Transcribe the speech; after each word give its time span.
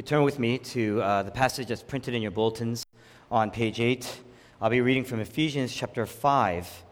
you 0.00 0.02
turn 0.02 0.22
with 0.22 0.38
me 0.38 0.56
to 0.56 1.02
uh, 1.02 1.22
the 1.22 1.30
passage 1.30 1.68
that's 1.68 1.82
printed 1.82 2.14
in 2.14 2.22
your 2.22 2.30
bulletins 2.30 2.86
on 3.30 3.50
page 3.50 3.80
8. 3.80 4.22
I'll 4.58 4.70
be 4.70 4.80
reading 4.80 5.04
from 5.04 5.20
Ephesians 5.20 5.74
chapter 5.74 6.06
5, 6.06 6.84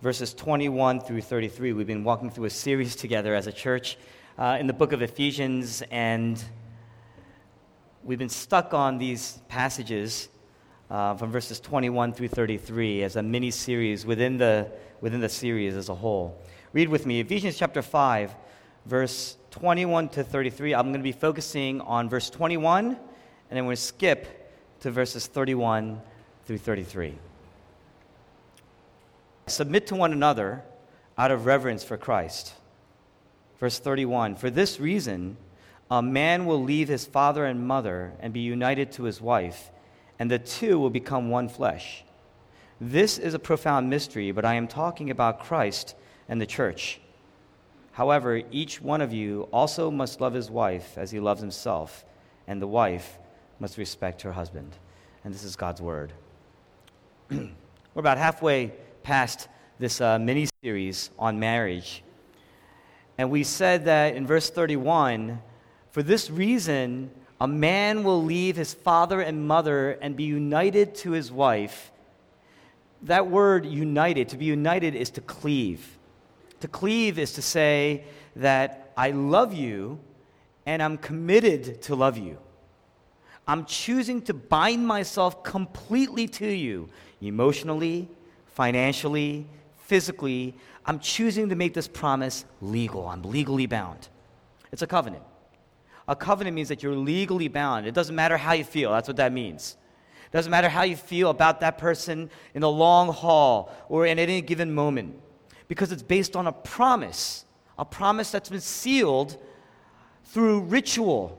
verses 0.00 0.32
21 0.34 1.00
through 1.00 1.22
33. 1.22 1.72
We've 1.72 1.88
been 1.88 2.04
walking 2.04 2.30
through 2.30 2.44
a 2.44 2.50
series 2.50 2.94
together 3.04 3.34
as 3.34 3.48
a 3.48 3.52
church 3.52 3.98
uh, 4.38 4.58
in 4.60 4.68
the 4.68 4.72
book 4.72 4.92
of 4.92 5.02
Ephesians, 5.02 5.82
and 5.90 6.40
we've 8.04 8.20
been 8.20 8.28
stuck 8.28 8.74
on 8.74 8.96
these 8.98 9.40
passages 9.48 10.28
uh, 10.88 11.16
from 11.16 11.32
verses 11.32 11.58
21 11.58 12.12
through 12.12 12.28
33 12.28 13.02
as 13.02 13.16
a 13.16 13.22
mini 13.24 13.50
series 13.50 14.06
within 14.06 14.38
the, 14.38 14.70
within 15.00 15.20
the 15.20 15.28
series 15.28 15.74
as 15.74 15.88
a 15.88 15.94
whole. 15.96 16.40
Read 16.72 16.90
with 16.90 17.06
me 17.06 17.18
Ephesians 17.18 17.58
chapter 17.58 17.82
5, 17.82 18.32
verse 18.86 19.36
21 19.50 20.08
to 20.10 20.24
33. 20.24 20.74
I'm 20.74 20.84
going 20.84 20.94
to 20.94 20.98
be 21.00 21.12
focusing 21.12 21.80
on 21.80 22.08
verse 22.08 22.30
21, 22.30 22.86
and 22.86 22.96
then 23.50 23.64
we're 23.64 23.70
going 23.70 23.76
to 23.76 23.82
skip 23.82 24.52
to 24.80 24.90
verses 24.90 25.26
31 25.26 26.00
through 26.46 26.58
33. 26.58 27.14
Submit 29.46 29.86
to 29.88 29.96
one 29.96 30.12
another 30.12 30.62
out 31.18 31.30
of 31.30 31.46
reverence 31.46 31.82
for 31.82 31.96
Christ. 31.96 32.54
Verse 33.58 33.78
31 33.78 34.36
For 34.36 34.50
this 34.50 34.78
reason, 34.80 35.36
a 35.90 36.00
man 36.00 36.46
will 36.46 36.62
leave 36.62 36.88
his 36.88 37.04
father 37.04 37.44
and 37.44 37.66
mother 37.66 38.12
and 38.20 38.32
be 38.32 38.40
united 38.40 38.92
to 38.92 39.04
his 39.04 39.20
wife, 39.20 39.70
and 40.18 40.30
the 40.30 40.38
two 40.38 40.78
will 40.78 40.90
become 40.90 41.28
one 41.28 41.48
flesh. 41.48 42.04
This 42.80 43.18
is 43.18 43.34
a 43.34 43.38
profound 43.38 43.90
mystery, 43.90 44.30
but 44.30 44.44
I 44.44 44.54
am 44.54 44.68
talking 44.68 45.10
about 45.10 45.40
Christ 45.40 45.94
and 46.28 46.40
the 46.40 46.46
church. 46.46 47.00
However, 47.92 48.42
each 48.50 48.80
one 48.80 49.00
of 49.00 49.12
you 49.12 49.48
also 49.52 49.90
must 49.90 50.20
love 50.20 50.34
his 50.34 50.50
wife 50.50 50.96
as 50.96 51.10
he 51.10 51.20
loves 51.20 51.40
himself, 51.40 52.04
and 52.46 52.60
the 52.60 52.66
wife 52.66 53.18
must 53.58 53.78
respect 53.78 54.22
her 54.22 54.32
husband. 54.32 54.72
And 55.24 55.34
this 55.34 55.44
is 55.44 55.56
God's 55.56 55.82
word. 55.82 56.12
We're 57.30 57.48
about 57.94 58.18
halfway 58.18 58.72
past 59.02 59.48
this 59.78 60.00
uh, 60.00 60.18
mini 60.18 60.48
series 60.62 61.10
on 61.18 61.38
marriage. 61.38 62.02
And 63.18 63.30
we 63.30 63.44
said 63.44 63.84
that 63.86 64.14
in 64.14 64.26
verse 64.26 64.48
31 64.50 65.40
for 65.90 66.02
this 66.02 66.30
reason, 66.30 67.10
a 67.40 67.48
man 67.48 68.04
will 68.04 68.22
leave 68.22 68.56
his 68.56 68.74
father 68.74 69.20
and 69.20 69.46
mother 69.46 69.92
and 70.00 70.16
be 70.16 70.24
united 70.24 70.94
to 70.96 71.12
his 71.12 71.32
wife. 71.32 71.90
That 73.02 73.28
word 73.28 73.66
united, 73.66 74.28
to 74.30 74.36
be 74.36 74.44
united, 74.44 74.94
is 74.94 75.10
to 75.10 75.20
cleave. 75.20 75.98
To 76.60 76.68
cleave 76.68 77.18
is 77.18 77.32
to 77.32 77.42
say 77.42 78.04
that 78.36 78.92
I 78.96 79.10
love 79.10 79.54
you 79.54 79.98
and 80.66 80.82
I'm 80.82 80.98
committed 80.98 81.82
to 81.82 81.94
love 81.94 82.18
you. 82.18 82.38
I'm 83.48 83.64
choosing 83.64 84.22
to 84.22 84.34
bind 84.34 84.86
myself 84.86 85.42
completely 85.42 86.28
to 86.28 86.46
you, 86.46 86.88
emotionally, 87.20 88.08
financially, 88.46 89.46
physically. 89.84 90.54
I'm 90.86 91.00
choosing 91.00 91.48
to 91.48 91.56
make 91.56 91.74
this 91.74 91.88
promise 91.88 92.44
legal. 92.60 93.08
I'm 93.08 93.22
legally 93.22 93.66
bound. 93.66 94.08
It's 94.70 94.82
a 94.82 94.86
covenant. 94.86 95.24
A 96.06 96.14
covenant 96.14 96.54
means 96.54 96.68
that 96.68 96.82
you're 96.82 96.94
legally 96.94 97.48
bound. 97.48 97.86
It 97.86 97.94
doesn't 97.94 98.14
matter 98.14 98.36
how 98.36 98.52
you 98.52 98.64
feel. 98.64 98.92
That's 98.92 99.08
what 99.08 99.16
that 99.16 99.32
means. 99.32 99.76
It 100.26 100.32
doesn't 100.32 100.50
matter 100.50 100.68
how 100.68 100.82
you 100.82 100.96
feel 100.96 101.30
about 101.30 101.60
that 101.60 101.78
person 101.78 102.30
in 102.54 102.60
the 102.60 102.70
long 102.70 103.12
haul 103.12 103.72
or 103.88 104.06
in 104.06 104.18
any 104.18 104.42
given 104.42 104.72
moment 104.72 105.16
because 105.70 105.92
it's 105.92 106.02
based 106.02 106.34
on 106.34 106.48
a 106.48 106.52
promise, 106.52 107.44
a 107.78 107.84
promise 107.84 108.32
that's 108.32 108.48
been 108.48 108.60
sealed 108.60 109.40
through 110.24 110.62
ritual, 110.62 111.38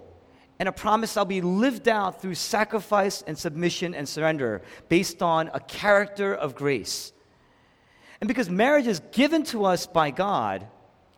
and 0.58 0.70
a 0.70 0.72
promise 0.72 1.14
that'll 1.14 1.26
be 1.26 1.42
lived 1.42 1.90
out 1.90 2.22
through 2.22 2.36
sacrifice 2.36 3.22
and 3.28 3.38
submission 3.38 3.94
and 3.94 4.08
surrender 4.08 4.62
based 4.88 5.22
on 5.22 5.52
a 5.54 5.60
character 5.60 6.34
of 6.34 6.56
grace. 6.56 7.12
And 8.22 8.30
because 8.30 8.50
marriage 8.50 8.88
is 8.88 9.02
given 9.12 9.44
to 9.48 9.66
us 9.66 9.86
by 9.86 10.12
God, 10.12 10.66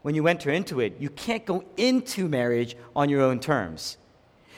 when 0.02 0.16
you 0.16 0.26
enter 0.26 0.50
into 0.50 0.80
it, 0.80 0.96
you 1.00 1.12
can't 1.12 1.46
go 1.46 1.64
into 1.78 2.28
marriage 2.28 2.76
on 2.96 3.10
your 3.10 3.22
own 3.22 3.40
terms. 3.40 3.98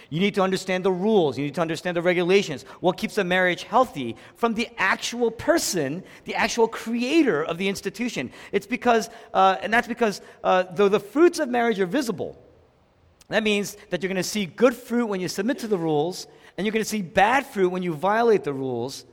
You 0.09 0.19
need 0.19 0.35
to 0.35 0.41
understand 0.41 0.83
the 0.83 0.91
rules. 0.91 1.37
You 1.37 1.45
need 1.45 1.55
to 1.55 1.61
understand 1.61 1.97
the 1.97 2.01
regulations. 2.01 2.63
What 2.79 2.97
keeps 2.97 3.17
a 3.17 3.23
marriage 3.23 3.63
healthy 3.63 4.15
from 4.35 4.53
the 4.53 4.69
actual 4.77 5.31
person, 5.31 6.03
the 6.25 6.35
actual 6.35 6.67
creator 6.67 7.43
of 7.43 7.57
the 7.57 7.67
institution. 7.67 8.31
It's 8.51 8.67
because, 8.67 9.09
uh, 9.33 9.57
and 9.61 9.73
that's 9.73 9.87
because 9.87 10.21
uh, 10.43 10.63
though 10.71 10.89
the 10.89 10.99
fruits 10.99 11.39
of 11.39 11.49
marriage 11.49 11.79
are 11.79 11.85
visible, 11.85 12.41
that 13.29 13.43
means 13.43 13.77
that 13.89 14.03
you're 14.03 14.09
going 14.09 14.17
to 14.17 14.23
see 14.23 14.45
good 14.45 14.75
fruit 14.75 15.07
when 15.07 15.19
you 15.19 15.27
submit 15.27 15.59
to 15.59 15.67
the 15.67 15.77
rules, 15.77 16.27
and 16.57 16.65
you're 16.65 16.73
going 16.73 16.83
to 16.83 16.89
see 16.89 17.01
bad 17.01 17.45
fruit 17.45 17.69
when 17.69 17.83
you 17.83 17.93
violate 17.93 18.43
the 18.43 18.53
rules 18.53 19.05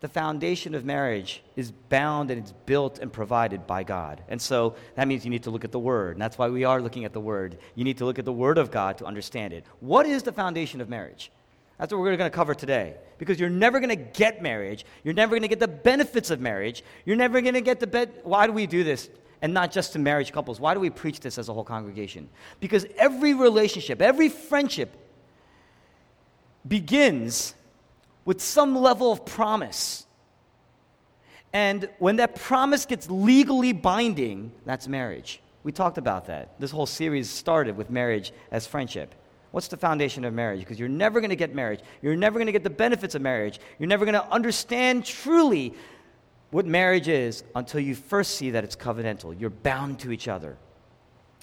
the 0.00 0.08
foundation 0.08 0.74
of 0.74 0.84
marriage 0.84 1.42
is 1.56 1.70
bound 1.70 2.30
and 2.30 2.40
it's 2.40 2.52
built 2.64 2.98
and 2.98 3.12
provided 3.12 3.66
by 3.66 3.82
God. 3.82 4.22
And 4.28 4.40
so 4.40 4.74
that 4.94 5.06
means 5.06 5.24
you 5.24 5.30
need 5.30 5.42
to 5.42 5.50
look 5.50 5.64
at 5.64 5.72
the 5.72 5.78
Word. 5.78 6.12
And 6.12 6.22
that's 6.22 6.38
why 6.38 6.48
we 6.48 6.64
are 6.64 6.80
looking 6.80 7.04
at 7.04 7.12
the 7.12 7.20
Word. 7.20 7.58
You 7.74 7.84
need 7.84 7.98
to 7.98 8.06
look 8.06 8.18
at 8.18 8.24
the 8.24 8.32
Word 8.32 8.56
of 8.56 8.70
God 8.70 8.98
to 8.98 9.04
understand 9.04 9.52
it. 9.52 9.64
What 9.80 10.06
is 10.06 10.22
the 10.22 10.32
foundation 10.32 10.80
of 10.80 10.88
marriage? 10.88 11.30
That's 11.78 11.92
what 11.92 12.00
we're 12.00 12.16
going 12.16 12.30
to 12.30 12.34
cover 12.34 12.54
today. 12.54 12.96
Because 13.18 13.38
you're 13.38 13.50
never 13.50 13.78
going 13.78 13.90
to 13.90 13.96
get 13.96 14.42
marriage. 14.42 14.86
You're 15.04 15.14
never 15.14 15.30
going 15.30 15.42
to 15.42 15.48
get 15.48 15.60
the 15.60 15.68
benefits 15.68 16.30
of 16.30 16.40
marriage. 16.40 16.82
You're 17.04 17.16
never 17.16 17.42
going 17.42 17.54
to 17.54 17.60
get 17.60 17.78
the 17.78 17.86
bed. 17.86 18.12
Why 18.22 18.46
do 18.46 18.52
we 18.52 18.66
do 18.66 18.84
this? 18.84 19.10
And 19.42 19.52
not 19.52 19.70
just 19.70 19.92
to 19.92 19.98
marriage 19.98 20.32
couples. 20.32 20.60
Why 20.60 20.72
do 20.72 20.80
we 20.80 20.90
preach 20.90 21.20
this 21.20 21.36
as 21.36 21.50
a 21.50 21.54
whole 21.54 21.64
congregation? 21.64 22.28
Because 22.58 22.86
every 22.96 23.34
relationship, 23.34 24.00
every 24.00 24.30
friendship 24.30 24.96
begins 26.66 27.54
with 28.24 28.40
some 28.40 28.76
level 28.76 29.12
of 29.12 29.24
promise. 29.24 30.06
And 31.52 31.88
when 31.98 32.16
that 32.16 32.36
promise 32.36 32.86
gets 32.86 33.10
legally 33.10 33.72
binding, 33.72 34.52
that's 34.64 34.86
marriage. 34.86 35.40
We 35.62 35.72
talked 35.72 35.98
about 35.98 36.26
that. 36.26 36.58
This 36.60 36.70
whole 36.70 36.86
series 36.86 37.28
started 37.28 37.76
with 37.76 37.90
marriage 37.90 38.32
as 38.50 38.66
friendship. 38.66 39.14
What's 39.50 39.68
the 39.68 39.76
foundation 39.76 40.24
of 40.24 40.32
marriage? 40.32 40.60
Because 40.60 40.78
you're 40.78 40.88
never 40.88 41.20
going 41.20 41.30
to 41.30 41.36
get 41.36 41.54
marriage. 41.54 41.80
You're 42.02 42.16
never 42.16 42.38
going 42.38 42.46
to 42.46 42.52
get 42.52 42.62
the 42.62 42.70
benefits 42.70 43.14
of 43.14 43.22
marriage. 43.22 43.58
You're 43.78 43.88
never 43.88 44.04
going 44.04 44.14
to 44.14 44.26
understand 44.30 45.04
truly 45.04 45.74
what 46.50 46.66
marriage 46.66 47.08
is 47.08 47.42
until 47.54 47.80
you 47.80 47.94
first 47.94 48.36
see 48.36 48.50
that 48.50 48.64
it's 48.64 48.76
covenantal. 48.76 49.38
You're 49.38 49.50
bound 49.50 49.98
to 50.00 50.12
each 50.12 50.28
other. 50.28 50.56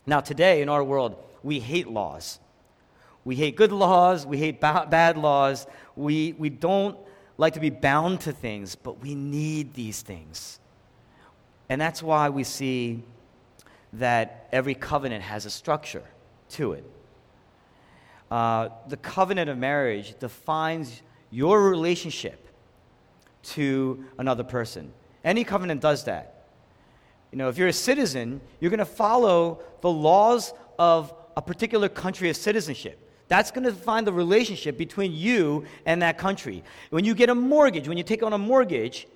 Now, 0.06 0.22
today 0.22 0.62
in 0.62 0.70
our 0.70 0.84
world, 0.84 1.18
we 1.44 1.60
hate 1.60 1.90
laws. 1.90 2.40
We 3.26 3.36
hate 3.36 3.58
good 3.58 3.74
laws, 3.74 4.26
we 4.26 4.38
hate 4.38 4.62
ba- 4.62 4.88
bad 4.90 5.18
laws, 5.18 5.68
we, 5.98 6.34
we 6.38 6.50
don't 6.50 6.98
like 7.38 7.54
to 7.54 7.60
be 7.60 7.70
bound 7.70 8.22
to 8.22 8.32
things, 8.32 8.76
but 8.76 9.02
we 9.02 9.16
need 9.16 9.74
these 9.74 10.02
things. 10.02 10.60
And 11.70 11.80
that's 11.80 12.02
why 12.02 12.30
we 12.30 12.44
see 12.44 13.04
that 13.94 14.48
every 14.52 14.76
covenant 14.76 15.24
has 15.24 15.46
a 15.46 15.50
structure 15.50 16.04
to 16.50 16.74
it. 16.74 16.92
Uh, 18.30 18.70
the 18.88 18.98
covenant 18.98 19.50
of 19.50 19.58
marriage 19.58 20.16
defines 20.20 21.02
your 21.32 21.70
relationship 21.70 22.48
to 23.44 24.06
another 24.18 24.44
person. 24.44 24.92
Any 25.24 25.44
covenant 25.44 25.82
does 25.82 26.04
that. 26.06 26.48
You 27.32 27.38
know, 27.38 27.50
if 27.50 27.58
you're 27.58 27.68
a 27.68 27.74
citizen, 27.74 28.42
you're 28.60 28.72
going 28.72 28.80
to 28.80 28.86
follow 28.86 29.62
the 29.82 29.90
laws 29.90 30.54
of 30.80 31.14
a 31.36 31.42
particular 31.42 31.90
country 31.90 32.30
of 32.30 32.36
citizenship. 32.36 33.07
That's 33.28 33.52
going 33.52 33.66
to 33.66 33.72
define 33.72 34.06
the 34.06 34.14
relationship 34.14 34.78
between 34.78 35.14
you 35.14 35.66
and 35.86 36.02
that 36.02 36.18
country. 36.18 36.64
When 36.90 37.04
you 37.04 37.14
get 37.14 37.30
a 37.30 37.36
mortgage, 37.36 37.88
when 37.88 37.98
you 37.98 38.04
take 38.04 38.24
on 38.24 38.34
a 38.34 38.38
mortgage, 38.38 39.08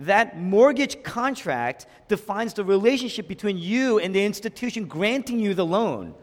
that 0.00 0.38
mortgage 0.38 1.02
contract 1.02 1.86
defines 2.08 2.54
the 2.54 2.64
relationship 2.64 3.26
between 3.26 3.58
you 3.58 3.98
and 3.98 4.14
the 4.14 4.24
institution 4.24 4.86
granting 4.86 5.40
you 5.40 5.54
the 5.54 5.64
loan, 5.64 6.14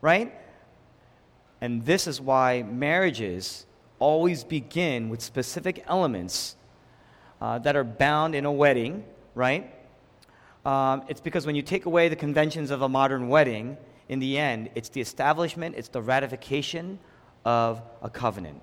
right? 0.00 0.32
And 1.60 1.84
this 1.84 2.06
is 2.06 2.20
why 2.20 2.62
marriages 2.62 3.66
always 3.98 4.44
begin 4.44 5.08
with 5.08 5.22
specific 5.22 5.84
elements 5.86 6.56
uh, 7.40 7.58
that 7.60 7.74
are 7.74 7.84
bound 7.84 8.34
in 8.34 8.44
a 8.44 8.52
wedding, 8.52 9.04
right? 9.34 9.72
Um, 10.64 11.02
it's 11.08 11.20
because 11.20 11.46
when 11.46 11.56
you 11.56 11.62
take 11.62 11.86
away 11.86 12.08
the 12.08 12.16
conventions 12.16 12.70
of 12.70 12.82
a 12.82 12.88
modern 12.88 13.28
wedding, 13.28 13.76
in 14.12 14.18
the 14.18 14.36
end, 14.36 14.68
it's 14.74 14.90
the 14.90 15.00
establishment, 15.00 15.74
it's 15.74 15.88
the 15.88 16.02
ratification 16.02 16.98
of 17.46 17.80
a 18.02 18.10
covenant. 18.10 18.60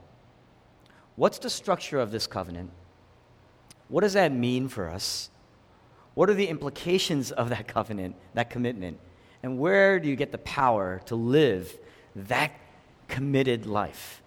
What's 1.16 1.40
the 1.40 1.50
structure 1.50 2.00
of 2.00 2.12
this 2.12 2.28
covenant? 2.28 2.69
What 3.88 4.01
does 4.01 4.13
that 4.13 4.31
mean 4.31 4.68
for 4.68 4.88
us? 4.88 5.31
What 6.13 6.30
are 6.30 6.36
the 6.36 6.46
implications 6.46 7.31
of 7.31 7.50
that 7.50 7.68
covenant, 7.68 8.16
that 8.36 8.51
commitment? 8.51 9.00
And 9.42 9.57
where 9.57 10.00
do 10.00 10.07
you 10.07 10.16
get 10.16 10.31
the 10.31 10.38
power 10.38 11.01
to 11.07 11.16
live 11.16 11.75
that 12.16 12.52
committed 13.07 13.66
life? 13.66 14.22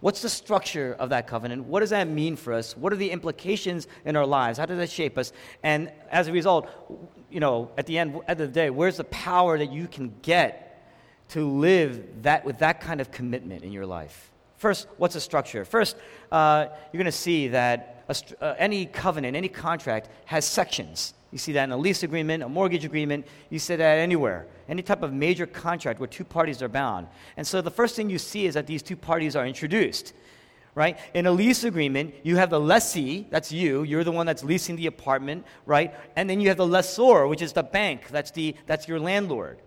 What's 0.00 0.22
the 0.22 0.30
structure 0.30 0.96
of 0.98 1.10
that 1.10 1.26
covenant? 1.26 1.66
What 1.66 1.80
does 1.80 1.90
that 1.90 2.08
mean 2.08 2.34
for 2.34 2.54
us? 2.54 2.74
What 2.78 2.94
are 2.94 2.96
the 2.96 3.10
implications 3.10 3.88
in 4.06 4.16
our 4.16 4.26
lives? 4.26 4.58
How 4.58 4.64
does 4.64 4.78
that 4.78 4.90
shape 4.90 5.18
us? 5.18 5.34
And 5.62 5.92
as 6.10 6.28
a 6.28 6.32
result, 6.32 6.66
you 7.32 7.40
know, 7.40 7.70
at 7.76 7.86
the 7.86 7.98
end, 7.98 8.20
at 8.28 8.38
the, 8.38 8.44
of 8.44 8.52
the 8.52 8.54
day, 8.54 8.70
where's 8.70 8.98
the 8.98 9.04
power 9.04 9.58
that 9.58 9.72
you 9.72 9.88
can 9.88 10.14
get 10.22 10.68
to 11.30 11.48
live 11.48 12.22
that 12.22 12.44
with 12.44 12.58
that 12.58 12.80
kind 12.80 13.00
of 13.00 13.10
commitment 13.10 13.64
in 13.64 13.72
your 13.72 13.86
life. 13.86 14.30
First, 14.58 14.86
what's 14.98 15.14
a 15.14 15.20
structure? 15.20 15.64
First, 15.64 15.96
uh, 16.30 16.66
you're 16.92 16.98
going 16.98 17.06
to 17.06 17.12
see 17.12 17.48
that 17.48 18.04
a, 18.08 18.44
uh, 18.44 18.54
any 18.58 18.84
covenant, 18.86 19.34
any 19.34 19.48
contract 19.48 20.08
has 20.26 20.44
sections. 20.44 21.14
You 21.30 21.38
see 21.38 21.52
that 21.52 21.64
in 21.64 21.72
a 21.72 21.76
lease 21.76 22.02
agreement, 22.02 22.42
a 22.42 22.48
mortgage 22.48 22.84
agreement. 22.84 23.26
You 23.48 23.58
see 23.58 23.76
that 23.76 23.98
anywhere. 23.98 24.46
Any 24.68 24.82
type 24.82 25.02
of 25.02 25.12
major 25.14 25.46
contract 25.46 25.98
where 25.98 26.06
two 26.06 26.24
parties 26.24 26.62
are 26.62 26.68
bound. 26.68 27.08
And 27.38 27.46
so 27.46 27.62
the 27.62 27.70
first 27.70 27.96
thing 27.96 28.10
you 28.10 28.18
see 28.18 28.44
is 28.44 28.54
that 28.54 28.66
these 28.66 28.82
two 28.82 28.96
parties 28.96 29.34
are 29.34 29.46
introduced. 29.46 30.12
Right? 30.74 30.98
In 31.12 31.26
a 31.26 31.32
lease 31.32 31.64
agreement, 31.64 32.14
you 32.22 32.36
have 32.36 32.48
the 32.48 32.58
lessee, 32.58 33.26
that's 33.28 33.52
you, 33.52 33.82
you're 33.82 34.04
the 34.04 34.12
one 34.12 34.24
that's 34.24 34.42
leasing 34.42 34.76
the 34.76 34.86
apartment, 34.86 35.44
right? 35.66 35.94
And 36.16 36.30
then 36.30 36.40
you 36.40 36.48
have 36.48 36.56
the 36.56 36.66
lessor, 36.66 37.26
which 37.26 37.42
is 37.42 37.52
the 37.52 37.62
bank, 37.62 38.08
that's, 38.08 38.30
the, 38.30 38.56
that's 38.66 38.88
your 38.88 38.98
landlord. 38.98 39.60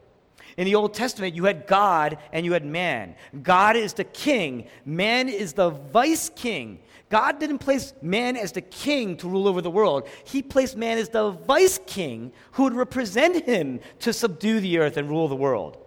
In 0.58 0.66
the 0.66 0.74
Old 0.74 0.94
Testament, 0.94 1.36
you 1.36 1.46
had 1.46 1.68
God 1.68 2.18
and 2.32 2.46
you 2.46 2.54
had 2.54 2.66
man. 2.66 3.16
God 3.44 3.76
is 3.76 3.94
the 3.94 4.04
king, 4.04 4.68
man 4.84 5.30
is 5.30 5.54
the 5.54 5.70
vice 5.70 6.30
king. 6.30 6.80
God 7.10 7.40
didn't 7.40 7.60
place 7.60 7.94
man 8.02 8.36
as 8.36 8.52
the 8.52 8.62
king 8.62 9.16
to 9.18 9.30
rule 9.30 9.48
over 9.48 9.62
the 9.62 9.70
world. 9.70 10.08
He 10.24 10.42
placed 10.42 10.76
man 10.76 10.98
as 10.98 11.10
the 11.10 11.32
vice 11.32 11.80
king 11.86 12.32
who 12.54 12.64
would 12.64 12.74
represent 12.74 13.46
him 13.46 13.80
to 14.00 14.12
subdue 14.12 14.60
the 14.60 14.80
earth 14.80 14.98
and 14.98 15.10
rule 15.10 15.28
the 15.28 15.36
world. 15.36 15.85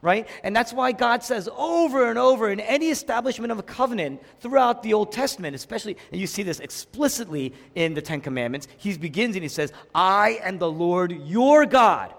Right? 0.00 0.28
And 0.44 0.54
that's 0.54 0.72
why 0.72 0.92
God 0.92 1.24
says 1.24 1.48
over 1.56 2.08
and 2.08 2.18
over 2.18 2.50
in 2.50 2.60
any 2.60 2.88
establishment 2.88 3.50
of 3.50 3.58
a 3.58 3.64
covenant 3.64 4.22
throughout 4.40 4.84
the 4.84 4.94
Old 4.94 5.10
Testament, 5.10 5.56
especially, 5.56 5.96
and 6.12 6.20
you 6.20 6.26
see 6.28 6.44
this 6.44 6.60
explicitly 6.60 7.52
in 7.74 7.94
the 7.94 8.02
Ten 8.02 8.20
Commandments, 8.20 8.68
he 8.76 8.96
begins 8.96 9.34
and 9.34 9.42
he 9.42 9.48
says, 9.48 9.72
I 9.94 10.38
am 10.44 10.58
the 10.58 10.70
Lord 10.70 11.10
your 11.10 11.66
God. 11.66 12.14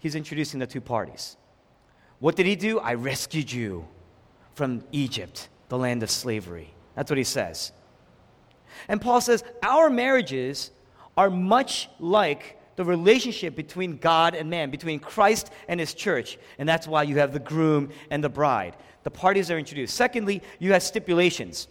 He's 0.00 0.16
introducing 0.16 0.58
the 0.58 0.66
two 0.66 0.80
parties. 0.80 1.36
What 2.18 2.34
did 2.34 2.46
he 2.46 2.56
do? 2.56 2.80
I 2.80 2.94
rescued 2.94 3.52
you 3.52 3.86
from 4.54 4.82
Egypt, 4.90 5.48
the 5.68 5.78
land 5.78 6.02
of 6.02 6.10
slavery. 6.10 6.72
That's 6.94 7.10
what 7.10 7.18
he 7.18 7.24
says. 7.24 7.72
And 8.88 9.00
Paul 9.00 9.20
says, 9.20 9.44
Our 9.62 9.90
marriages 9.90 10.70
are 11.16 11.30
much 11.30 11.88
like 11.98 12.55
the 12.76 12.84
relationship 12.84 13.56
between 13.56 13.96
God 13.96 14.34
and 14.34 14.48
man, 14.48 14.70
between 14.70 14.98
Christ 14.98 15.50
and 15.68 15.80
his 15.80 15.94
church. 15.94 16.38
And 16.58 16.68
that's 16.68 16.86
why 16.86 17.02
you 17.02 17.18
have 17.18 17.32
the 17.32 17.40
groom 17.40 17.90
and 18.10 18.22
the 18.22 18.28
bride. 18.28 18.76
The 19.02 19.10
parties 19.10 19.50
are 19.50 19.58
introduced. 19.58 19.94
Secondly, 19.94 20.42
you 20.58 20.72
have 20.72 20.82
stipulations. 20.82 21.68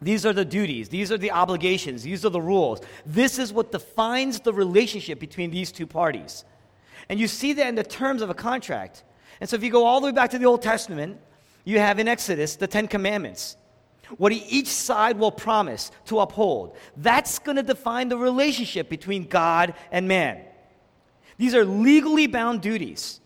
These 0.00 0.24
are 0.24 0.32
the 0.32 0.44
duties, 0.44 0.88
these 0.88 1.10
are 1.10 1.18
the 1.18 1.32
obligations, 1.32 2.04
these 2.04 2.24
are 2.24 2.30
the 2.30 2.40
rules. 2.40 2.80
This 3.04 3.38
is 3.38 3.52
what 3.52 3.72
defines 3.72 4.38
the 4.38 4.52
relationship 4.52 5.18
between 5.18 5.50
these 5.50 5.72
two 5.72 5.88
parties. 5.88 6.44
And 7.08 7.18
you 7.18 7.26
see 7.26 7.52
that 7.54 7.66
in 7.68 7.74
the 7.74 7.82
terms 7.82 8.22
of 8.22 8.30
a 8.30 8.34
contract. 8.34 9.02
And 9.40 9.50
so 9.50 9.56
if 9.56 9.64
you 9.64 9.70
go 9.70 9.86
all 9.86 10.00
the 10.00 10.06
way 10.06 10.12
back 10.12 10.30
to 10.30 10.38
the 10.38 10.46
Old 10.46 10.62
Testament, 10.62 11.18
you 11.64 11.78
have 11.80 11.98
in 11.98 12.06
Exodus 12.06 12.54
the 12.54 12.68
Ten 12.68 12.86
Commandments 12.86 13.56
what 14.16 14.32
each 14.32 14.68
side 14.68 15.18
will 15.18 15.32
promise 15.32 15.90
to 16.06 16.20
uphold. 16.20 16.76
That's 16.96 17.38
going 17.38 17.56
to 17.56 17.62
define 17.62 18.08
the 18.08 18.16
relationship 18.16 18.88
between 18.88 19.26
God 19.26 19.74
and 19.92 20.08
man. 20.08 20.40
These 21.36 21.54
are 21.54 21.64
legally 21.64 22.26
bound 22.26 22.62
duties. 22.62 23.20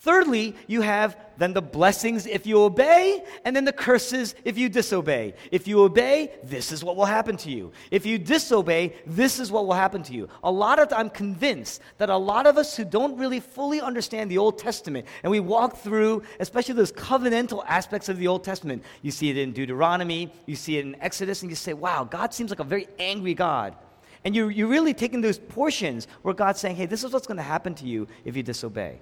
Thirdly, 0.00 0.54
you 0.66 0.80
have 0.80 1.18
then 1.36 1.52
the 1.52 1.60
blessings 1.60 2.26
if 2.26 2.46
you 2.46 2.62
obey, 2.62 3.22
and 3.44 3.54
then 3.54 3.66
the 3.66 3.72
curses 3.72 4.34
if 4.44 4.56
you 4.56 4.70
disobey. 4.70 5.34
If 5.52 5.68
you 5.68 5.82
obey, 5.82 6.32
this 6.42 6.72
is 6.72 6.82
what 6.82 6.96
will 6.96 7.04
happen 7.04 7.36
to 7.38 7.50
you. 7.50 7.70
If 7.90 8.06
you 8.06 8.18
disobey, 8.18 8.94
this 9.06 9.38
is 9.38 9.52
what 9.52 9.66
will 9.66 9.74
happen 9.74 10.02
to 10.04 10.14
you. 10.14 10.28
A 10.42 10.50
lot 10.50 10.78
of 10.78 10.90
I'm 10.90 11.10
convinced 11.10 11.82
that 11.98 12.08
a 12.08 12.16
lot 12.16 12.46
of 12.46 12.56
us 12.56 12.74
who 12.76 12.84
don't 12.86 13.18
really 13.18 13.40
fully 13.40 13.82
understand 13.82 14.30
the 14.30 14.38
Old 14.38 14.56
Testament, 14.56 15.06
and 15.22 15.30
we 15.30 15.40
walk 15.40 15.76
through, 15.76 16.22
especially 16.40 16.74
those 16.74 16.92
covenantal 16.92 17.62
aspects 17.66 18.08
of 18.08 18.16
the 18.16 18.26
Old 18.26 18.42
Testament, 18.42 18.82
you 19.02 19.10
see 19.10 19.28
it 19.28 19.36
in 19.36 19.52
Deuteronomy, 19.52 20.32
you 20.46 20.56
see 20.56 20.78
it 20.78 20.86
in 20.86 20.96
Exodus, 21.02 21.42
and 21.42 21.50
you 21.50 21.56
say, 21.56 21.74
wow, 21.74 22.04
God 22.04 22.32
seems 22.32 22.50
like 22.50 22.60
a 22.60 22.64
very 22.64 22.88
angry 22.98 23.34
God. 23.34 23.76
And 24.24 24.34
you, 24.34 24.48
you're 24.48 24.68
really 24.68 24.94
taking 24.94 25.20
those 25.20 25.38
portions 25.38 26.08
where 26.22 26.32
God's 26.32 26.58
saying, 26.58 26.76
hey, 26.76 26.86
this 26.86 27.04
is 27.04 27.12
what's 27.12 27.26
going 27.26 27.36
to 27.36 27.42
happen 27.42 27.74
to 27.74 27.86
you 27.86 28.08
if 28.24 28.34
you 28.34 28.42
disobey. 28.42 29.00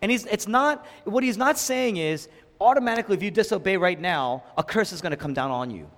And 0.00 0.10
he's, 0.10 0.26
it's 0.26 0.48
not, 0.48 0.86
what 1.04 1.22
he's 1.22 1.36
not 1.36 1.58
saying 1.58 1.96
is 1.96 2.28
automatically, 2.60 3.16
if 3.16 3.22
you 3.22 3.30
disobey 3.30 3.76
right 3.76 4.00
now, 4.00 4.44
a 4.56 4.62
curse 4.62 4.92
is 4.92 5.00
going 5.00 5.10
to 5.10 5.16
come 5.16 5.34
down 5.34 5.50
on 5.50 5.70
you. 5.70 5.88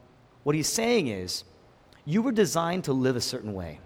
What 0.42 0.54
he's 0.54 0.68
saying 0.68 1.08
is, 1.08 1.44
you 2.04 2.22
were 2.22 2.32
designed 2.32 2.84
to 2.84 2.92
live 2.92 3.16
a 3.16 3.20
certain 3.20 3.52
way. 3.52 3.80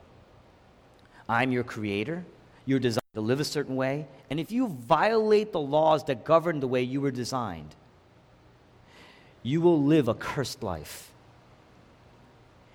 I'm 1.29 1.53
your 1.53 1.65
creator. 1.65 2.25
You're 2.67 2.79
designed 2.79 3.01
to 3.15 3.21
live 3.21 3.41
a 3.41 3.45
certain 3.45 3.77
way. 3.77 4.07
And 4.29 4.39
if 4.39 4.53
you 4.53 4.69
violate 4.69 5.53
the 5.53 5.61
laws 5.61 6.05
that 6.05 6.25
govern 6.25 6.61
the 6.61 6.69
way 6.69 6.83
you 6.83 7.01
were 7.01 7.11
designed, 7.11 7.75
you 9.43 9.61
will 9.61 9.83
live 9.83 10.09
a 10.09 10.15
cursed 10.15 10.63
life. 10.63 11.11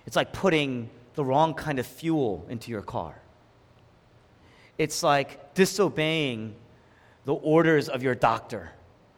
It's 0.06 0.16
like 0.16 0.32
putting 0.32 0.90
the 1.14 1.24
wrong 1.24 1.54
kind 1.54 1.78
of 1.78 1.86
fuel 1.86 2.44
into 2.48 2.70
your 2.70 2.82
car. 2.82 3.20
It's 4.78 5.02
like 5.02 5.54
disobeying 5.54 6.54
the 7.26 7.34
orders 7.34 7.90
of 7.90 8.02
your 8.02 8.14
doctor 8.14 8.70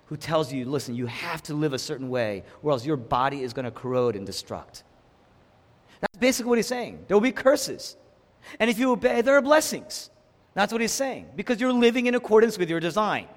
who 0.06 0.16
tells 0.16 0.52
you, 0.52 0.64
listen, 0.64 0.94
you 0.94 1.06
have 1.06 1.43
to 1.44 1.55
live 1.55 1.75
a 1.75 1.78
certain 1.78 2.08
way, 2.08 2.43
or 2.62 2.72
else 2.72 2.84
your 2.84 2.96
body 2.96 3.43
is 3.43 3.52
going 3.52 3.66
to 3.66 3.70
corrode 3.70 4.16
and 4.16 4.26
destruct. 4.26 4.82
That's 6.00 6.19
basically 6.19 6.49
what 6.49 6.58
he's 6.58 6.66
saying. 6.66 7.05
There 7.06 7.16
will 7.16 7.20
be 7.20 7.32
curses. 7.32 7.96
And 8.58 8.70
if 8.70 8.78
you 8.78 8.93
obey, 8.93 9.20
there 9.20 9.37
are 9.37 9.43
blessings. 9.43 10.10
That's 10.55 10.72
what 10.72 10.81
he's 10.81 10.93
saying, 10.93 11.26
because 11.37 11.60
you're 11.60 11.72
living 11.72 12.06
in 12.06 12.14
accordance 12.14 12.56
with 12.56 12.70
your 12.70 12.81
design, 12.81 13.28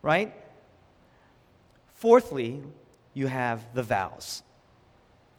right? 0.00 0.32
Fourthly, 1.94 2.62
you 3.12 3.26
have 3.26 3.74
the 3.74 3.82
vows. 3.82 4.44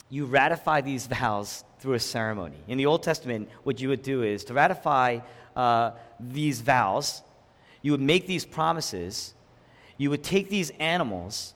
You 0.09 0.25
ratify 0.25 0.81
these 0.81 1.07
vows 1.07 1.63
through 1.79 1.93
a 1.93 1.99
ceremony. 1.99 2.57
In 2.67 2.77
the 2.77 2.85
Old 2.85 3.03
Testament, 3.03 3.47
what 3.63 3.79
you 3.79 3.87
would 3.89 4.03
do 4.03 4.23
is 4.23 4.43
to 4.45 4.53
ratify 4.53 5.19
uh, 5.55 5.91
these 6.19 6.59
vows, 6.59 7.21
you 7.85 7.91
would 7.91 8.01
make 8.01 8.25
these 8.25 8.45
promises, 8.45 9.35
you 9.99 10.09
would 10.09 10.23
take 10.23 10.49
these 10.49 10.71
animals, 10.79 11.53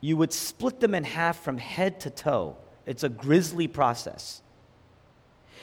you 0.00 0.16
would 0.16 0.32
split 0.32 0.80
them 0.80 0.96
in 0.96 1.04
half 1.04 1.44
from 1.44 1.58
head 1.58 2.00
to 2.00 2.10
toe. 2.10 2.56
It's 2.86 3.04
a 3.04 3.08
grisly 3.08 3.68
process. 3.68 4.42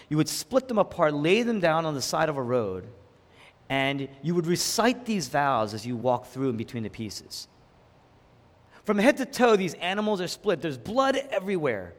You 0.08 0.16
would 0.16 0.30
split 0.30 0.70
them 0.70 0.78
apart, 0.78 1.14
lay 1.14 1.44
them 1.44 1.60
down 1.60 1.86
on 1.86 1.94
the 1.94 2.02
side 2.02 2.30
of 2.30 2.38
a 2.38 2.42
road, 2.42 2.88
and 3.68 4.08
you 4.22 4.34
would 4.34 4.48
recite 4.48 5.06
these 5.06 5.28
vows 5.28 5.74
as 5.74 5.86
you 5.86 5.98
walk 5.98 6.28
through 6.28 6.52
in 6.52 6.56
between 6.56 6.84
the 6.84 6.90
pieces. 6.90 7.50
From 8.86 8.98
head 8.98 9.18
to 9.18 9.26
toe, 9.26 9.58
these 9.58 9.74
animals 9.74 10.22
are 10.22 10.30
split. 10.30 10.62
There's 10.62 10.78
blood 10.78 11.18
everywhere 11.32 11.96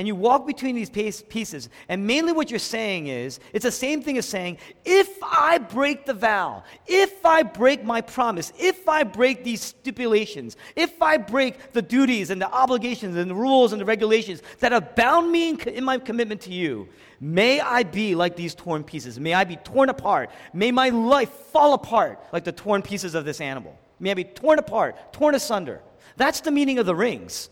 and 0.00 0.08
you 0.08 0.14
walk 0.14 0.46
between 0.46 0.76
these 0.76 0.88
pieces, 0.88 1.68
and 1.90 2.06
mainly 2.06 2.32
what 2.32 2.48
you're 2.48 2.58
saying 2.58 3.08
is 3.08 3.38
it's 3.52 3.66
the 3.66 3.70
same 3.70 4.00
thing 4.00 4.16
as 4.16 4.26
saying, 4.26 4.56
if 4.82 5.22
I 5.22 5.58
break 5.58 6.06
the 6.06 6.14
vow, 6.14 6.64
if 6.86 7.26
I 7.26 7.42
break 7.42 7.84
my 7.84 8.00
promise, 8.00 8.50
if 8.58 8.88
I 8.88 9.02
break 9.02 9.44
these 9.44 9.60
stipulations, 9.60 10.56
if 10.74 11.02
I 11.02 11.18
break 11.18 11.72
the 11.72 11.82
duties 11.82 12.30
and 12.30 12.40
the 12.40 12.50
obligations 12.50 13.14
and 13.14 13.30
the 13.30 13.34
rules 13.34 13.72
and 13.72 13.80
the 13.82 13.84
regulations 13.84 14.40
that 14.60 14.72
have 14.72 14.96
bound 14.96 15.30
me 15.30 15.50
in, 15.50 15.84
my 15.84 15.98
commitment 15.98 16.40
to 16.40 16.50
you, 16.50 16.88
may 17.20 17.60
I 17.60 17.82
be 17.82 18.14
like 18.14 18.36
these 18.36 18.54
torn 18.54 18.82
pieces. 18.82 19.20
May 19.20 19.34
I 19.34 19.44
be 19.44 19.56
torn 19.56 19.90
apart. 19.90 20.30
May 20.54 20.72
my 20.72 20.88
life 20.88 21.28
fall 21.52 21.74
apart 21.74 22.24
like 22.32 22.44
the 22.44 22.52
torn 22.52 22.80
pieces 22.80 23.14
of 23.14 23.26
this 23.26 23.42
animal. 23.42 23.78
May 23.98 24.12
I 24.12 24.14
be 24.14 24.24
torn 24.24 24.58
apart, 24.58 25.12
torn 25.12 25.34
asunder. 25.34 25.82
That's 26.16 26.40
the 26.40 26.50
meaning 26.50 26.78
of 26.78 26.86
the 26.86 26.94
rings. 26.94 27.50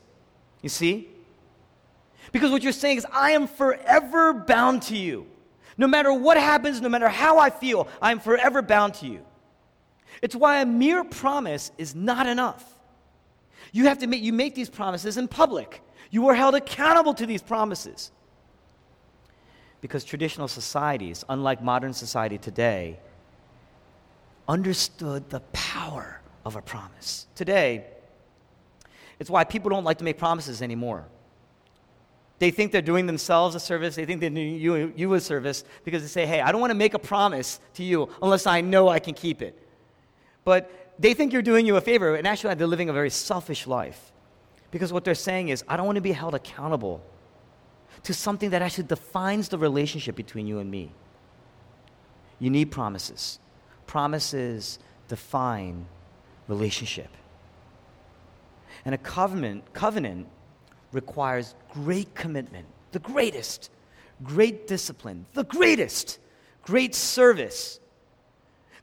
You 0.62 0.70
see? 0.70 1.10
Because 2.32 2.50
what 2.50 2.62
you're 2.62 2.72
saying 2.72 2.98
is, 2.98 3.06
I 3.12 3.32
am 3.32 3.46
forever 3.46 4.32
bound 4.32 4.82
to 4.82 4.96
you. 4.96 5.26
No 5.76 5.86
matter 5.86 6.12
what 6.12 6.36
happens, 6.36 6.80
no 6.80 6.88
matter 6.88 7.08
how 7.08 7.38
I 7.38 7.50
feel, 7.50 7.88
I 8.02 8.10
am 8.10 8.20
forever 8.20 8.62
bound 8.62 8.94
to 8.94 9.06
you. 9.06 9.24
It's 10.20 10.34
why 10.34 10.60
a 10.60 10.66
mere 10.66 11.04
promise 11.04 11.70
is 11.78 11.94
not 11.94 12.26
enough. 12.26 12.64
You 13.72 13.84
have 13.84 13.98
to 13.98 14.06
make, 14.06 14.22
you 14.22 14.32
make 14.32 14.54
these 14.54 14.68
promises 14.68 15.16
in 15.16 15.28
public. 15.28 15.82
You 16.10 16.28
are 16.28 16.34
held 16.34 16.54
accountable 16.54 17.14
to 17.14 17.26
these 17.26 17.42
promises. 17.42 18.10
Because 19.80 20.02
traditional 20.04 20.48
societies, 20.48 21.24
unlike 21.28 21.62
modern 21.62 21.92
society 21.92 22.38
today, 22.38 22.98
understood 24.48 25.30
the 25.30 25.40
power 25.52 26.20
of 26.44 26.56
a 26.56 26.62
promise. 26.62 27.26
Today, 27.34 27.86
it's 29.20 29.30
why 29.30 29.44
people 29.44 29.70
don't 29.70 29.84
like 29.84 29.98
to 29.98 30.04
make 30.04 30.18
promises 30.18 30.62
anymore. 30.62 31.04
They 32.38 32.50
think 32.50 32.70
they're 32.70 32.82
doing 32.82 33.06
themselves 33.06 33.54
a 33.54 33.60
service. 33.60 33.96
They 33.96 34.04
think 34.04 34.20
they're 34.20 34.30
doing 34.30 34.56
you, 34.56 34.92
you 34.94 35.14
a 35.14 35.20
service 35.20 35.64
because 35.84 36.02
they 36.02 36.08
say, 36.08 36.26
hey, 36.26 36.40
I 36.40 36.52
don't 36.52 36.60
want 36.60 36.70
to 36.70 36.76
make 36.76 36.94
a 36.94 36.98
promise 36.98 37.60
to 37.74 37.82
you 37.82 38.08
unless 38.22 38.46
I 38.46 38.60
know 38.60 38.88
I 38.88 39.00
can 39.00 39.14
keep 39.14 39.42
it. 39.42 39.58
But 40.44 40.70
they 40.98 41.14
think 41.14 41.32
you're 41.32 41.42
doing 41.42 41.66
you 41.66 41.76
a 41.76 41.80
favor, 41.80 42.14
and 42.14 42.26
actually, 42.26 42.54
they're 42.54 42.66
living 42.66 42.88
a 42.88 42.92
very 42.92 43.10
selfish 43.10 43.66
life. 43.66 44.12
Because 44.70 44.92
what 44.92 45.04
they're 45.04 45.14
saying 45.14 45.48
is, 45.48 45.64
I 45.68 45.76
don't 45.76 45.86
want 45.86 45.96
to 45.96 46.02
be 46.02 46.12
held 46.12 46.34
accountable 46.34 47.02
to 48.04 48.14
something 48.14 48.50
that 48.50 48.62
actually 48.62 48.84
defines 48.84 49.48
the 49.48 49.58
relationship 49.58 50.14
between 50.14 50.46
you 50.46 50.58
and 50.58 50.70
me. 50.70 50.92
You 52.38 52.50
need 52.50 52.70
promises. 52.70 53.40
Promises 53.86 54.78
define 55.08 55.86
relationship. 56.46 57.08
And 58.84 58.94
a 58.94 58.98
covenant, 58.98 59.72
covenant 59.72 60.28
requires 60.92 61.54
great 61.70 62.14
commitment, 62.14 62.66
the 62.92 62.98
greatest, 62.98 63.70
great 64.22 64.66
discipline, 64.66 65.26
the 65.34 65.44
greatest, 65.44 66.18
great 66.62 66.94
service. 66.94 67.80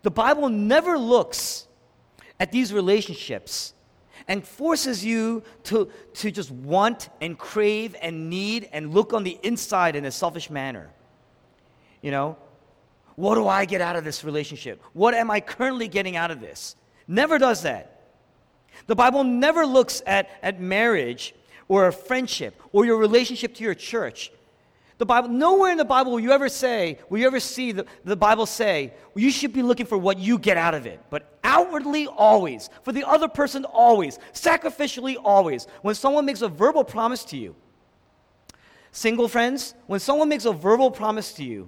The 0.04 0.12
Bible 0.12 0.50
never 0.50 0.98
looks 0.98 1.68
at 2.40 2.52
these 2.52 2.74
relationships 2.74 3.74
and 4.28 4.46
forces 4.46 5.06
you 5.06 5.44
to, 5.64 5.90
to 6.14 6.32
just 6.32 6.52
want 6.52 7.10
and 7.22 7.38
crave 7.38 7.96
and 8.02 8.30
need 8.30 8.70
and 8.72 8.94
look 8.94 9.14
on 9.14 9.24
the 9.24 9.38
inside 9.44 9.96
in 9.96 10.06
a 10.06 10.12
selfish 10.12 10.50
manner. 10.50 10.90
You 12.02 12.12
know, 12.12 12.38
what 13.16 13.36
do 13.36 13.48
I 13.48 13.66
get 13.66 13.82
out 13.82 13.96
of 13.96 14.04
this 14.04 14.24
relationship? 14.24 14.82
What 14.94 15.14
am 15.14 15.32
I 15.32 15.40
currently 15.40 15.88
getting 15.88 16.16
out 16.16 16.32
of 16.32 16.40
this? 16.40 16.76
Never 17.08 17.38
does 17.38 17.64
that. 17.64 18.02
The 18.88 18.96
Bible 18.96 19.24
never 19.24 19.66
looks 19.66 20.02
at, 20.06 20.30
at 20.44 20.60
marriage 20.60 21.34
or 21.68 21.88
a 21.88 21.94
friendship 21.94 22.62
or 22.72 22.86
your 22.86 22.98
relationship 22.98 23.56
to 23.56 23.64
your 23.64 23.76
church. 23.76 24.32
The 24.98 25.06
Bible, 25.06 25.28
nowhere 25.30 25.72
in 25.72 25.78
the 25.78 25.86
Bible 25.86 26.14
will 26.14 26.22
you 26.22 26.32
ever 26.32 26.48
say, 26.48 27.00
will 27.10 27.20
you 27.20 27.28
ever 27.28 27.40
see 27.40 27.74
the, 27.74 27.86
the 28.06 28.16
Bible 28.16 28.46
say, 28.46 28.94
well, 29.14 29.24
you 29.24 29.32
should 29.32 29.52
be 29.52 29.62
looking 29.62 29.86
for 29.86 29.98
what 29.98 30.18
you 30.18 30.38
get 30.38 30.56
out 30.56 30.74
of 30.74 30.86
it. 30.86 31.02
But 31.10 31.38
outwardly, 31.44 32.08
always. 32.08 32.70
For 32.84 32.94
the 32.94 33.04
other 33.04 33.28
person, 33.28 33.66
always. 33.66 34.20
Sacrificially, 34.34 35.18
always. 35.22 35.68
When 35.82 35.96
someone 35.96 36.26
makes 36.26 36.42
a 36.42 36.48
verbal 36.48 36.86
promise 36.86 37.26
to 37.26 37.38
you, 37.38 37.56
single 38.94 39.28
friends, 39.28 39.74
when 39.88 40.00
someone 40.00 40.30
makes 40.30 40.46
a 40.46 40.54
verbal 40.54 40.92
promise 40.92 41.34
to 41.34 41.44
you, 41.44 41.68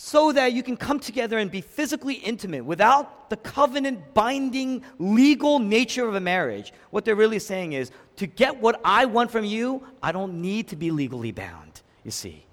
so 0.00 0.30
that 0.30 0.52
you 0.52 0.62
can 0.62 0.76
come 0.76 1.00
together 1.00 1.38
and 1.38 1.50
be 1.50 1.60
physically 1.60 2.14
intimate 2.14 2.64
without 2.64 3.30
the 3.30 3.36
covenant 3.36 4.14
binding 4.14 4.80
legal 5.00 5.58
nature 5.58 6.06
of 6.06 6.14
a 6.14 6.20
marriage, 6.20 6.72
what 6.90 7.04
they're 7.04 7.16
really 7.16 7.40
saying 7.40 7.72
is 7.72 7.90
to 8.18 8.26
get 8.26 8.60
what 8.60 8.80
I 8.84 9.06
want 9.06 9.30
from 9.30 9.44
you, 9.44 9.84
I 10.02 10.10
don't 10.10 10.42
need 10.42 10.68
to 10.68 10.76
be 10.76 10.90
legally 10.90 11.30
bound, 11.30 11.82
you 12.04 12.10
see. 12.10 12.44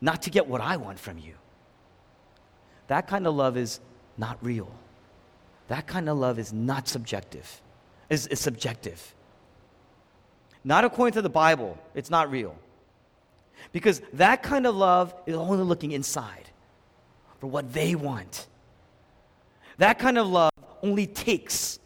Not 0.00 0.22
to 0.22 0.30
get 0.30 0.46
what 0.46 0.60
I 0.60 0.76
want 0.76 1.00
from 1.00 1.18
you. 1.18 1.34
That 2.86 3.08
kind 3.08 3.26
of 3.26 3.34
love 3.34 3.56
is 3.56 3.80
not 4.16 4.38
real. 4.40 4.70
That 5.66 5.88
kind 5.88 6.08
of 6.08 6.16
love 6.16 6.38
is 6.38 6.52
not 6.52 6.86
subjective, 6.86 7.60
is, 8.08 8.28
is 8.28 8.38
subjective. 8.38 9.14
Not 10.62 10.84
according 10.84 11.14
to 11.14 11.22
the 11.22 11.28
Bible, 11.28 11.76
it's 11.94 12.08
not 12.08 12.30
real. 12.30 12.56
Because 13.72 14.00
that 14.12 14.44
kind 14.44 14.64
of 14.64 14.76
love 14.76 15.12
is 15.26 15.34
only 15.34 15.64
looking 15.64 15.90
inside 15.90 16.50
for 17.40 17.48
what 17.48 17.72
they 17.72 17.96
want. 17.96 18.46
That 19.78 19.98
kind 19.98 20.18
of 20.18 20.28
love 20.28 20.52
only 20.84 21.08
takes, 21.08 21.80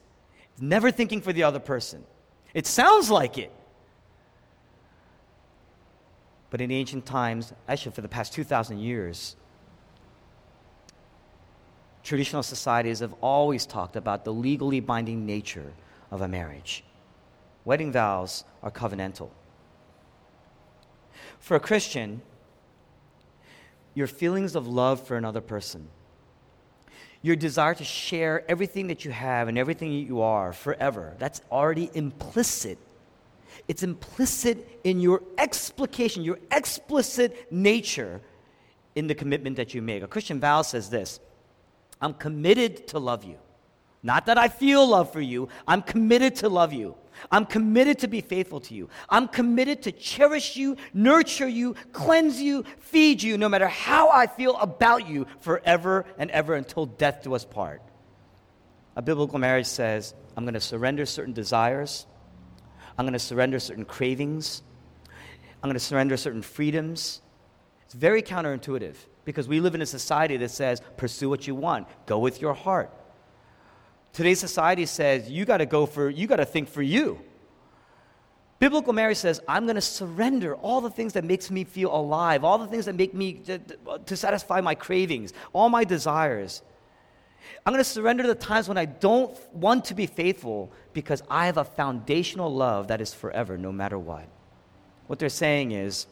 never 0.60 0.90
thinking 0.90 1.22
for 1.22 1.32
the 1.32 1.44
other 1.44 1.58
person. 1.58 2.04
It 2.54 2.66
sounds 2.66 3.10
like 3.10 3.38
it. 3.38 3.52
But 6.50 6.60
in 6.60 6.70
ancient 6.70 7.06
times, 7.06 7.52
actually 7.66 7.92
for 7.92 8.02
the 8.02 8.08
past 8.08 8.34
2,000 8.34 8.78
years, 8.78 9.36
traditional 12.02 12.42
societies 12.42 13.00
have 13.00 13.14
always 13.22 13.64
talked 13.64 13.96
about 13.96 14.24
the 14.24 14.32
legally 14.32 14.80
binding 14.80 15.24
nature 15.24 15.72
of 16.10 16.20
a 16.20 16.28
marriage. 16.28 16.84
Wedding 17.64 17.90
vows 17.90 18.44
are 18.62 18.70
covenantal. 18.70 19.30
For 21.38 21.56
a 21.56 21.60
Christian, 21.60 22.20
your 23.94 24.06
feelings 24.06 24.54
of 24.54 24.66
love 24.66 25.04
for 25.06 25.16
another 25.16 25.40
person, 25.40 25.88
your 27.22 27.36
desire 27.36 27.74
to 27.74 27.84
share 27.84 28.44
everything 28.50 28.88
that 28.88 29.04
you 29.04 29.12
have 29.12 29.48
and 29.48 29.56
everything 29.56 29.90
that 29.90 30.08
you 30.08 30.20
are 30.20 30.52
forever, 30.52 31.14
that's 31.18 31.40
already 31.50 31.88
implicit. 31.94 32.78
It's 33.68 33.84
implicit 33.84 34.80
in 34.82 35.00
your 35.00 35.22
explication, 35.38 36.24
your 36.24 36.40
explicit 36.50 37.46
nature 37.52 38.20
in 38.96 39.06
the 39.06 39.14
commitment 39.14 39.56
that 39.56 39.72
you 39.72 39.80
make. 39.80 40.02
A 40.02 40.08
Christian 40.08 40.40
vow 40.40 40.62
says 40.62 40.90
this 40.90 41.20
I'm 42.00 42.14
committed 42.14 42.88
to 42.88 42.98
love 42.98 43.24
you. 43.24 43.38
Not 44.02 44.26
that 44.26 44.36
I 44.36 44.48
feel 44.48 44.86
love 44.86 45.12
for 45.12 45.20
you, 45.20 45.48
I'm 45.66 45.82
committed 45.82 46.36
to 46.36 46.48
love 46.48 46.72
you. 46.72 46.96
I'm 47.30 47.46
committed 47.46 48.00
to 48.00 48.08
be 48.08 48.20
faithful 48.20 48.60
to 48.60 48.74
you. 48.74 48.88
I'm 49.08 49.28
committed 49.28 49.82
to 49.82 49.92
cherish 49.92 50.56
you, 50.56 50.76
nurture 50.92 51.48
you, 51.48 51.74
cleanse 51.92 52.40
you, 52.40 52.64
feed 52.80 53.22
you, 53.22 53.38
no 53.38 53.48
matter 53.48 53.68
how 53.68 54.10
I 54.10 54.26
feel 54.26 54.56
about 54.56 55.08
you, 55.08 55.26
forever 55.40 56.04
and 56.18 56.30
ever 56.30 56.54
until 56.54 56.86
death 56.86 57.22
do 57.22 57.34
us 57.34 57.44
part. 57.44 57.82
A 58.96 59.02
biblical 59.02 59.38
marriage 59.38 59.66
says, 59.66 60.14
I'm 60.36 60.44
going 60.44 60.54
to 60.54 60.60
surrender 60.60 61.06
certain 61.06 61.32
desires, 61.32 62.06
I'm 62.98 63.04
going 63.04 63.14
to 63.14 63.18
surrender 63.18 63.58
certain 63.58 63.84
cravings, 63.84 64.62
I'm 65.62 65.68
going 65.68 65.74
to 65.74 65.80
surrender 65.80 66.16
certain 66.16 66.42
freedoms. 66.42 67.22
It's 67.84 67.94
very 67.94 68.22
counterintuitive 68.22 68.96
because 69.24 69.46
we 69.48 69.60
live 69.60 69.74
in 69.74 69.82
a 69.82 69.86
society 69.86 70.36
that 70.38 70.50
says, 70.50 70.80
pursue 70.96 71.28
what 71.28 71.46
you 71.46 71.54
want, 71.54 71.86
go 72.06 72.18
with 72.18 72.40
your 72.40 72.54
heart. 72.54 72.90
Today's 74.12 74.40
society 74.40 74.84
says 74.84 75.30
you 75.30 75.44
got 75.44 75.58
to 75.58 75.66
go 75.66 75.86
for, 75.86 76.10
you 76.10 76.26
got 76.26 76.36
to 76.36 76.44
think 76.44 76.68
for 76.68 76.82
you. 76.82 77.20
Biblical 78.58 78.92
marriage 78.92 79.16
says, 79.16 79.40
I'm 79.48 79.64
going 79.64 79.74
to 79.74 79.80
surrender 79.80 80.54
all 80.54 80.80
the 80.80 80.90
things 80.90 81.14
that 81.14 81.24
makes 81.24 81.50
me 81.50 81.64
feel 81.64 81.92
alive, 81.94 82.44
all 82.44 82.58
the 82.58 82.66
things 82.66 82.84
that 82.84 82.94
make 82.94 83.12
me 83.12 83.34
to, 83.34 83.60
to 84.06 84.16
satisfy 84.16 84.60
my 84.60 84.74
cravings, 84.74 85.32
all 85.52 85.68
my 85.68 85.82
desires. 85.82 86.62
I'm 87.66 87.72
going 87.72 87.82
to 87.82 87.90
surrender 87.90 88.24
the 88.24 88.36
times 88.36 88.68
when 88.68 88.78
I 88.78 88.84
don't 88.84 89.36
want 89.52 89.86
to 89.86 89.94
be 89.94 90.06
faithful 90.06 90.70
because 90.92 91.22
I 91.28 91.46
have 91.46 91.56
a 91.56 91.64
foundational 91.64 92.54
love 92.54 92.86
that 92.88 93.00
is 93.00 93.12
forever, 93.12 93.58
no 93.58 93.72
matter 93.72 93.98
what. 93.98 94.28
What 95.08 95.18
they're 95.18 95.28
saying 95.28 95.72
is, 95.72 96.06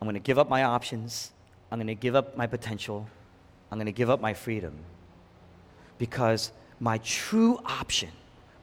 I'm 0.00 0.06
going 0.06 0.14
to 0.14 0.20
give 0.20 0.38
up 0.38 0.48
my 0.48 0.62
options. 0.62 1.32
I'm 1.72 1.78
going 1.78 1.88
to 1.88 1.94
give 1.96 2.14
up 2.14 2.36
my 2.36 2.46
potential. 2.46 3.08
I'm 3.72 3.78
going 3.78 3.86
to 3.86 3.92
give 3.92 4.10
up 4.10 4.20
my 4.20 4.34
freedom 4.34 4.78
because 6.00 6.50
my 6.80 6.96
true 6.98 7.60
option, 7.66 8.08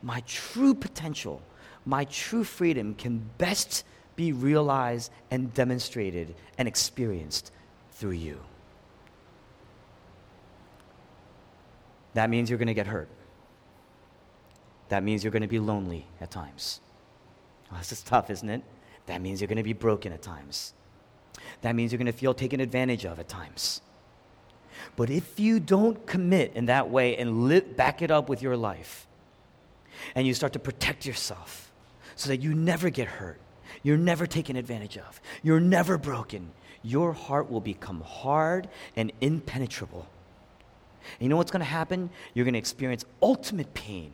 my 0.01 0.21
true 0.25 0.73
potential, 0.73 1.39
my 1.85 2.03
true 2.05 2.43
freedom 2.43 2.95
can 2.95 3.29
best 3.37 3.85
be 4.15 4.31
realized 4.31 5.11
and 5.29 5.53
demonstrated 5.53 6.33
and 6.57 6.67
experienced 6.67 7.51
through 7.91 8.11
you. 8.13 8.39
That 12.15 12.31
means 12.31 12.49
you're 12.49 12.57
going 12.57 12.69
to 12.69 12.73
get 12.73 12.87
hurt. 12.87 13.07
That 14.89 15.03
means 15.03 15.23
you're 15.23 15.31
going 15.31 15.43
to 15.43 15.47
be 15.47 15.59
lonely 15.59 16.07
at 16.19 16.31
times. 16.31 16.81
Oh, 17.71 17.75
this 17.77 17.91
is 17.91 18.01
tough, 18.01 18.31
isn't 18.31 18.49
it? 18.49 18.63
That 19.05 19.21
means 19.21 19.39
you're 19.39 19.47
going 19.47 19.57
to 19.57 19.63
be 19.63 19.73
broken 19.73 20.11
at 20.11 20.23
times. 20.23 20.73
That 21.61 21.75
means 21.75 21.91
you're 21.91 21.99
going 21.99 22.07
to 22.07 22.17
feel 22.17 22.33
taken 22.33 22.59
advantage 22.61 23.05
of 23.05 23.19
at 23.19 23.27
times. 23.27 23.81
But 24.95 25.09
if 25.09 25.39
you 25.39 25.59
don't 25.59 26.05
commit 26.05 26.53
in 26.55 26.65
that 26.67 26.89
way 26.89 27.17
and 27.17 27.75
back 27.75 28.01
it 28.01 28.11
up 28.11 28.29
with 28.29 28.41
your 28.41 28.57
life, 28.57 29.07
and 30.15 30.25
you 30.27 30.33
start 30.33 30.53
to 30.53 30.59
protect 30.59 31.05
yourself 31.05 31.71
so 32.15 32.29
that 32.29 32.37
you 32.37 32.53
never 32.53 32.89
get 32.89 33.07
hurt, 33.07 33.39
you're 33.83 33.97
never 33.97 34.25
taken 34.25 34.55
advantage 34.55 34.97
of, 34.97 35.21
you're 35.43 35.59
never 35.59 35.97
broken, 35.97 36.51
your 36.83 37.13
heart 37.13 37.49
will 37.49 37.61
become 37.61 38.01
hard 38.01 38.67
and 38.95 39.11
impenetrable. 39.21 40.07
And 41.13 41.21
you 41.21 41.29
know 41.29 41.37
what's 41.37 41.51
going 41.51 41.61
to 41.61 41.65
happen? 41.65 42.09
You're 42.33 42.45
going 42.45 42.53
to 42.53 42.59
experience 42.59 43.05
ultimate 43.21 43.73
pain. 43.73 44.13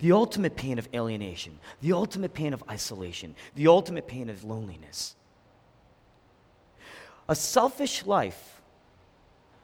The 0.00 0.12
ultimate 0.12 0.54
pain 0.54 0.78
of 0.78 0.88
alienation, 0.94 1.58
the 1.80 1.94
ultimate 1.94 2.34
pain 2.34 2.52
of 2.52 2.62
isolation, 2.68 3.34
the 3.54 3.68
ultimate 3.68 4.06
pain 4.06 4.28
of 4.28 4.44
loneliness. 4.44 5.16
A 7.28 7.34
selfish 7.34 8.04
life 8.04 8.57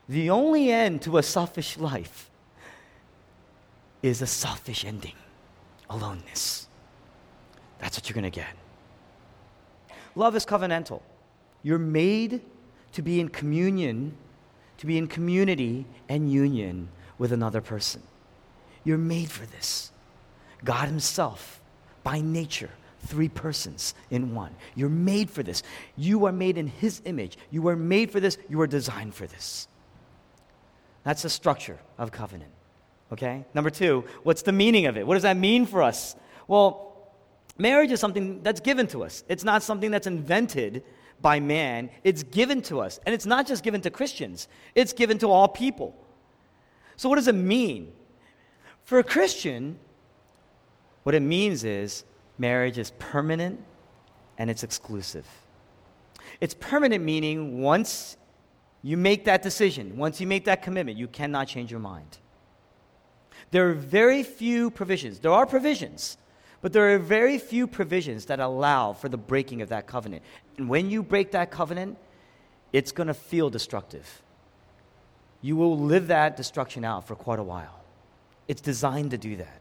the 0.08 0.30
only 0.30 0.70
end 0.70 1.02
to 1.02 1.18
a 1.18 1.22
selfish 1.22 1.78
life 1.78 2.30
is 4.02 4.20
a 4.20 4.26
selfish 4.26 4.84
ending 4.84 5.14
aloneness. 5.88 6.68
That's 7.78 7.96
what 7.96 8.08
you're 8.08 8.14
going 8.14 8.30
to 8.30 8.30
get. 8.30 8.54
Love 10.14 10.36
is 10.36 10.44
covenantal. 10.44 11.00
You're 11.62 11.78
made 11.78 12.42
to 12.92 13.02
be 13.02 13.18
in 13.18 13.28
communion, 13.28 14.16
to 14.78 14.86
be 14.86 14.98
in 14.98 15.06
community 15.06 15.86
and 16.08 16.30
union 16.30 16.88
with 17.18 17.32
another 17.32 17.60
person. 17.60 18.02
You're 18.84 18.98
made 18.98 19.30
for 19.30 19.46
this. 19.46 19.90
God 20.62 20.88
Himself, 20.88 21.60
by 22.02 22.20
nature, 22.20 22.70
three 23.06 23.28
persons 23.28 23.94
in 24.10 24.34
one. 24.34 24.54
You're 24.74 24.88
made 24.88 25.30
for 25.30 25.42
this. 25.42 25.62
You 25.96 26.26
are 26.26 26.32
made 26.32 26.58
in 26.58 26.66
His 26.66 27.02
image. 27.04 27.38
You 27.50 27.68
are 27.68 27.76
made 27.76 28.10
for 28.10 28.20
this. 28.20 28.38
You 28.48 28.60
are 28.60 28.66
designed 28.66 29.14
for 29.14 29.26
this. 29.26 29.68
That's 31.04 31.22
the 31.22 31.30
structure 31.30 31.78
of 31.98 32.10
covenant. 32.10 32.50
Okay? 33.12 33.44
Number 33.54 33.70
two, 33.70 34.04
what's 34.22 34.42
the 34.42 34.52
meaning 34.52 34.86
of 34.86 34.96
it? 34.96 35.06
What 35.06 35.14
does 35.14 35.22
that 35.22 35.36
mean 35.36 35.66
for 35.66 35.82
us? 35.82 36.16
Well, 36.48 37.10
marriage 37.58 37.92
is 37.92 38.00
something 38.00 38.42
that's 38.42 38.60
given 38.60 38.86
to 38.88 39.04
us, 39.04 39.24
it's 39.28 39.44
not 39.44 39.62
something 39.62 39.90
that's 39.90 40.06
invented 40.06 40.82
by 41.20 41.40
man, 41.40 41.90
it's 42.02 42.22
given 42.22 42.60
to 42.62 42.80
us. 42.80 42.98
And 43.06 43.14
it's 43.14 43.26
not 43.26 43.46
just 43.46 43.62
given 43.62 43.80
to 43.82 43.90
Christians, 43.90 44.48
it's 44.74 44.92
given 44.92 45.18
to 45.18 45.30
all 45.30 45.48
people. 45.48 45.96
So, 46.96 47.08
what 47.08 47.16
does 47.16 47.28
it 47.28 47.34
mean? 47.34 47.92
For 48.84 48.98
a 48.98 49.04
Christian, 49.04 49.78
what 51.04 51.14
it 51.14 51.20
means 51.20 51.64
is 51.64 52.04
marriage 52.38 52.78
is 52.78 52.92
permanent 52.98 53.62
and 54.38 54.50
it's 54.50 54.62
exclusive. 54.62 55.26
It's 56.40 56.54
permanent, 56.54 57.04
meaning 57.04 57.62
once 57.62 58.16
you 58.84 58.98
make 58.98 59.24
that 59.24 59.40
decision, 59.40 59.96
once 59.96 60.20
you 60.20 60.26
make 60.26 60.44
that 60.44 60.60
commitment, 60.60 60.98
you 60.98 61.08
cannot 61.08 61.48
change 61.48 61.70
your 61.70 61.80
mind. 61.80 62.18
There 63.50 63.70
are 63.70 63.72
very 63.72 64.22
few 64.22 64.70
provisions. 64.70 65.20
There 65.20 65.32
are 65.32 65.46
provisions, 65.46 66.18
but 66.60 66.74
there 66.74 66.94
are 66.94 66.98
very 66.98 67.38
few 67.38 67.66
provisions 67.66 68.26
that 68.26 68.40
allow 68.40 68.92
for 68.92 69.08
the 69.08 69.16
breaking 69.16 69.62
of 69.62 69.70
that 69.70 69.86
covenant. 69.86 70.22
And 70.58 70.68
when 70.68 70.90
you 70.90 71.02
break 71.02 71.30
that 71.30 71.50
covenant, 71.50 71.96
it's 72.74 72.92
going 72.92 73.06
to 73.06 73.14
feel 73.14 73.48
destructive. 73.48 74.22
You 75.40 75.56
will 75.56 75.78
live 75.78 76.08
that 76.08 76.36
destruction 76.36 76.84
out 76.84 77.06
for 77.08 77.14
quite 77.14 77.38
a 77.38 77.42
while. 77.42 77.82
It's 78.48 78.60
designed 78.60 79.12
to 79.12 79.18
do 79.18 79.36
that. 79.36 79.60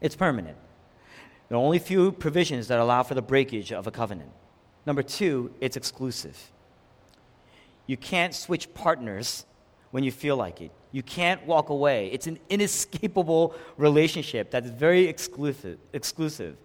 It's 0.00 0.16
permanent. 0.16 0.56
There 1.48 1.56
are 1.56 1.60
only 1.60 1.78
few 1.78 2.10
provisions 2.10 2.66
that 2.66 2.80
allow 2.80 3.04
for 3.04 3.14
the 3.14 3.22
breakage 3.22 3.72
of 3.72 3.86
a 3.86 3.92
covenant. 3.92 4.32
Number 4.86 5.04
two, 5.04 5.54
it's 5.60 5.76
exclusive. 5.76 6.50
You 7.88 7.96
can't 7.96 8.32
switch 8.34 8.72
partners 8.74 9.46
when 9.90 10.04
you 10.04 10.12
feel 10.12 10.36
like 10.36 10.60
it. 10.60 10.70
You 10.92 11.02
can't 11.02 11.44
walk 11.46 11.70
away. 11.70 12.10
It's 12.12 12.26
an 12.26 12.38
inescapable 12.48 13.54
relationship 13.76 14.52
that 14.52 14.64
is 14.64 14.70
very 14.70 15.06
exclusive. 15.06 15.78
exclusive. 15.92 16.56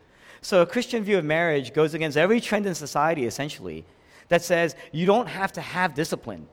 So, 0.42 0.62
a 0.62 0.66
Christian 0.66 1.04
view 1.04 1.18
of 1.18 1.24
marriage 1.24 1.74
goes 1.74 1.94
against 1.94 2.18
every 2.18 2.42
trend 2.42 2.66
in 2.66 2.76
society, 2.76 3.26
essentially, 3.26 3.86
that 4.28 4.42
says 4.42 4.76
you 4.92 5.06
don't 5.06 5.28
have 5.28 5.54
to 5.54 5.62
have 5.62 5.94
discipline. 5.94 6.48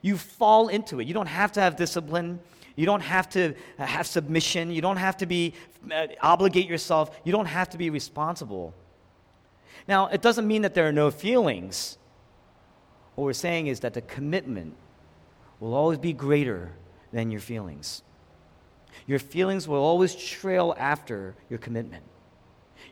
You 0.00 0.16
fall 0.16 0.68
into 0.68 1.00
it. 1.00 1.06
You 1.06 1.14
don't 1.14 1.26
have 1.26 1.52
to 1.52 1.60
have 1.60 1.76
discipline. 1.76 2.40
You 2.76 2.86
don't 2.86 3.00
have 3.00 3.28
to 3.30 3.54
have 3.78 4.06
submission. 4.06 4.70
You 4.70 4.80
don't 4.80 4.96
have 4.96 5.18
to 5.18 5.26
be 5.26 5.54
uh, 5.92 6.06
obligate 6.22 6.66
yourself. 6.66 7.20
You 7.24 7.32
don't 7.32 7.46
have 7.46 7.68
to 7.70 7.78
be 7.78 7.90
responsible. 7.90 8.74
Now, 9.88 10.06
it 10.06 10.22
doesn't 10.22 10.46
mean 10.46 10.62
that 10.62 10.74
there 10.74 10.88
are 10.88 10.92
no 10.92 11.10
feelings. 11.10 11.98
What 13.16 13.24
we're 13.24 13.32
saying 13.32 13.66
is 13.66 13.80
that 13.80 13.94
the 13.94 14.02
commitment 14.02 14.76
will 15.58 15.74
always 15.74 15.98
be 15.98 16.12
greater 16.12 16.72
than 17.12 17.30
your 17.30 17.40
feelings. 17.40 18.02
Your 19.06 19.18
feelings 19.18 19.66
will 19.66 19.82
always 19.82 20.14
trail 20.14 20.74
after 20.78 21.34
your 21.50 21.58
commitment. 21.58 22.04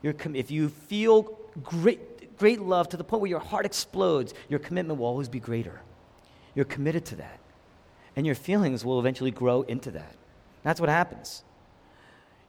Your 0.02 0.12
com- 0.12 0.34
if 0.34 0.50
you 0.50 0.68
feel 0.68 1.38
great, 1.62 2.36
great 2.36 2.60
love 2.60 2.88
to 2.88 2.96
the 2.96 3.04
point 3.04 3.20
where 3.20 3.30
your 3.30 3.38
heart 3.38 3.64
explodes, 3.64 4.34
your 4.48 4.58
commitment 4.58 4.98
will 4.98 5.06
always 5.06 5.28
be 5.28 5.38
greater. 5.40 5.80
You're 6.54 6.64
committed 6.64 7.04
to 7.06 7.16
that 7.16 7.38
and 8.16 8.26
your 8.26 8.34
feelings 8.34 8.84
will 8.84 8.98
eventually 8.98 9.30
grow 9.30 9.62
into 9.62 9.90
that. 9.92 10.14
That's 10.62 10.80
what 10.80 10.88
happens. 10.88 11.42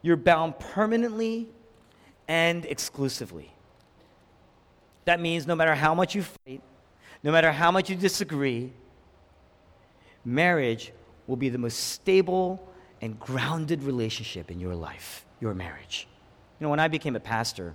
You're 0.02 0.16
bound 0.16 0.58
permanently 0.58 1.48
and 2.28 2.64
exclusively. 2.64 3.52
That 5.04 5.20
means 5.20 5.46
no 5.46 5.54
matter 5.54 5.74
how 5.74 5.94
much 5.94 6.14
you 6.14 6.22
fight, 6.22 6.62
no 7.22 7.32
matter 7.32 7.52
how 7.52 7.70
much 7.70 7.90
you 7.90 7.96
disagree, 7.96 8.72
marriage 10.24 10.92
will 11.26 11.36
be 11.36 11.48
the 11.48 11.58
most 11.58 11.78
stable 11.78 12.66
and 13.00 13.18
grounded 13.18 13.82
relationship 13.82 14.50
in 14.50 14.60
your 14.60 14.74
life, 14.74 15.24
your 15.40 15.54
marriage. 15.54 16.06
You 16.58 16.64
know, 16.64 16.70
when 16.70 16.80
I 16.80 16.88
became 16.88 17.16
a 17.16 17.20
pastor, 17.20 17.74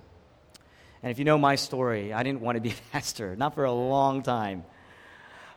and 1.02 1.10
if 1.10 1.18
you 1.18 1.24
know 1.24 1.38
my 1.38 1.56
story, 1.56 2.12
I 2.12 2.22
didn't 2.22 2.40
want 2.40 2.56
to 2.56 2.60
be 2.60 2.70
a 2.70 2.92
pastor, 2.92 3.36
not 3.36 3.54
for 3.54 3.64
a 3.64 3.72
long 3.72 4.22
time. 4.22 4.64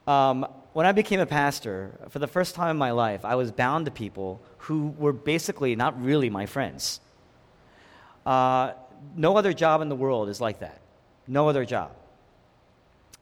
Um, 0.08 0.48
when 0.74 0.86
I 0.86 0.92
became 0.92 1.20
a 1.20 1.26
pastor, 1.26 1.98
for 2.10 2.20
the 2.20 2.28
first 2.28 2.54
time 2.54 2.72
in 2.72 2.78
my 2.78 2.92
life, 2.92 3.26
I 3.26 3.36
was 3.36 3.52
bound 3.52 3.86
to 3.86 3.92
people 3.92 4.42
who 4.58 4.94
were 4.98 5.14
basically 5.14 5.76
not 5.76 6.02
really 6.02 6.30
my 6.30 6.46
friends. 6.46 7.00
Uh, 8.26 8.74
no 9.16 9.38
other 9.38 9.54
job 9.54 9.82
in 9.82 9.90
the 9.90 9.96
world 9.96 10.30
is 10.30 10.42
like 10.42 10.60
that. 10.60 10.82
No 11.28 11.48
other 11.48 11.66
job. 11.66 11.92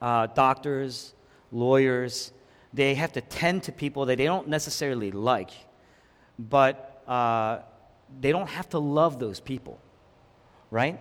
Uh, 0.04 0.26
doctors, 0.26 1.14
lawyers, 1.50 2.30
they 2.74 2.94
have 2.94 3.10
to 3.10 3.22
tend 3.22 3.62
to 3.62 3.72
people 3.72 4.04
that 4.04 4.18
they 4.18 4.26
don't 4.26 4.48
necessarily 4.48 5.10
like, 5.10 5.48
but 6.38 7.02
uh, 7.08 7.60
they 8.20 8.30
don't 8.30 8.50
have 8.50 8.68
to 8.68 8.78
love 8.78 9.18
those 9.18 9.40
people, 9.40 9.80
right? 10.70 11.00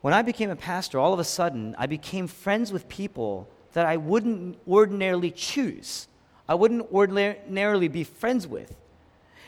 When 0.00 0.14
I 0.14 0.22
became 0.22 0.48
a 0.48 0.56
pastor, 0.56 0.98
all 0.98 1.12
of 1.12 1.18
a 1.18 1.24
sudden, 1.24 1.74
I 1.76 1.84
became 1.84 2.28
friends 2.28 2.72
with 2.72 2.88
people 2.88 3.46
that 3.74 3.84
I 3.84 3.98
wouldn't 3.98 4.56
ordinarily 4.66 5.30
choose. 5.30 6.08
I 6.48 6.54
wouldn't 6.54 6.90
ordinarily 6.90 7.88
be 7.88 8.04
friends 8.04 8.46
with. 8.46 8.74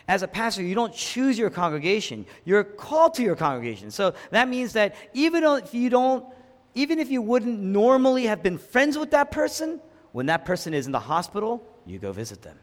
As 0.07 0.23
a 0.23 0.29
pastor, 0.29 0.63
you 0.63 0.75
don't 0.75 0.93
choose 0.93 1.39
your 1.39 1.49
congregation. 1.49 2.27
You're 2.45 2.65
called 2.65 3.15
to 3.15 3.23
your 3.23 3.37
congregation. 3.37 3.91
So 3.91 4.13
that 4.33 4.49
means 4.49 4.75
that 4.75 4.97
even 5.15 5.45
if 5.45 5.73
you 5.73 5.89
don't, 5.89 6.27
even 6.75 6.99
if 6.99 7.11
you 7.11 7.23
wouldn't 7.23 7.59
normally 7.59 8.27
have 8.27 8.43
been 8.43 8.59
friends 8.59 8.97
with 8.99 9.11
that 9.11 9.31
person, 9.31 9.81
when 10.13 10.27
that 10.27 10.45
person 10.45 10.75
is 10.75 10.87
in 10.87 10.93
the 10.93 11.01
hospital, 11.01 11.67
you 11.87 11.99
go 11.99 12.13
visit 12.13 12.43
them. 12.43 12.59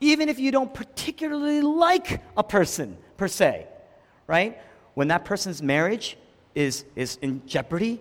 Even 0.00 0.28
if 0.28 0.38
you 0.38 0.50
don't 0.50 0.72
particularly 0.72 1.60
like 1.60 2.22
a 2.36 2.42
person 2.42 2.96
per 3.16 3.28
se, 3.28 3.66
right? 4.26 4.60
When 4.94 5.08
that 5.08 5.24
person's 5.24 5.62
marriage 5.62 6.16
is, 6.54 6.84
is 6.96 7.18
in 7.22 7.46
jeopardy, 7.46 8.00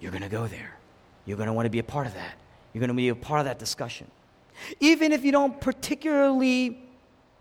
you're 0.00 0.10
going 0.10 0.22
to 0.22 0.28
go 0.28 0.46
there. 0.46 0.76
You're 1.24 1.36
going 1.36 1.46
to 1.46 1.52
want 1.52 1.66
to 1.66 1.70
be 1.70 1.78
a 1.78 1.84
part 1.84 2.06
of 2.06 2.14
that. 2.14 2.34
You're 2.72 2.80
going 2.80 2.88
to 2.88 2.94
be 2.94 3.08
a 3.08 3.14
part 3.14 3.40
of 3.40 3.46
that 3.46 3.58
discussion. 3.58 4.10
Even 4.80 5.12
if 5.12 5.24
you 5.24 5.32
don't 5.32 5.60
particularly 5.60 6.82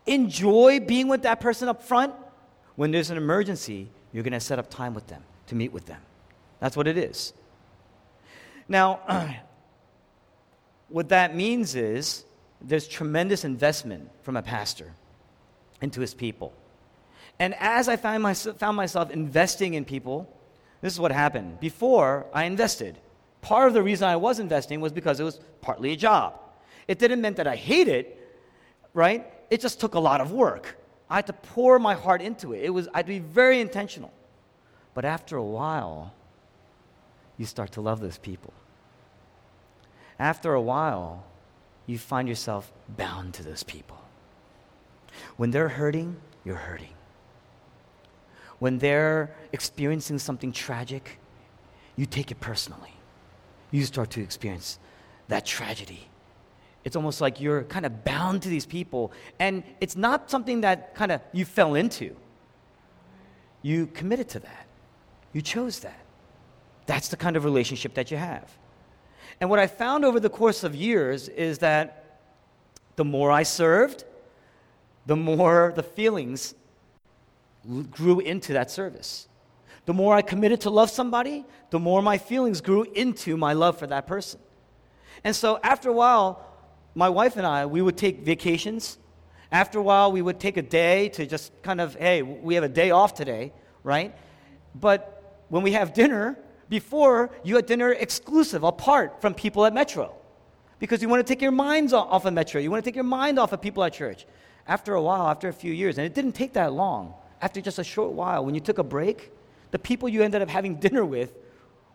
enjoy 0.05 0.79
being 0.79 1.07
with 1.07 1.23
that 1.23 1.39
person 1.39 1.67
up 1.67 1.81
front, 1.83 2.13
when 2.75 2.91
there's 2.91 3.09
an 3.09 3.17
emergency, 3.17 3.89
you're 4.11 4.23
going 4.23 4.33
to 4.33 4.39
set 4.39 4.59
up 4.59 4.69
time 4.69 4.93
with 4.93 5.07
them 5.07 5.23
to 5.47 5.55
meet 5.55 5.71
with 5.71 5.85
them. 5.85 6.01
That's 6.61 6.77
what 6.77 6.87
it 6.87 6.97
is. 6.97 7.33
Now, 8.69 9.01
what 10.87 11.09
that 11.09 11.35
means 11.35 11.75
is 11.75 12.23
there's 12.61 12.87
tremendous 12.87 13.43
investment 13.43 14.09
from 14.21 14.37
a 14.37 14.41
pastor 14.41 14.93
into 15.81 15.99
his 15.99 16.13
people. 16.13 16.53
And 17.39 17.55
as 17.59 17.89
I 17.89 17.95
found, 17.97 18.37
found 18.37 18.77
myself 18.77 19.09
investing 19.09 19.73
in 19.73 19.83
people, 19.83 20.31
this 20.81 20.93
is 20.93 20.99
what 20.99 21.11
happened. 21.11 21.59
Before, 21.59 22.27
I 22.33 22.45
invested. 22.45 22.97
Part 23.41 23.67
of 23.67 23.73
the 23.73 23.81
reason 23.81 24.07
I 24.07 24.15
was 24.15 24.39
investing 24.39 24.79
was 24.79 24.91
because 24.91 25.19
it 25.19 25.23
was 25.23 25.39
partly 25.59 25.91
a 25.91 25.95
job. 25.95 26.39
It 26.87 26.99
didn't 26.99 27.21
mean 27.21 27.33
that 27.35 27.47
I 27.47 27.55
hate 27.55 27.87
it, 27.87 28.17
right? 28.93 29.25
It 29.49 29.59
just 29.59 29.79
took 29.79 29.95
a 29.95 29.99
lot 29.99 30.21
of 30.21 30.31
work. 30.31 30.77
I 31.09 31.15
had 31.15 31.27
to 31.27 31.33
pour 31.33 31.79
my 31.79 31.95
heart 31.95 32.21
into 32.21 32.53
it. 32.53 32.63
It 32.63 32.69
was 32.69 32.87
I 32.93 32.99
had 32.99 33.07
to 33.07 33.11
be 33.11 33.19
very 33.19 33.59
intentional. 33.59 34.13
But 34.93 35.05
after 35.05 35.37
a 35.37 35.43
while, 35.43 36.13
you 37.41 37.45
start 37.45 37.73
to 37.73 37.81
love 37.81 37.99
those 37.99 38.17
people. 38.17 38.53
After 40.17 40.53
a 40.53 40.61
while, 40.61 41.25
you 41.87 41.97
find 41.97 42.29
yourself 42.29 42.71
bound 42.87 43.33
to 43.33 43.43
those 43.43 43.63
people. 43.63 43.97
When 45.35 45.51
they're 45.51 45.67
hurting, 45.67 46.15
you're 46.45 46.55
hurting. 46.55 46.95
When 48.59 48.77
they're 48.77 49.35
experiencing 49.51 50.19
something 50.19 50.53
tragic, 50.53 51.19
you 51.97 52.05
take 52.05 52.31
it 52.31 52.39
personally 52.39 52.93
you 53.71 53.85
start 53.85 54.11
to 54.11 54.21
experience 54.21 54.77
that 55.29 55.45
tragedy. 55.45 56.07
It's 56.83 56.95
almost 56.95 57.21
like 57.21 57.39
you're 57.39 57.63
kind 57.63 57.85
of 57.85 58.03
bound 58.03 58.41
to 58.43 58.49
these 58.49 58.65
people, 58.65 59.11
and 59.39 59.63
it's 59.79 59.95
not 59.95 60.29
something 60.29 60.61
that 60.61 60.93
kind 60.93 61.11
of 61.11 61.21
you 61.31 61.45
fell 61.45 61.75
into. 61.75 62.15
You 63.61 63.87
committed 63.87 64.29
to 64.29 64.39
that, 64.39 64.67
you 65.31 65.41
chose 65.41 65.79
that. 65.79 66.00
That's 66.85 67.09
the 67.09 67.17
kind 67.17 67.35
of 67.35 67.45
relationship 67.45 67.93
that 67.95 68.11
you 68.11 68.17
have. 68.17 68.51
And 69.39 69.49
what 69.49 69.59
I 69.59 69.67
found 69.67 70.05
over 70.05 70.19
the 70.19 70.29
course 70.29 70.63
of 70.63 70.75
years 70.75 71.27
is 71.29 71.59
that 71.59 72.19
the 72.95 73.05
more 73.05 73.31
I 73.31 73.43
served, 73.43 74.03
the 75.05 75.15
more 75.15 75.73
the 75.75 75.83
feelings 75.83 76.53
grew 77.89 78.19
into 78.19 78.53
that 78.53 78.69
service. 78.69 79.27
The 79.85 79.93
more 79.93 80.15
I 80.15 80.21
committed 80.21 80.61
to 80.61 80.69
love 80.69 80.89
somebody, 80.89 81.43
the 81.71 81.79
more 81.79 82.01
my 82.01 82.17
feelings 82.17 82.61
grew 82.61 82.83
into 82.83 83.35
my 83.37 83.53
love 83.53 83.77
for 83.77 83.87
that 83.87 84.05
person. 84.05 84.39
And 85.23 85.35
so 85.35 85.59
after 85.63 85.89
a 85.89 85.93
while, 85.93 86.45
my 86.93 87.09
wife 87.09 87.37
and 87.37 87.45
I, 87.45 87.65
we 87.65 87.81
would 87.81 87.97
take 87.97 88.19
vacations. 88.19 88.97
After 89.51 89.79
a 89.79 89.83
while, 89.83 90.11
we 90.11 90.21
would 90.21 90.39
take 90.39 90.57
a 90.57 90.61
day 90.61 91.09
to 91.09 91.25
just 91.25 91.51
kind 91.61 91.81
of, 91.81 91.95
hey, 91.95 92.21
we 92.21 92.55
have 92.55 92.63
a 92.63 92.69
day 92.69 92.91
off 92.91 93.13
today, 93.13 93.53
right? 93.83 94.15
But 94.75 95.43
when 95.49 95.63
we 95.63 95.71
have 95.73 95.93
dinner, 95.93 96.37
before 96.71 97.29
you 97.43 97.57
had 97.57 97.65
dinner 97.65 97.91
exclusive, 97.91 98.63
apart 98.63 99.19
from 99.19 99.33
people 99.33 99.65
at 99.65 99.73
Metro. 99.73 100.15
Because 100.79 101.01
you 101.01 101.09
want 101.09 101.19
to 101.19 101.29
take 101.29 101.41
your 101.41 101.51
minds 101.51 101.91
off 101.91 102.23
of 102.23 102.33
Metro. 102.33 102.61
You 102.61 102.71
want 102.71 102.81
to 102.81 102.89
take 102.89 102.95
your 102.95 103.03
mind 103.03 103.37
off 103.37 103.51
of 103.51 103.61
people 103.61 103.83
at 103.83 103.91
church. 103.91 104.25
After 104.65 104.93
a 104.93 105.01
while, 105.01 105.27
after 105.27 105.49
a 105.49 105.53
few 105.53 105.73
years, 105.73 105.97
and 105.97 106.07
it 106.07 106.13
didn't 106.13 106.31
take 106.31 106.53
that 106.53 106.71
long, 106.71 107.13
after 107.41 107.59
just 107.59 107.77
a 107.77 107.83
short 107.83 108.13
while, 108.13 108.45
when 108.45 108.55
you 108.55 108.61
took 108.61 108.77
a 108.77 108.85
break, 108.85 109.33
the 109.71 109.79
people 109.79 110.07
you 110.07 110.23
ended 110.23 110.41
up 110.41 110.47
having 110.47 110.75
dinner 110.75 111.03
with 111.03 111.33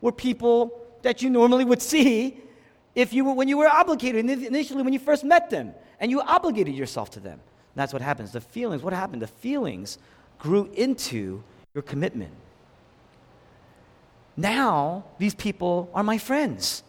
were 0.03 0.12
people 0.12 0.79
that 1.01 1.23
you 1.23 1.31
normally 1.31 1.65
would 1.65 1.81
see 1.81 2.39
if 2.95 3.15
you 3.15 3.25
were, 3.25 3.33
when 3.33 3.49
you 3.49 3.57
were 3.57 3.69
obligated 3.69 4.29
initially 4.29 4.83
when 4.83 4.93
you 4.93 4.99
first 4.99 5.25
met 5.25 5.49
them 5.49 5.73
and 6.01 6.11
you 6.11 6.21
obligated 6.21 6.75
yourself 6.75 7.09
to 7.12 7.21
them. 7.21 7.41
And 7.41 7.77
that's 7.77 7.95
what 7.95 8.03
happens. 8.03 8.31
The 8.31 8.43
feelings, 8.43 8.83
what 8.83 8.93
happened? 8.93 9.23
The 9.23 9.27
feelings 9.27 9.97
grew 10.39 10.71
into 10.75 11.43
your 11.73 11.83
commitment. 11.83 12.35
Now, 14.37 15.05
these 15.18 15.35
people 15.35 15.90
are 15.94 16.03
my 16.03 16.18
friends. 16.18 16.83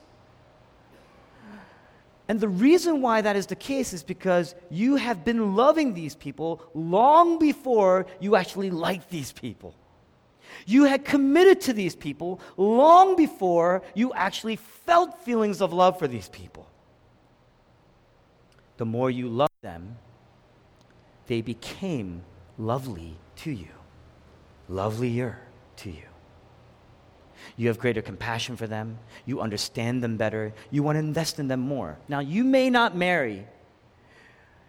And 2.27 2.41
the 2.41 2.49
reason 2.49 3.01
why 3.01 3.21
that 3.21 3.37
is 3.37 3.45
the 3.45 3.55
case 3.55 3.93
is 3.93 4.03
because 4.03 4.53
you 4.69 4.97
have 4.97 5.23
been 5.23 5.55
loving 5.55 5.93
these 5.93 6.13
people 6.13 6.61
long 6.73 7.39
before 7.39 8.05
you 8.19 8.35
actually 8.35 8.69
liked 8.69 9.09
these 9.09 9.31
people. 9.31 9.73
You 10.65 10.83
had 10.85 11.05
committed 11.05 11.61
to 11.61 11.73
these 11.73 11.95
people 11.95 12.41
long 12.57 13.15
before 13.15 13.81
you 13.93 14.13
actually 14.13 14.57
felt 14.57 15.19
feelings 15.21 15.61
of 15.61 15.71
love 15.71 15.97
for 15.97 16.07
these 16.07 16.27
people. 16.27 16.67
The 18.75 18.85
more 18.85 19.09
you 19.09 19.29
love 19.29 19.49
them, 19.61 19.97
they 21.27 21.41
became 21.41 22.23
lovely 22.57 23.15
to 23.37 23.51
you, 23.51 23.69
lovelier 24.67 25.39
to 25.77 25.89
you. 25.89 26.16
You 27.55 27.69
have 27.69 27.79
greater 27.79 28.01
compassion 28.01 28.57
for 28.57 28.67
them. 28.67 28.99
You 29.25 29.41
understand 29.41 30.03
them 30.03 30.17
better. 30.17 30.53
You 30.71 30.83
want 30.83 30.95
to 30.95 30.99
invest 30.99 31.39
in 31.39 31.47
them 31.47 31.61
more. 31.61 31.97
Now, 32.07 32.19
you 32.19 32.43
may 32.43 32.69
not 32.69 32.95
marry. 32.95 33.47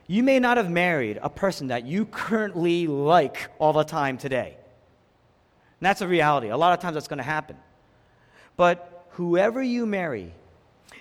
You 0.06 0.22
may 0.22 0.38
not 0.38 0.56
have 0.56 0.70
married 0.70 1.18
a 1.22 1.28
person 1.28 1.68
that 1.68 1.84
you 1.84 2.06
currently 2.06 2.86
like 2.86 3.50
all 3.58 3.72
the 3.72 3.84
time 3.84 4.16
today. 4.16 4.56
And 4.56 5.86
that's 5.86 6.00
a 6.00 6.08
reality. 6.08 6.48
A 6.48 6.56
lot 6.56 6.72
of 6.72 6.80
times 6.80 6.94
that's 6.94 7.08
going 7.08 7.18
to 7.18 7.22
happen. 7.24 7.56
But 8.56 9.06
whoever 9.10 9.62
you 9.62 9.86
marry, 9.86 10.32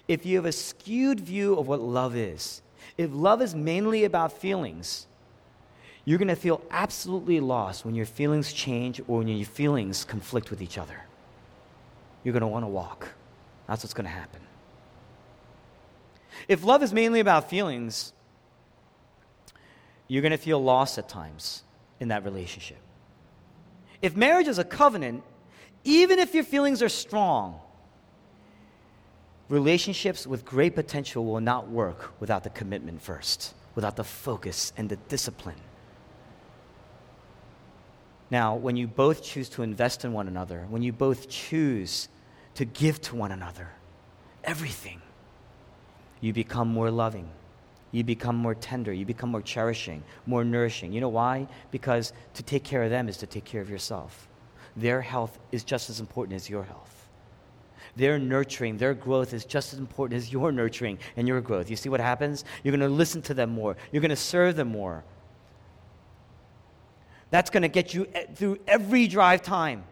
if 0.07 0.25
you 0.25 0.35
have 0.37 0.45
a 0.45 0.51
skewed 0.51 1.19
view 1.19 1.57
of 1.57 1.67
what 1.67 1.79
love 1.79 2.15
is, 2.15 2.61
if 2.97 3.09
love 3.13 3.41
is 3.41 3.55
mainly 3.55 4.03
about 4.03 4.31
feelings, 4.33 5.07
you're 6.05 6.19
going 6.19 6.27
to 6.29 6.35
feel 6.35 6.61
absolutely 6.71 7.39
lost 7.39 7.85
when 7.85 7.95
your 7.95 8.05
feelings 8.05 8.53
change 8.53 8.99
or 9.07 9.19
when 9.19 9.27
your 9.27 9.45
feelings 9.45 10.05
conflict 10.05 10.49
with 10.49 10.61
each 10.61 10.77
other 10.77 11.06
you're 12.23 12.33
going 12.33 12.41
to 12.41 12.47
want 12.47 12.63
to 12.63 12.69
walk. 12.69 13.07
That's 13.67 13.83
what's 13.83 13.93
going 13.93 14.05
to 14.05 14.11
happen. 14.11 14.41
If 16.47 16.63
love 16.63 16.83
is 16.83 16.93
mainly 16.93 17.19
about 17.19 17.49
feelings, 17.49 18.13
you're 20.07 20.21
going 20.21 20.31
to 20.31 20.37
feel 20.37 20.63
lost 20.63 20.97
at 20.97 21.09
times 21.09 21.63
in 21.99 22.09
that 22.09 22.23
relationship. 22.23 22.77
If 24.01 24.15
marriage 24.15 24.47
is 24.47 24.59
a 24.59 24.63
covenant, 24.63 25.23
even 25.83 26.19
if 26.19 26.33
your 26.33 26.43
feelings 26.43 26.81
are 26.81 26.89
strong, 26.89 27.59
relationships 29.49 30.27
with 30.27 30.45
great 30.45 30.75
potential 30.75 31.25
will 31.25 31.39
not 31.39 31.69
work 31.69 32.13
without 32.19 32.43
the 32.43 32.49
commitment 32.49 33.01
first, 33.01 33.53
without 33.75 33.95
the 33.95 34.03
focus 34.03 34.73
and 34.77 34.89
the 34.89 34.97
discipline. 34.97 35.55
Now, 38.29 38.55
when 38.55 38.75
you 38.75 38.87
both 38.87 39.23
choose 39.23 39.49
to 39.49 39.63
invest 39.63 40.03
in 40.03 40.11
one 40.13 40.27
another, 40.27 40.65
when 40.69 40.81
you 40.81 40.91
both 40.91 41.29
choose 41.29 42.09
to 42.55 42.65
give 42.65 42.99
to 43.01 43.15
one 43.15 43.31
another 43.31 43.71
everything, 44.43 45.01
you 46.21 46.33
become 46.33 46.67
more 46.67 46.89
loving. 46.89 47.29
You 47.91 48.03
become 48.03 48.35
more 48.35 48.55
tender. 48.55 48.91
You 48.91 49.05
become 49.05 49.29
more 49.29 49.41
cherishing, 49.41 50.03
more 50.25 50.43
nourishing. 50.43 50.91
You 50.91 51.01
know 51.01 51.09
why? 51.09 51.47
Because 51.71 52.13
to 52.33 52.43
take 52.43 52.63
care 52.63 52.83
of 52.83 52.89
them 52.89 53.07
is 53.07 53.17
to 53.17 53.27
take 53.27 53.45
care 53.45 53.61
of 53.61 53.69
yourself. 53.69 54.27
Their 54.75 55.01
health 55.01 55.37
is 55.51 55.63
just 55.63 55.89
as 55.89 55.99
important 55.99 56.35
as 56.35 56.49
your 56.49 56.63
health. 56.63 56.97
Their 57.95 58.19
nurturing, 58.19 58.77
their 58.77 58.93
growth 58.93 59.33
is 59.33 59.43
just 59.43 59.73
as 59.73 59.79
important 59.79 60.17
as 60.17 60.31
your 60.31 60.51
nurturing 60.51 60.99
and 61.15 61.27
your 61.27 61.41
growth. 61.41 61.69
You 61.69 61.75
see 61.75 61.89
what 61.89 61.99
happens? 61.99 62.45
You're 62.63 62.75
going 62.75 62.87
to 62.87 62.95
listen 62.95 63.21
to 63.23 63.33
them 63.33 63.49
more, 63.49 63.75
you're 63.91 64.01
going 64.01 64.09
to 64.09 64.15
serve 64.15 64.55
them 64.55 64.69
more. 64.69 65.03
That's 67.29 67.49
going 67.49 67.63
to 67.63 67.69
get 67.69 67.93
you 67.93 68.07
eh, 68.13 68.25
through 68.33 68.59
every 68.67 69.07
drive 69.07 69.41
time 69.41 69.83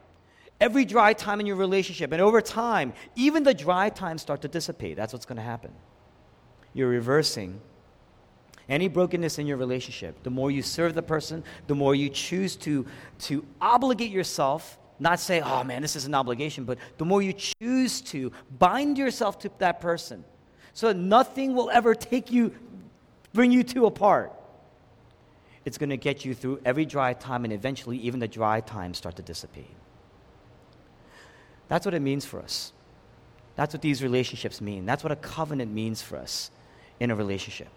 every 0.59 0.85
dry 0.85 1.13
time 1.13 1.39
in 1.39 1.45
your 1.45 1.55
relationship. 1.55 2.11
And 2.11 2.21
over 2.21 2.41
time, 2.41 2.93
even 3.15 3.43
the 3.43 3.53
dry 3.53 3.89
times 3.89 4.21
start 4.21 4.41
to 4.41 4.47
dissipate. 4.47 4.95
That's 4.95 5.13
what's 5.13 5.25
going 5.25 5.37
to 5.37 5.43
happen. 5.43 5.71
You're 6.73 6.89
reversing 6.89 7.59
any 8.67 8.87
brokenness 8.87 9.37
in 9.37 9.47
your 9.47 9.57
relationship. 9.57 10.23
The 10.23 10.29
more 10.29 10.49
you 10.49 10.61
serve 10.61 10.95
the 10.95 11.03
person, 11.03 11.43
the 11.67 11.75
more 11.75 11.93
you 11.93 12.09
choose 12.09 12.55
to, 12.57 12.85
to 13.19 13.45
obligate 13.61 14.11
yourself, 14.11 14.79
not 14.99 15.19
say, 15.19 15.41
oh 15.41 15.63
man, 15.63 15.81
this 15.81 15.95
is 15.95 16.05
an 16.05 16.15
obligation, 16.15 16.63
but 16.63 16.77
the 16.97 17.05
more 17.05 17.21
you 17.21 17.33
choose 17.33 18.01
to 18.01 18.31
bind 18.57 18.97
yourself 18.97 19.37
to 19.39 19.51
that 19.59 19.81
person 19.81 20.23
so 20.73 20.87
that 20.87 20.97
nothing 20.97 21.53
will 21.53 21.69
ever 21.69 21.93
take 21.93 22.31
you, 22.31 22.53
bring 23.33 23.51
you 23.51 23.63
two 23.63 23.85
apart. 23.85 24.33
It's 25.65 25.77
going 25.77 25.89
to 25.89 25.97
get 25.97 26.23
you 26.23 26.33
through 26.33 26.61
every 26.63 26.85
dry 26.85 27.13
time, 27.13 27.43
and 27.43 27.51
eventually, 27.51 27.97
even 27.97 28.19
the 28.19 28.27
dry 28.27 28.61
times 28.61 28.97
start 28.97 29.15
to 29.15 29.23
dissipate. 29.23 29.75
That's 31.67 31.85
what 31.85 31.95
it 31.95 32.01
means 32.01 32.23
for 32.23 32.39
us. 32.39 32.71
That's 33.55 33.73
what 33.73 33.81
these 33.81 34.03
relationships 34.03 34.61
mean. 34.61 34.85
That's 34.85 35.03
what 35.03 35.11
a 35.11 35.15
covenant 35.15 35.71
means 35.71 36.01
for 36.01 36.17
us 36.17 36.51
in 36.99 37.09
a 37.09 37.15
relationship. 37.15 37.69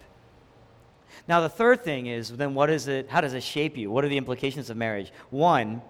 Now, 1.27 1.41
the 1.41 1.49
third 1.49 1.83
thing 1.83 2.05
is 2.05 2.29
then 2.29 2.53
what 2.53 2.69
is 2.69 2.87
it? 2.87 3.09
How 3.09 3.21
does 3.21 3.33
it 3.33 3.43
shape 3.43 3.77
you? 3.77 3.91
What 3.91 4.05
are 4.05 4.09
the 4.09 4.17
implications 4.17 4.69
of 4.69 4.77
marriage? 4.77 5.11
One, 5.31 5.81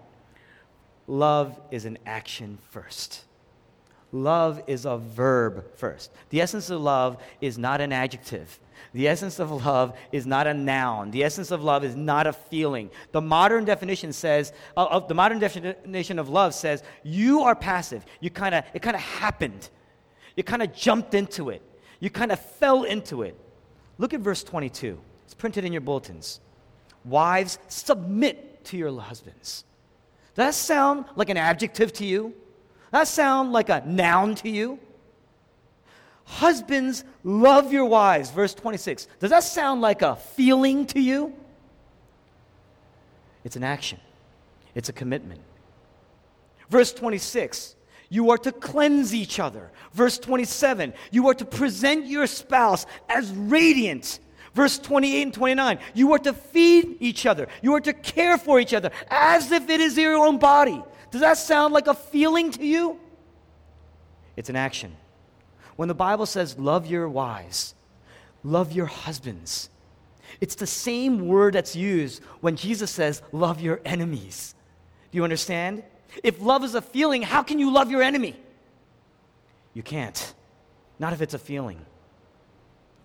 love 1.06 1.60
is 1.70 1.84
an 1.84 1.98
action 2.06 2.58
first. 2.70 3.24
Love 4.12 4.62
is 4.66 4.86
a 4.86 4.96
verb 4.96 5.64
first. 5.76 6.10
The 6.30 6.40
essence 6.40 6.70
of 6.70 6.80
love 6.80 7.16
is 7.40 7.56
not 7.58 7.80
an 7.80 7.92
adjective. 7.92 8.58
The 8.92 9.06
essence 9.06 9.38
of 9.38 9.52
love 9.52 9.96
is 10.10 10.26
not 10.26 10.48
a 10.48 10.54
noun. 10.54 11.12
The 11.12 11.22
essence 11.22 11.52
of 11.52 11.62
love 11.62 11.84
is 11.84 11.94
not 11.94 12.26
a 12.26 12.32
feeling. 12.32 12.90
The 13.12 13.20
modern 13.20 13.64
definition 13.64 14.12
says, 14.12 14.52
uh, 14.76 14.84
uh, 14.84 15.06
the 15.06 15.14
modern 15.14 15.38
definition 15.38 16.18
of 16.18 16.28
love 16.28 16.54
says, 16.54 16.82
you 17.04 17.42
are 17.42 17.54
passive. 17.54 18.04
You 18.18 18.30
kind 18.30 18.54
of, 18.54 18.64
it 18.74 18.82
kind 18.82 18.96
of 18.96 19.02
happened. 19.02 19.68
You 20.36 20.42
kind 20.42 20.62
of 20.62 20.74
jumped 20.74 21.14
into 21.14 21.50
it. 21.50 21.62
You 22.00 22.10
kind 22.10 22.32
of 22.32 22.40
fell 22.40 22.82
into 22.82 23.22
it. 23.22 23.36
Look 23.98 24.12
at 24.12 24.20
verse 24.20 24.42
22. 24.42 24.98
It's 25.24 25.34
printed 25.34 25.64
in 25.64 25.72
your 25.72 25.82
bulletins. 25.82 26.40
Wives, 27.04 27.58
submit 27.68 28.64
to 28.64 28.76
your 28.76 28.98
husbands. 29.00 29.64
Does 30.34 30.46
that 30.46 30.54
sound 30.54 31.04
like 31.14 31.28
an 31.28 31.36
adjective 31.36 31.92
to 31.94 32.06
you? 32.06 32.34
That 32.90 33.06
sound 33.06 33.52
like 33.52 33.68
a 33.68 33.82
noun 33.86 34.34
to 34.36 34.50
you? 34.50 34.78
Husbands, 36.24 37.04
love 37.24 37.72
your 37.72 37.84
wives. 37.84 38.30
Verse 38.30 38.54
26. 38.54 39.08
Does 39.18 39.30
that 39.30 39.42
sound 39.42 39.80
like 39.80 40.02
a 40.02 40.16
feeling 40.16 40.86
to 40.86 41.00
you? 41.00 41.34
It's 43.44 43.56
an 43.56 43.64
action, 43.64 43.98
it's 44.74 44.88
a 44.88 44.92
commitment. 44.92 45.40
Verse 46.68 46.92
26. 46.92 47.76
You 48.12 48.30
are 48.30 48.38
to 48.38 48.50
cleanse 48.50 49.14
each 49.14 49.38
other. 49.38 49.70
Verse 49.92 50.18
27. 50.18 50.92
You 51.12 51.28
are 51.28 51.34
to 51.34 51.44
present 51.44 52.06
your 52.06 52.26
spouse 52.26 52.84
as 53.08 53.30
radiant. 53.30 54.18
Verse 54.52 54.78
28 54.78 55.22
and 55.22 55.34
29. 55.34 55.78
You 55.94 56.12
are 56.12 56.18
to 56.18 56.32
feed 56.32 56.96
each 56.98 57.24
other. 57.24 57.46
You 57.62 57.74
are 57.74 57.80
to 57.80 57.92
care 57.92 58.36
for 58.36 58.58
each 58.58 58.74
other 58.74 58.90
as 59.08 59.52
if 59.52 59.70
it 59.70 59.80
is 59.80 59.96
your 59.96 60.16
own 60.16 60.38
body. 60.38 60.82
Does 61.10 61.20
that 61.20 61.38
sound 61.38 61.74
like 61.74 61.86
a 61.86 61.94
feeling 61.94 62.50
to 62.52 62.64
you? 62.64 62.98
It's 64.36 64.48
an 64.48 64.56
action. 64.56 64.96
When 65.76 65.88
the 65.88 65.94
Bible 65.94 66.26
says, 66.26 66.58
love 66.58 66.86
your 66.86 67.08
wives, 67.08 67.74
love 68.44 68.72
your 68.72 68.86
husbands, 68.86 69.70
it's 70.40 70.54
the 70.54 70.66
same 70.66 71.26
word 71.26 71.54
that's 71.54 71.74
used 71.74 72.22
when 72.40 72.56
Jesus 72.56 72.90
says, 72.90 73.22
love 73.32 73.60
your 73.60 73.80
enemies. 73.84 74.54
Do 75.10 75.16
you 75.16 75.24
understand? 75.24 75.82
If 76.22 76.40
love 76.40 76.64
is 76.64 76.74
a 76.74 76.82
feeling, 76.82 77.22
how 77.22 77.42
can 77.42 77.58
you 77.58 77.72
love 77.72 77.90
your 77.90 78.02
enemy? 78.02 78.36
You 79.74 79.82
can't. 79.82 80.34
Not 80.98 81.12
if 81.12 81.22
it's 81.22 81.34
a 81.34 81.38
feeling. 81.38 81.84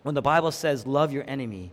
When 0.04 0.16
the 0.16 0.22
Bible 0.22 0.52
says, 0.52 0.86
love 0.86 1.12
your 1.12 1.24
enemy, 1.28 1.72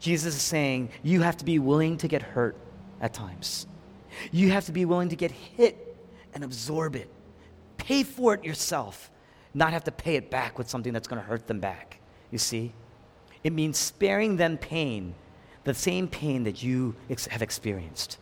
Jesus 0.00 0.34
is 0.34 0.42
saying 0.42 0.90
you 1.02 1.22
have 1.22 1.36
to 1.38 1.44
be 1.44 1.58
willing 1.58 1.96
to 1.98 2.08
get 2.08 2.22
hurt 2.22 2.56
at 3.00 3.12
times. 3.14 3.66
You 4.32 4.50
have 4.50 4.66
to 4.66 4.72
be 4.72 4.84
willing 4.84 5.08
to 5.10 5.16
get 5.16 5.30
hit 5.30 5.96
and 6.34 6.44
absorb 6.44 6.96
it. 6.96 7.10
Pay 7.76 8.02
for 8.02 8.34
it 8.34 8.44
yourself 8.44 9.10
not 9.54 9.72
have 9.72 9.84
to 9.84 9.92
pay 9.92 10.16
it 10.16 10.30
back 10.30 10.58
with 10.58 10.68
something 10.68 10.92
that's 10.92 11.08
going 11.08 11.20
to 11.20 11.26
hurt 11.26 11.46
them 11.46 11.60
back. 11.60 11.98
You 12.30 12.38
see? 12.38 12.72
It 13.44 13.52
means 13.52 13.78
sparing 13.78 14.36
them 14.36 14.58
pain, 14.58 15.14
the 15.64 15.74
same 15.74 16.08
pain 16.08 16.44
that 16.44 16.62
you 16.62 16.94
ex- 17.08 17.26
have 17.26 17.42
experienced. 17.42 18.18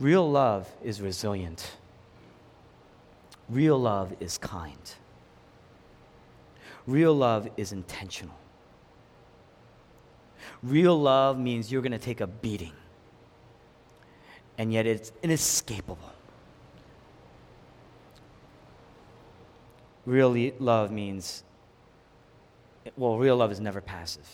Real 0.00 0.28
love 0.28 0.68
is 0.82 1.00
resilient. 1.00 1.76
Real 3.48 3.78
love 3.78 4.14
is 4.20 4.38
kind. 4.38 4.94
Real 6.86 7.14
love 7.14 7.48
is 7.56 7.72
intentional. 7.72 8.34
Real 10.62 10.98
love 10.98 11.38
means 11.38 11.70
you're 11.70 11.82
going 11.82 11.92
to 11.92 11.98
take 11.98 12.20
a 12.20 12.26
beating, 12.26 12.72
and 14.58 14.72
yet 14.72 14.86
it's 14.86 15.12
inescapable. 15.22 16.12
real 20.06 20.52
love 20.58 20.90
means, 20.90 21.44
well, 22.96 23.18
real 23.18 23.36
love 23.36 23.52
is 23.52 23.60
never 23.60 23.80
passive. 23.80 24.28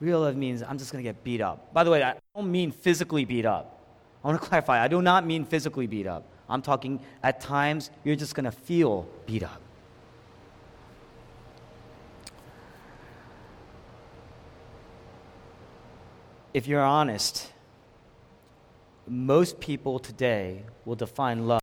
Real 0.00 0.20
love 0.20 0.36
means 0.36 0.62
I'm 0.62 0.78
just 0.78 0.92
going 0.92 1.02
to 1.02 1.08
get 1.08 1.22
beat 1.24 1.40
up. 1.40 1.72
By 1.72 1.84
the 1.84 1.90
way, 1.90 2.02
I 2.02 2.14
don't 2.34 2.50
mean 2.50 2.70
physically 2.72 3.24
beat 3.24 3.46
up. 3.46 3.80
I 4.22 4.28
want 4.28 4.42
to 4.42 4.48
clarify, 4.48 4.82
I 4.82 4.88
do 4.88 5.00
not 5.00 5.26
mean 5.26 5.44
physically 5.44 5.86
beat 5.86 6.06
up. 6.06 6.24
I'm 6.48 6.60
talking 6.60 7.00
at 7.22 7.40
times 7.40 7.90
you're 8.04 8.16
just 8.16 8.34
going 8.34 8.44
to 8.44 8.52
feel 8.52 9.06
beat 9.26 9.42
up. 9.42 9.60
If 16.52 16.68
you're 16.68 16.84
honest, 16.84 17.50
most 19.06 19.60
people 19.60 19.98
today 19.98 20.62
will 20.84 20.94
define 20.94 21.46
love 21.46 21.60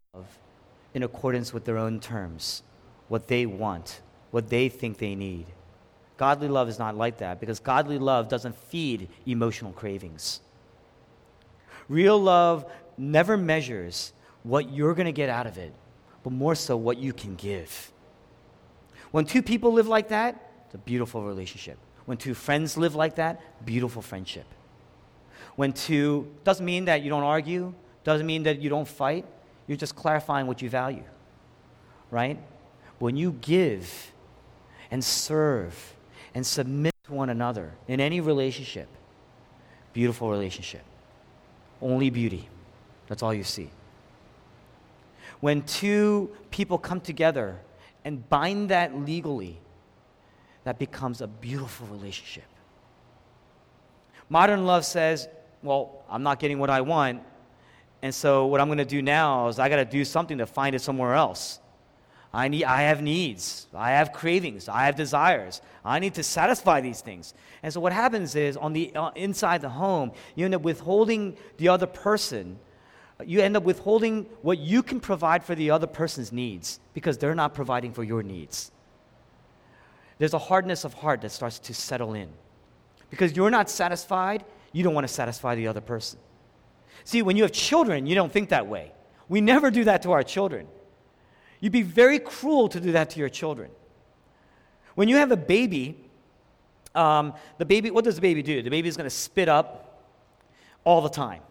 in 0.94 1.04
accordance 1.04 1.54
with 1.54 1.66
their 1.66 1.78
own 1.78 2.00
terms, 2.00 2.64
what 3.08 3.28
they 3.28 3.46
want, 3.46 4.02
what 4.32 4.50
they 4.50 4.70
think 4.70 4.98
they 4.98 5.16
need. 5.16 5.48
Godly 6.18 6.48
love 6.48 6.70
is 6.70 6.78
not 6.78 6.96
like 6.96 7.18
that 7.18 7.40
because 7.40 7.60
godly 7.60 7.98
love 7.98 8.28
doesn't 8.28 8.56
feed 8.56 9.10
emotional 9.26 9.72
cravings. 9.72 10.42
Real 11.88 12.22
love 12.22 12.72
never 12.98 13.38
measures 13.38 14.14
what 14.44 14.72
you're 14.72 14.94
going 14.94 15.06
to 15.06 15.12
get 15.12 15.30
out 15.30 15.48
of 15.48 15.58
it, 15.58 15.74
but 16.24 16.32
more 16.32 16.56
so 16.56 16.78
what 16.78 16.98
you 16.98 17.14
can 17.14 17.36
give. 17.36 17.92
When 19.12 19.26
two 19.26 19.42
people 19.42 19.74
live 19.74 19.88
like 19.88 20.10
that, 20.10 20.52
it's 20.66 20.76
a 20.76 20.78
beautiful 20.78 21.24
relationship. 21.24 21.78
When 22.06 22.18
two 22.18 22.34
friends 22.34 22.78
live 22.78 22.96
like 22.96 23.16
that, 23.16 23.66
beautiful 23.66 24.02
friendship. 24.02 24.46
When 25.56 25.74
two, 25.74 26.32
doesn't 26.44 26.66
mean 26.66 26.86
that 26.86 27.02
you 27.02 27.10
don't 27.10 27.24
argue, 27.24 27.74
doesn't 28.04 28.26
mean 28.26 28.44
that 28.44 28.62
you 28.62 28.70
don't 28.70 28.88
fight, 28.88 29.26
you're 29.68 29.78
just 29.78 29.96
clarifying 29.96 30.48
what 30.48 30.62
you 30.62 30.70
value, 30.70 31.04
right? 32.10 32.40
When 33.00 33.16
you 33.16 33.34
give 33.42 34.12
and 34.90 35.04
serve 35.04 35.96
and 36.34 36.46
submit 36.46 36.94
to 37.06 37.14
one 37.14 37.30
another 37.30 37.72
in 37.88 38.00
any 38.00 38.22
relationship, 38.22 38.88
beautiful 39.94 40.30
relationship, 40.30 40.84
only 41.82 42.10
beauty. 42.10 42.48
That's 43.08 43.24
all 43.24 43.34
you 43.34 43.44
see. 43.44 43.70
When 45.40 45.64
two 45.64 46.32
people 46.52 46.78
come 46.78 47.02
together 47.02 47.60
and 48.06 48.28
bind 48.30 48.70
that 48.70 48.96
legally, 48.96 49.58
that 50.64 50.78
becomes 50.78 51.22
a 51.22 51.28
beautiful 51.28 51.88
relationship. 51.88 52.46
Modern 54.30 54.66
love 54.66 54.86
says, 54.86 55.28
well, 55.64 56.04
I'm 56.10 56.24
not 56.24 56.40
getting 56.40 56.60
what 56.60 56.70
I 56.70 56.82
want, 56.82 57.22
and 58.02 58.14
so 58.14 58.48
what 58.48 58.60
I'm 58.60 58.68
going 58.68 58.80
to 58.80 58.86
do 58.86 59.02
now 59.02 59.48
is 59.48 59.60
I 59.60 59.70
got 59.70 59.76
to 59.78 59.86
do 59.86 60.04
something 60.04 60.40
to 60.40 60.46
find 60.46 60.76
it 60.76 60.80
somewhere 60.80 61.14
else. 61.14 61.60
I, 62.34 62.48
need, 62.48 62.64
I 62.64 62.84
have 62.84 63.02
needs. 63.02 63.68
I 63.74 63.92
have 63.92 64.14
cravings. 64.14 64.70
I 64.70 64.86
have 64.86 64.96
desires. 64.96 65.62
I 65.84 66.00
need 66.00 66.14
to 66.14 66.24
satisfy 66.24 66.80
these 66.80 67.02
things. 67.02 67.34
And 67.62 67.74
so 67.74 67.80
what 67.80 67.92
happens 67.92 68.36
is 68.36 68.56
on 68.56 68.74
the 68.74 68.96
uh, 68.96 69.12
inside 69.16 69.62
the 69.62 69.70
home, 69.70 70.14
you 70.36 70.46
end 70.46 70.56
up 70.56 70.62
withholding 70.62 71.36
the 71.58 71.68
other 71.68 71.88
person. 71.88 72.58
You 73.24 73.42
end 73.42 73.58
up 73.58 73.64
withholding 73.64 74.26
what 74.42 74.60
you 74.60 74.82
can 74.82 75.00
provide 75.00 75.44
for 75.44 75.56
the 75.56 75.72
other 75.72 75.88
person's 75.88 76.32
needs 76.32 76.80
because 76.94 77.18
they're 77.18 77.36
not 77.36 77.54
providing 77.54 77.92
for 77.94 78.04
your 78.04 78.24
needs. 78.24 78.72
There's 80.18 80.34
a 80.34 80.40
hardness 80.40 80.86
of 80.86 80.94
heart 80.94 81.22
that 81.22 81.32
starts 81.32 81.60
to 81.60 81.74
settle 81.74 82.14
in. 82.14 82.30
Because 83.10 83.36
you're 83.36 83.50
not 83.50 83.70
satisfied, 83.70 84.46
you 84.72 84.84
don't 84.84 84.94
want 84.94 85.08
to 85.08 85.14
satisfy 85.14 85.56
the 85.56 85.68
other 85.68 85.82
person. 85.82 86.20
See, 87.04 87.22
when 87.22 87.36
you 87.36 87.44
have 87.44 87.52
children, 87.52 88.06
you 88.06 88.16
don't 88.16 88.32
think 88.32 88.50
that 88.50 88.68
way. 88.68 88.92
We 89.28 89.42
never 89.42 89.72
do 89.72 89.84
that 89.86 90.04
to 90.04 90.12
our 90.12 90.24
children. 90.24 90.68
You'd 91.60 91.72
be 91.72 91.84
very 91.84 92.20
cruel 92.20 92.70
to 92.70 92.80
do 92.80 92.92
that 92.94 93.12
to 93.12 93.20
your 93.20 93.30
children. 93.30 93.72
When 94.96 95.08
you 95.08 95.18
have 95.18 95.32
a 95.32 95.38
baby, 95.38 95.98
um, 96.94 97.34
the 97.58 97.66
baby, 97.66 97.92
what 97.92 98.04
does 98.04 98.16
the 98.16 98.22
baby 98.22 98.44
do? 98.44 98.62
The 98.62 98.70
baby 98.70 98.90
is 98.90 98.98
going 98.98 99.10
to 99.10 99.16
spit 99.16 99.48
up 99.48 100.04
all 100.84 101.02
the 101.02 101.10
time. 101.10 101.42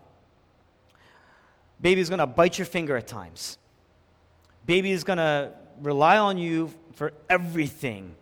Baby 1.80 2.00
is 2.00 2.08
going 2.08 2.18
to 2.18 2.26
bite 2.26 2.58
your 2.58 2.66
finger 2.66 2.96
at 2.96 3.06
times. 3.06 3.56
Baby 4.66 4.92
is 4.92 5.04
going 5.04 5.18
to 5.18 5.52
rely 5.80 6.18
on 6.18 6.36
you 6.36 6.70
for 6.94 7.12
everything, 7.28 8.14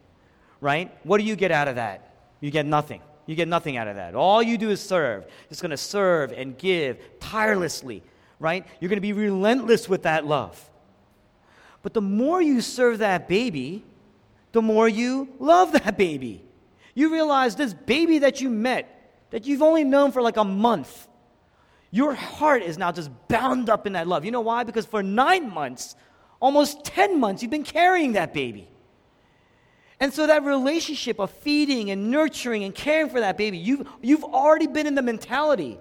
right? 0.60 0.96
What 1.04 1.18
do 1.18 1.24
you 1.24 1.34
get 1.34 1.50
out 1.50 1.66
of 1.66 1.76
that? 1.76 2.14
You 2.40 2.50
get 2.50 2.66
nothing. 2.66 3.02
You 3.28 3.34
get 3.34 3.46
nothing 3.46 3.76
out 3.76 3.88
of 3.88 3.96
that. 3.96 4.14
All 4.14 4.42
you 4.42 4.56
do 4.56 4.70
is 4.70 4.80
serve. 4.80 5.26
It's 5.50 5.60
going 5.60 5.70
to 5.70 5.76
serve 5.76 6.32
and 6.32 6.56
give 6.56 6.98
tirelessly, 7.20 8.02
right? 8.40 8.66
You're 8.80 8.88
going 8.88 8.96
to 8.96 9.02
be 9.02 9.12
relentless 9.12 9.86
with 9.86 10.04
that 10.04 10.26
love. 10.26 10.58
But 11.82 11.92
the 11.92 12.00
more 12.00 12.40
you 12.40 12.62
serve 12.62 13.00
that 13.00 13.28
baby, 13.28 13.84
the 14.52 14.62
more 14.62 14.88
you 14.88 15.28
love 15.38 15.72
that 15.72 15.98
baby. 15.98 16.42
You 16.94 17.12
realize 17.12 17.54
this 17.54 17.74
baby 17.74 18.20
that 18.20 18.40
you 18.40 18.48
met, 18.48 19.12
that 19.28 19.46
you've 19.46 19.60
only 19.60 19.84
known 19.84 20.10
for 20.10 20.22
like 20.22 20.38
a 20.38 20.44
month, 20.44 21.06
your 21.90 22.14
heart 22.14 22.62
is 22.62 22.78
now 22.78 22.92
just 22.92 23.10
bound 23.28 23.68
up 23.68 23.86
in 23.86 23.92
that 23.92 24.08
love. 24.08 24.24
You 24.24 24.30
know 24.30 24.40
why? 24.40 24.64
Because 24.64 24.86
for 24.86 25.02
nine 25.02 25.52
months, 25.52 25.96
almost 26.40 26.82
10 26.82 27.20
months, 27.20 27.42
you've 27.42 27.50
been 27.50 27.62
carrying 27.62 28.12
that 28.12 28.32
baby. 28.32 28.68
And 30.00 30.12
so 30.12 30.26
that 30.26 30.44
relationship 30.44 31.18
of 31.18 31.30
feeding 31.30 31.90
and 31.90 32.10
nurturing 32.10 32.64
and 32.64 32.74
caring 32.74 33.10
for 33.10 33.20
that 33.20 33.36
baby, 33.36 33.58
you've, 33.58 33.88
you've 34.00 34.24
already 34.24 34.66
been 34.66 34.86
in 34.86 34.94
the 34.94 35.02
mentality 35.02 35.78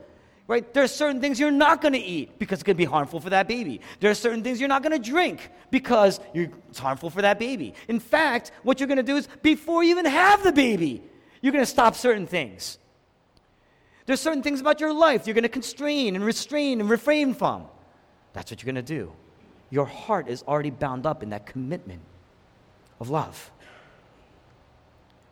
right? 0.47 0.73
There 0.73 0.84
are 0.84 0.88
certain 0.88 1.19
things 1.19 1.39
you're 1.39 1.51
not 1.51 1.82
going 1.82 1.93
to 1.93 1.99
eat 1.99 2.39
because 2.39 2.60
it's 2.60 2.63
going 2.63 2.75
to 2.75 2.77
be 2.77 2.86
harmful 2.86 3.19
for 3.19 3.30
that 3.32 3.47
baby. 3.47 3.82
There 3.99 4.10
are 4.10 4.15
certain 4.15 4.43
things 4.43 4.60
you're 4.60 4.69
not 4.69 4.82
going 4.82 4.93
to 4.93 5.12
drink 5.12 5.51
because 5.71 6.19
it's 6.34 6.80
harmful 6.80 7.10
for 7.10 7.21
that 7.21 7.38
baby. 7.38 7.73
In 7.88 7.99
fact, 7.99 8.51
what 8.63 8.80
you're 8.80 8.88
going 8.88 8.97
to 8.97 9.03
do 9.03 9.17
is 9.17 9.27
before 9.41 9.84
you 9.84 9.91
even 9.91 10.06
have 10.06 10.43
the 10.43 10.53
baby, 10.53 11.03
you're 11.41 11.51
going 11.51 11.65
to 11.65 11.69
stop 11.69 11.95
certain 11.95 12.27
things. 12.27 12.77
There's 14.06 14.21
certain 14.21 14.41
things 14.41 14.62
about 14.62 14.80
your 14.80 14.93
life 14.93 15.27
you're 15.27 15.34
going 15.34 15.43
to 15.43 15.49
constrain 15.49 16.15
and 16.15 16.23
restrain 16.23 16.80
and 16.80 16.89
refrain 16.89 17.34
from. 17.34 17.65
That's 18.32 18.49
what 18.49 18.62
you're 18.62 18.71
going 18.71 18.84
to 18.84 18.93
do. 18.93 19.12
Your 19.69 19.86
heart 19.86 20.30
is 20.30 20.43
already 20.43 20.69
bound 20.69 21.06
up 21.06 21.23
in 21.23 21.32
that 21.32 21.45
commitment 21.45 22.01
of 23.01 23.10
love 23.10 23.51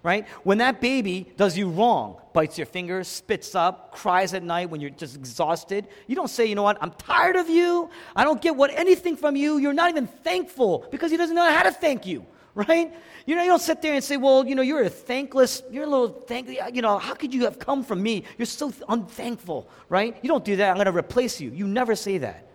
right? 0.05 0.27
When 0.43 0.59
that 0.59 0.79
baby 0.81 1.33
does 1.35 1.57
you 1.57 1.67
wrong, 1.67 2.17
bites 2.31 2.59
your 2.59 2.67
fingers, 2.67 3.07
spits 3.07 3.55
up, 3.55 3.91
cries 3.91 4.35
at 4.35 4.43
night 4.43 4.69
when 4.69 4.79
you're 4.79 4.91
just 4.91 5.15
exhausted, 5.15 5.87
you 6.05 6.15
don't 6.15 6.29
say, 6.29 6.45
you 6.45 6.53
know 6.53 6.61
what, 6.61 6.77
I'm 6.79 6.91
tired 6.91 7.35
of 7.35 7.49
you. 7.49 7.89
I 8.15 8.23
don't 8.23 8.39
get 8.39 8.55
what 8.55 8.69
anything 8.69 9.17
from 9.17 9.35
you. 9.35 9.57
You're 9.57 9.73
not 9.73 9.89
even 9.89 10.05
thankful 10.05 10.85
because 10.91 11.09
he 11.09 11.17
doesn't 11.17 11.35
know 11.35 11.51
how 11.51 11.63
to 11.63 11.71
thank 11.71 12.05
you, 12.05 12.23
right? 12.53 12.93
You 13.25 13.35
know, 13.35 13.41
you 13.41 13.49
don't 13.49 13.61
sit 13.61 13.81
there 13.81 13.95
and 13.95 14.03
say, 14.03 14.15
well, 14.15 14.45
you 14.45 14.53
know, 14.53 14.61
you're 14.61 14.83
a 14.83 14.89
thankless, 14.89 15.63
you're 15.71 15.85
a 15.85 15.89
little 15.89 16.09
thank, 16.09 16.49
you 16.71 16.83
know, 16.83 16.99
how 16.99 17.15
could 17.15 17.33
you 17.33 17.45
have 17.45 17.57
come 17.57 17.83
from 17.83 18.03
me? 18.03 18.25
You're 18.37 18.45
so 18.45 18.71
unthankful, 18.87 19.67
right? 19.89 20.15
You 20.21 20.29
don't 20.29 20.45
do 20.45 20.55
that. 20.57 20.69
I'm 20.69 20.75
going 20.75 20.85
to 20.85 20.95
replace 20.95 21.41
you. 21.41 21.49
You 21.49 21.65
never 21.65 21.95
say 21.95 22.19
that. 22.19 22.47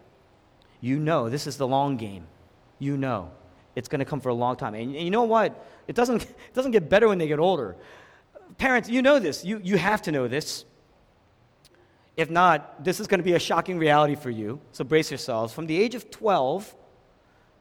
You 0.80 1.00
know, 1.00 1.28
this 1.28 1.48
is 1.48 1.56
the 1.56 1.66
long 1.66 1.96
game. 1.96 2.28
You 2.78 2.96
know, 2.96 3.32
it's 3.76 3.88
going 3.88 4.00
to 4.00 4.04
come 4.04 4.20
for 4.20 4.28
a 4.28 4.35
long 4.35 4.56
time. 4.56 4.74
And, 4.74 4.94
you 4.94 5.11
know 5.11 5.24
what? 5.24 5.66
It 5.88 5.96
doesn't, 5.96 6.22
it 6.22 6.54
doesn't 6.54 6.72
get 6.72 6.88
better 6.88 7.09
when 7.09 7.18
they 7.18 7.28
get 7.28 7.38
older. 7.38 7.76
Parents, 8.59 8.88
you 8.88 9.02
know 9.02 9.18
this. 9.18 9.44
You, 9.44 9.61
you 9.62 9.76
have 9.76 10.02
to 10.02 10.12
know 10.12 10.28
this. 10.28 10.64
If 12.16 12.30
not, 12.30 12.85
this 12.85 13.00
is 13.00 13.06
going 13.06 13.20
to 13.20 13.24
be 13.24 13.33
a 13.35 13.38
shocking 13.38 13.78
reality 13.78 14.14
for 14.14 14.30
you. 14.30 14.61
So 14.72 14.85
brace 14.85 15.11
yourselves. 15.11 15.52
From 15.52 15.66
the 15.66 15.80
age 15.80 15.94
of 15.94 16.11
12 16.11 16.74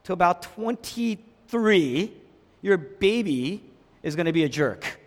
to 0.06 0.14
about 0.14 0.42
23, 0.42 2.14
your 2.62 2.78
baby 2.78 3.64
is 4.04 4.16
going 4.16 4.26
to 4.26 4.34
be 4.34 4.44
a 4.44 4.50
jerk. 4.50 5.00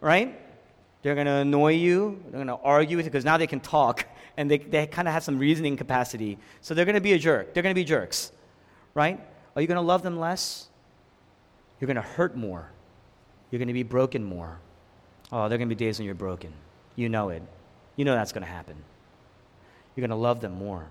Right? 0.00 0.40
They're 1.02 1.14
going 1.14 1.26
to 1.26 1.32
annoy 1.32 1.72
you. 1.72 2.22
They're 2.24 2.44
going 2.44 2.46
to 2.46 2.62
argue 2.62 2.96
with 2.96 3.06
you 3.06 3.10
because 3.10 3.24
now 3.24 3.36
they 3.36 3.46
can 3.46 3.60
talk 3.60 4.06
and 4.36 4.50
they, 4.50 4.58
they 4.58 4.86
kind 4.86 5.08
of 5.08 5.12
have 5.12 5.22
some 5.22 5.38
reasoning 5.38 5.76
capacity. 5.76 6.38
So 6.60 6.72
they're 6.72 6.84
going 6.84 6.94
to 6.94 7.00
be 7.00 7.12
a 7.12 7.18
jerk. 7.18 7.52
They're 7.52 7.62
going 7.62 7.74
to 7.74 7.78
be 7.78 7.84
jerks. 7.84 8.32
Right? 8.94 9.20
Are 9.54 9.62
you 9.62 9.68
going 9.68 9.76
to 9.76 9.82
love 9.82 10.02
them 10.02 10.18
less? 10.18 10.68
You're 11.80 11.86
going 11.86 11.96
to 11.96 12.02
hurt 12.02 12.36
more. 12.36 12.70
You're 13.50 13.58
going 13.58 13.68
to 13.68 13.74
be 13.74 13.82
broken 13.82 14.24
more. 14.24 14.58
Oh, 15.32 15.48
there 15.48 15.56
are 15.56 15.58
going 15.58 15.68
to 15.68 15.74
be 15.74 15.84
days 15.84 15.98
when 15.98 16.06
you're 16.06 16.14
broken. 16.14 16.52
You 16.96 17.08
know 17.08 17.30
it. 17.30 17.42
You 17.96 18.04
know 18.04 18.14
that's 18.14 18.32
going 18.32 18.44
to 18.44 18.50
happen. 18.50 18.76
You're 19.94 20.06
going 20.06 20.16
to 20.16 20.22
love 20.22 20.40
them 20.40 20.54
more. 20.54 20.86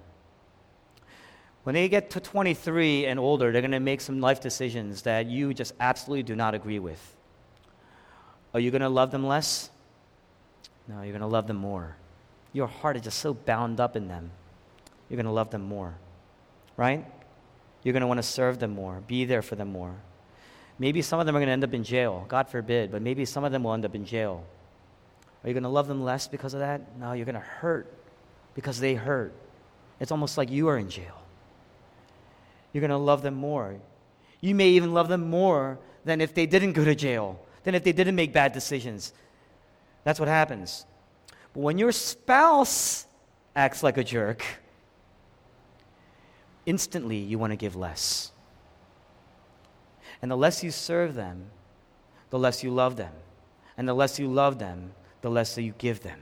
When 1.63 1.75
they 1.75 1.89
get 1.89 2.09
to 2.11 2.19
23 2.19 3.05
and 3.05 3.19
older, 3.19 3.51
they're 3.51 3.61
going 3.61 3.71
to 3.71 3.79
make 3.79 4.01
some 4.01 4.21
life 4.21 4.41
decisions 4.41 5.03
that 5.03 5.27
you 5.27 5.53
just 5.53 5.73
absolutely 5.79 6.23
do 6.23 6.35
not 6.35 6.55
agree 6.55 6.79
with. 6.79 7.15
Are 8.53 8.59
you 8.59 8.71
going 8.71 8.81
to 8.81 8.89
love 8.89 9.11
them 9.11 9.25
less? 9.25 9.69
No, 10.87 11.01
you're 11.01 11.11
going 11.11 11.21
to 11.21 11.27
love 11.27 11.47
them 11.47 11.57
more. 11.57 11.95
Your 12.53 12.67
heart 12.67 12.95
is 12.95 13.03
just 13.03 13.19
so 13.19 13.33
bound 13.33 13.79
up 13.79 13.95
in 13.95 14.07
them. 14.07 14.31
You're 15.09 15.17
going 15.17 15.25
to 15.25 15.31
love 15.31 15.51
them 15.51 15.63
more. 15.63 15.95
Right? 16.77 17.05
You're 17.89 17.93
going 17.93 18.01
to 18.01 18.07
want 18.07 18.19
to 18.19 18.23
serve 18.23 18.59
them 18.59 18.75
more, 18.75 19.01
be 19.07 19.25
there 19.25 19.41
for 19.41 19.55
them 19.55 19.71
more. 19.71 19.95
Maybe 20.77 21.01
some 21.01 21.19
of 21.19 21.25
them 21.25 21.35
are 21.35 21.39
going 21.39 21.47
to 21.47 21.53
end 21.53 21.63
up 21.63 21.73
in 21.73 21.83
jail. 21.83 22.23
God 22.27 22.47
forbid, 22.47 22.91
but 22.91 23.01
maybe 23.01 23.25
some 23.25 23.43
of 23.43 23.51
them 23.51 23.63
will 23.63 23.73
end 23.73 23.83
up 23.83 23.95
in 23.95 24.05
jail. 24.05 24.43
Are 25.43 25.47
you 25.47 25.55
going 25.55 25.63
to 25.63 25.69
love 25.69 25.87
them 25.87 26.03
less 26.03 26.27
because 26.27 26.53
of 26.53 26.59
that? 26.59 26.99
No, 26.99 27.13
you're 27.13 27.25
going 27.25 27.33
to 27.33 27.41
hurt 27.41 27.91
because 28.53 28.79
they 28.79 28.93
hurt. 28.93 29.33
It's 29.99 30.11
almost 30.11 30.37
like 30.37 30.51
you 30.51 30.67
are 30.67 30.77
in 30.77 30.87
jail. 30.87 31.19
You're 32.73 32.81
going 32.81 32.91
to 32.91 32.97
love 32.97 33.23
them 33.23 33.33
more. 33.33 33.77
You 34.39 34.53
may 34.53 34.69
even 34.69 34.93
love 34.93 35.07
them 35.07 35.27
more 35.27 35.79
than 36.05 36.21
if 36.21 36.35
they 36.35 36.45
didn't 36.45 36.73
go 36.73 36.85
to 36.85 36.93
jail, 36.93 37.39
than 37.63 37.73
if 37.73 37.83
they 37.83 37.91
didn't 37.91 38.15
make 38.15 38.33
bad 38.33 38.53
decisions. 38.53 39.13
That's 40.03 40.19
what 40.19 40.29
happens. 40.29 40.85
But 41.53 41.61
when 41.61 41.79
your 41.79 41.91
spouse 41.91 43.07
acts 43.55 43.81
like 43.81 43.97
a 43.97 44.03
jerk, 44.03 44.45
instantly 46.65 47.17
you 47.17 47.39
want 47.39 47.51
to 47.51 47.57
give 47.57 47.75
less. 47.75 48.31
And 50.21 50.29
the 50.29 50.35
less 50.35 50.63
you 50.63 50.71
serve 50.71 51.15
them, 51.15 51.45
the 52.29 52.39
less 52.39 52.63
you 52.63 52.71
love 52.71 52.95
them. 52.95 53.13
And 53.77 53.87
the 53.87 53.93
less 53.93 54.19
you 54.19 54.27
love 54.27 54.59
them, 54.59 54.91
the 55.21 55.29
less 55.29 55.55
that 55.55 55.63
you 55.63 55.73
give 55.77 56.01
them. 56.01 56.19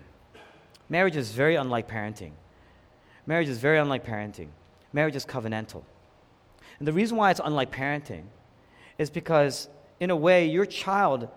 Marriage 0.90 1.16
is 1.16 1.32
very 1.32 1.56
unlike 1.56 1.88
parenting. 1.88 2.32
Marriage 3.26 3.50
is 3.50 3.58
very 3.58 3.78
unlike 3.78 4.06
parenting. 4.06 4.50
Marriage 4.94 5.16
is 5.16 5.26
covenantal. 5.26 5.84
And 6.80 6.88
the 6.88 6.94
reason 6.94 7.18
why 7.18 7.32
it's 7.32 7.42
unlike 7.44 7.72
parenting 7.72 8.24
is 8.98 9.10
because, 9.10 9.70
in 10.00 10.12
a 10.12 10.16
way, 10.16 10.48
your 10.48 10.66
child 10.66 11.28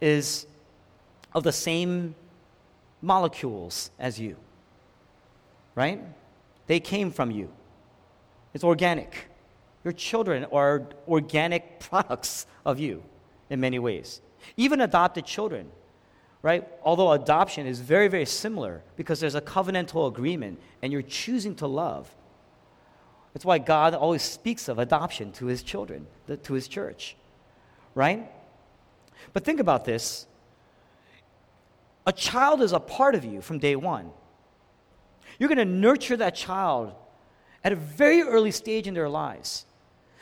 is 0.00 0.46
of 1.34 1.44
the 1.44 1.52
same 1.52 2.14
molecules 3.02 3.90
as 3.98 4.18
you, 4.18 4.36
right? 5.74 6.00
They 6.66 6.80
came 6.80 7.10
from 7.10 7.30
you. 7.30 7.50
It's 8.54 8.64
organic. 8.64 9.28
Your 9.84 9.92
children 9.92 10.46
are 10.52 10.86
organic 11.08 11.80
products 11.90 12.46
of 12.64 12.78
you 12.78 13.02
in 13.48 13.60
many 13.60 13.78
ways. 13.78 14.20
Even 14.56 14.80
adopted 14.80 15.24
children, 15.24 15.70
right? 16.42 16.66
Although 16.82 17.12
adoption 17.12 17.66
is 17.66 17.80
very, 17.80 18.08
very 18.08 18.26
similar 18.26 18.82
because 18.96 19.20
there's 19.20 19.34
a 19.34 19.40
covenantal 19.40 20.08
agreement 20.08 20.60
and 20.82 20.92
you're 20.92 21.02
choosing 21.02 21.54
to 21.56 21.66
love. 21.66 22.14
That's 23.32 23.44
why 23.44 23.58
God 23.58 23.94
always 23.94 24.22
speaks 24.22 24.68
of 24.68 24.78
adoption 24.78 25.32
to 25.32 25.46
his 25.46 25.62
children, 25.62 26.06
to 26.42 26.52
his 26.52 26.66
church, 26.66 27.16
right? 27.94 28.30
But 29.32 29.44
think 29.44 29.60
about 29.60 29.84
this 29.84 30.26
a 32.06 32.12
child 32.12 32.62
is 32.62 32.72
a 32.72 32.80
part 32.80 33.14
of 33.14 33.24
you 33.24 33.40
from 33.40 33.58
day 33.58 33.76
one. 33.76 34.10
You're 35.38 35.48
going 35.48 35.58
to 35.58 35.64
nurture 35.64 36.16
that 36.16 36.34
child 36.34 36.94
at 37.62 37.72
a 37.72 37.76
very 37.76 38.22
early 38.22 38.50
stage 38.50 38.86
in 38.86 38.94
their 38.94 39.08
lives. 39.08 39.66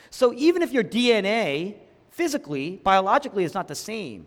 So 0.09 0.33
even 0.33 0.61
if 0.61 0.71
your 0.71 0.83
DNA, 0.83 1.75
physically, 2.11 2.79
biologically, 2.83 3.43
is 3.43 3.53
not 3.53 3.67
the 3.67 3.75
same, 3.75 4.25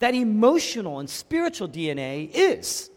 that 0.00 0.14
emotional 0.14 0.98
and 0.98 1.08
spiritual 1.08 1.68
DNA 1.68 2.30
is. 2.32 2.90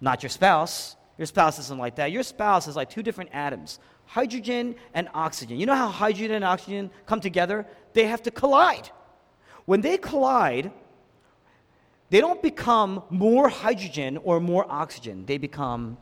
Not 0.00 0.22
your 0.22 0.30
spouse. 0.30 0.96
Your 1.16 1.26
spouse 1.26 1.58
isn't 1.58 1.78
like 1.78 1.96
that. 1.96 2.12
Your 2.12 2.22
spouse 2.22 2.68
is 2.68 2.76
like 2.76 2.90
two 2.90 3.02
different 3.02 3.30
atoms 3.32 3.78
hydrogen 4.06 4.74
and 4.92 5.08
oxygen. 5.14 5.58
You 5.58 5.66
know 5.66 5.74
how 5.74 5.88
hydrogen 5.88 6.32
and 6.32 6.44
oxygen 6.44 6.90
come 7.06 7.20
together? 7.20 7.66
They 7.94 8.06
have 8.06 8.22
to 8.24 8.30
collide. 8.30 8.90
When 9.64 9.80
they 9.80 9.96
collide, 9.96 10.70
they 12.10 12.20
don't 12.20 12.42
become 12.42 13.02
more 13.08 13.48
hydrogen 13.48 14.18
or 14.18 14.40
more 14.40 14.66
oxygen. 14.68 15.24
They 15.24 15.38
become 15.38 15.96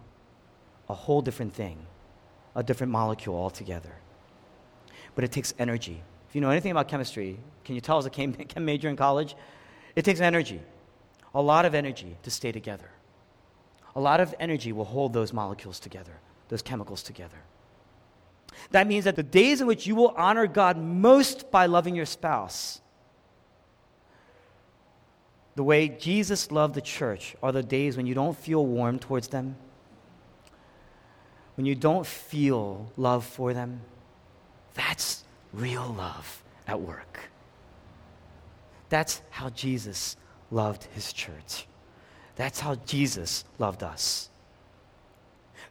a 0.89 0.95
whole 0.95 1.23
different 1.23 1.55
thing, 1.55 1.79
a 2.55 2.63
different 2.63 2.93
molecule 2.93 3.37
altogether. 3.37 3.93
But 5.15 5.25
it 5.25 5.33
takes 5.33 5.55
energy. 5.59 6.03
If 6.29 6.35
you 6.35 6.41
know 6.41 6.51
anything 6.51 6.71
about 6.71 6.89
chemistry, 6.89 7.39
can 7.65 7.75
you 7.75 7.81
tell 7.81 7.99
as 7.99 8.07
a 8.07 8.11
chem, 8.11 8.35
major 8.59 8.89
in 8.89 8.97
college? 8.97 9.37
It 9.95 10.05
takes 10.05 10.21
energy, 10.21 10.61
a 11.35 11.43
lot 11.43 11.65
of 11.65 11.75
energy 11.75 12.17
to 12.23 12.31
stay 12.31 12.53
together. 12.53 12.91
A 13.95 14.01
lot 14.01 14.21
of 14.21 14.35
energy 14.41 14.73
will 14.73 14.87
hold 14.87 15.13
those 15.13 15.33
molecules 15.33 15.79
together, 15.79 16.13
those 16.49 16.63
chemicals 16.63 17.03
together. 17.03 17.37
That 18.71 18.87
means 18.87 19.05
that 19.05 19.17
the 19.17 19.23
days 19.23 19.61
in 19.61 19.67
which 19.67 19.87
you 19.87 19.95
will 19.95 20.15
honor 20.17 20.47
God 20.47 20.79
most 20.79 21.51
by 21.51 21.67
loving 21.67 21.95
your 21.95 22.07
spouse, 22.07 22.81
the 25.55 25.63
way 25.63 25.89
Jesus 25.89 26.51
loved 26.51 26.75
the 26.75 26.81
church, 26.81 27.37
are 27.43 27.53
the 27.53 27.63
days 27.63 27.97
when 27.97 28.07
you 28.07 28.15
don't 28.15 28.37
feel 28.37 28.65
warm 28.65 28.99
towards 28.99 29.29
them, 29.29 29.57
when 31.57 31.67
you 31.67 31.75
don't 31.75 32.07
feel 32.07 32.91
love 32.97 33.25
for 33.25 33.53
them. 33.53 33.81
That's 34.75 35.25
real 35.53 35.95
love 35.97 36.43
at 36.67 36.81
work. 36.81 37.21
That's 38.89 39.23
how 39.31 39.51
Jesus 39.51 40.17
loved 40.51 40.85
his 40.95 41.13
church. 41.13 41.67
That's 42.37 42.61
how 42.61 42.77
Jesus 42.77 43.45
loved 43.59 43.83
us. 43.83 44.31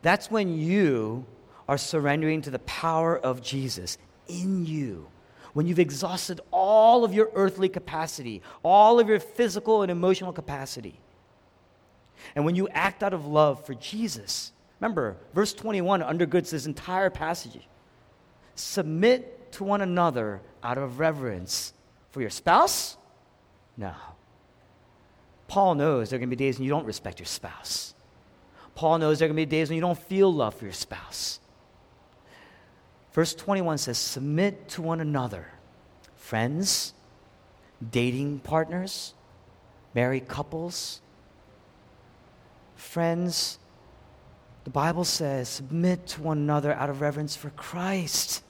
That's 0.02 0.32
when 0.32 0.58
you 0.58 1.26
are 1.68 1.78
surrendering 1.78 2.42
to 2.44 2.52
the 2.52 2.60
power 2.60 3.18
of 3.18 3.42
Jesus 3.42 3.98
in 4.28 4.66
you. 4.66 5.08
When 5.54 5.68
you've 5.68 5.80
exhausted 5.80 6.40
all 6.50 7.04
of 7.04 7.14
your 7.14 7.30
earthly 7.36 7.70
capacity, 7.70 8.42
all 8.64 9.00
of 9.00 9.08
your 9.08 9.20
physical 9.20 9.82
and 9.82 9.92
emotional 9.92 10.32
capacity. 10.32 11.00
And 12.36 12.46
when 12.46 12.56
you 12.56 12.68
act 12.70 13.04
out 13.04 13.14
of 13.14 13.26
love 13.26 13.66
for 13.66 13.74
Jesus, 13.74 14.52
remember, 14.82 15.16
verse 15.34 15.54
21 15.54 16.02
undergirds 16.02 16.50
this 16.50 16.66
entire 16.66 17.10
passage. 17.10 17.62
Submit 18.56 19.54
to 19.54 19.64
one 19.64 19.82
another 19.82 20.42
out 20.64 20.78
of 20.78 21.00
reverence 21.00 21.74
for 22.10 22.20
your 22.20 22.30
spouse? 22.30 22.98
No. 23.78 23.94
Paul 25.48 25.76
knows 25.76 26.10
there 26.10 26.18
are 26.18 26.20
going 26.20 26.30
to 26.30 26.36
be 26.36 26.44
days 26.44 26.58
when 26.58 26.66
you 26.66 26.72
don't 26.72 26.86
respect 26.86 27.20
your 27.20 27.26
spouse. 27.28 27.94
Paul 28.76 28.98
knows 28.98 29.20
there 29.20 29.28
are 29.28 29.30
going 29.30 29.36
to 29.36 29.46
be 29.46 29.46
days 29.46 29.70
when 29.70 29.76
you 29.76 29.82
don't 29.82 30.00
feel 30.00 30.34
love 30.34 30.56
for 30.56 30.66
your 30.66 30.74
spouse. 30.74 31.40
Verse 33.14 33.36
21 33.36 33.78
says, 33.78 33.98
Submit 33.98 34.70
to 34.70 34.82
one 34.82 35.02
another, 35.02 35.48
friends, 36.16 36.94
dating 37.92 38.40
partners, 38.40 39.14
married 39.94 40.28
couples, 40.28 41.02
friends. 42.76 43.60
The 44.64 44.70
Bible 44.70 45.04
says, 45.04 45.50
Submit 45.50 46.08
to 46.08 46.22
one 46.22 46.38
another 46.38 46.74
out 46.74 46.90
of 46.90 47.02
reverence 47.02 47.36
for 47.36 47.50
Christ. 47.52 48.44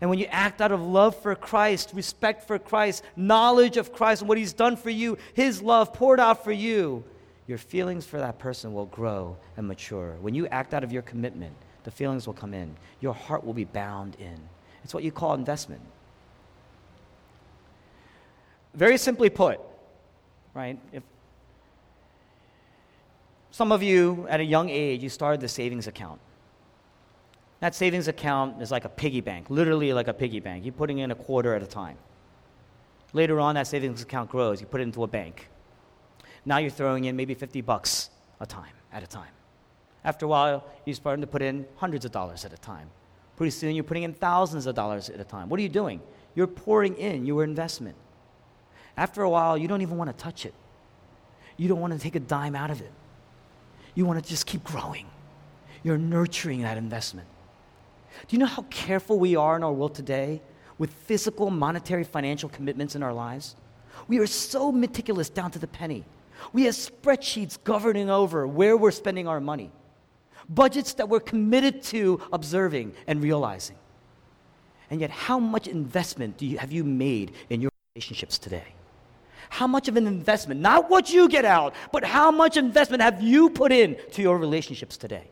And 0.00 0.08
when 0.08 0.18
you 0.18 0.26
act 0.26 0.62
out 0.62 0.72
of 0.72 0.80
love 0.80 1.14
for 1.14 1.34
Christ, 1.34 1.90
respect 1.92 2.46
for 2.46 2.58
Christ, 2.58 3.04
knowledge 3.16 3.76
of 3.76 3.92
Christ 3.92 4.22
and 4.22 4.28
what 4.28 4.38
He's 4.38 4.54
done 4.54 4.76
for 4.76 4.90
you, 4.90 5.18
His 5.34 5.60
love 5.60 5.92
poured 5.92 6.20
out 6.20 6.42
for 6.42 6.52
you, 6.52 7.04
your 7.46 7.58
feelings 7.58 8.06
for 8.06 8.18
that 8.18 8.38
person 8.38 8.72
will 8.72 8.86
grow 8.86 9.36
and 9.56 9.66
mature. 9.68 10.16
When 10.20 10.34
you 10.34 10.46
act 10.46 10.72
out 10.72 10.84
of 10.84 10.92
your 10.92 11.02
commitment, 11.02 11.54
the 11.84 11.90
feelings 11.90 12.26
will 12.26 12.34
come 12.34 12.54
in. 12.54 12.76
Your 13.00 13.12
heart 13.12 13.44
will 13.44 13.52
be 13.52 13.64
bound 13.64 14.16
in. 14.18 14.38
It's 14.84 14.94
what 14.94 15.04
you 15.04 15.12
call 15.12 15.34
investment. 15.34 15.82
Very 18.72 18.96
simply 18.96 19.28
put, 19.28 19.60
right? 20.54 20.78
If 20.92 21.02
some 23.50 23.72
of 23.72 23.82
you 23.82 24.26
at 24.28 24.40
a 24.40 24.44
young 24.44 24.68
age, 24.68 25.02
you 25.02 25.08
started 25.08 25.40
the 25.40 25.48
savings 25.48 25.86
account. 25.86 26.20
That 27.60 27.74
savings 27.74 28.08
account 28.08 28.62
is 28.62 28.70
like 28.70 28.84
a 28.84 28.88
piggy 28.88 29.20
bank, 29.20 29.50
literally 29.50 29.92
like 29.92 30.08
a 30.08 30.14
piggy 30.14 30.40
bank. 30.40 30.64
You're 30.64 30.72
putting 30.72 30.98
in 30.98 31.10
a 31.10 31.14
quarter 31.14 31.54
at 31.54 31.62
a 31.62 31.66
time. 31.66 31.98
Later 33.12 33.40
on, 33.40 33.56
that 33.56 33.66
savings 33.66 34.02
account 34.02 34.30
grows. 34.30 34.60
You 34.60 34.66
put 34.66 34.80
it 34.80 34.84
into 34.84 35.02
a 35.02 35.06
bank. 35.06 35.48
Now 36.44 36.58
you're 36.58 36.70
throwing 36.70 37.04
in 37.04 37.16
maybe 37.16 37.34
50 37.34 37.60
bucks 37.60 38.10
a 38.40 38.46
time 38.46 38.72
at 38.92 39.02
a 39.02 39.06
time. 39.06 39.32
After 40.04 40.24
a 40.24 40.28
while, 40.28 40.64
you're 40.86 40.94
starting 40.94 41.20
to 41.20 41.26
put 41.26 41.42
in 41.42 41.66
hundreds 41.76 42.04
of 42.06 42.12
dollars 42.12 42.44
at 42.44 42.52
a 42.52 42.56
time. 42.56 42.88
Pretty 43.36 43.50
soon, 43.50 43.74
you're 43.74 43.84
putting 43.84 44.04
in 44.04 44.14
thousands 44.14 44.66
of 44.66 44.74
dollars 44.74 45.10
at 45.10 45.20
a 45.20 45.24
time. 45.24 45.48
What 45.48 45.60
are 45.60 45.62
you 45.62 45.68
doing? 45.68 46.00
You're 46.34 46.46
pouring 46.46 46.96
in 46.96 47.26
your 47.26 47.44
investment. 47.44 47.96
After 48.96 49.22
a 49.22 49.28
while, 49.30 49.58
you 49.58 49.68
don't 49.68 49.82
even 49.82 49.96
want 49.96 50.16
to 50.16 50.22
touch 50.22 50.46
it. 50.46 50.54
You 51.56 51.68
don't 51.68 51.80
want 51.80 51.92
to 51.92 51.98
take 51.98 52.14
a 52.14 52.20
dime 52.20 52.54
out 52.54 52.70
of 52.70 52.80
it. 52.80 52.92
You 53.94 54.06
want 54.06 54.22
to 54.22 54.28
just 54.28 54.46
keep 54.46 54.64
growing. 54.64 55.06
You're 55.82 55.98
nurturing 55.98 56.62
that 56.62 56.76
investment. 56.76 57.26
Do 58.28 58.36
you 58.36 58.38
know 58.38 58.46
how 58.46 58.62
careful 58.70 59.18
we 59.18 59.36
are 59.36 59.56
in 59.56 59.62
our 59.62 59.72
world 59.72 59.94
today 59.94 60.42
with 60.78 60.92
physical, 60.92 61.50
monetary, 61.50 62.04
financial 62.04 62.48
commitments 62.48 62.94
in 62.94 63.02
our 63.02 63.12
lives? 63.12 63.56
We 64.08 64.18
are 64.18 64.26
so 64.26 64.72
meticulous 64.72 65.28
down 65.30 65.50
to 65.52 65.58
the 65.58 65.66
penny. 65.66 66.04
We 66.52 66.64
have 66.64 66.74
spreadsheets 66.74 67.58
governing 67.62 68.10
over 68.10 68.46
where 68.46 68.76
we're 68.76 68.90
spending 68.90 69.28
our 69.28 69.40
money 69.40 69.70
budgets 70.50 70.94
that 70.94 71.08
we're 71.08 71.20
committed 71.20 71.82
to 71.82 72.20
observing 72.32 72.92
and 73.06 73.22
realizing. 73.22 73.76
And 74.90 75.00
yet, 75.00 75.10
how 75.10 75.38
much 75.38 75.68
investment 75.68 76.36
do 76.36 76.46
you, 76.46 76.58
have 76.58 76.72
you 76.72 76.82
made 76.82 77.32
in 77.48 77.60
your 77.60 77.70
relationships 77.94 78.38
today? 78.38 78.74
How 79.50 79.66
much 79.66 79.88
of 79.88 79.96
an 79.96 80.06
investment, 80.06 80.60
not 80.60 80.88
what 80.88 81.10
you 81.10 81.28
get 81.28 81.44
out, 81.44 81.74
but 81.92 82.04
how 82.04 82.30
much 82.30 82.56
investment 82.56 83.02
have 83.02 83.20
you 83.20 83.50
put 83.50 83.72
in 83.72 83.96
to 84.12 84.22
your 84.22 84.38
relationships 84.38 84.96
today? 84.96 85.24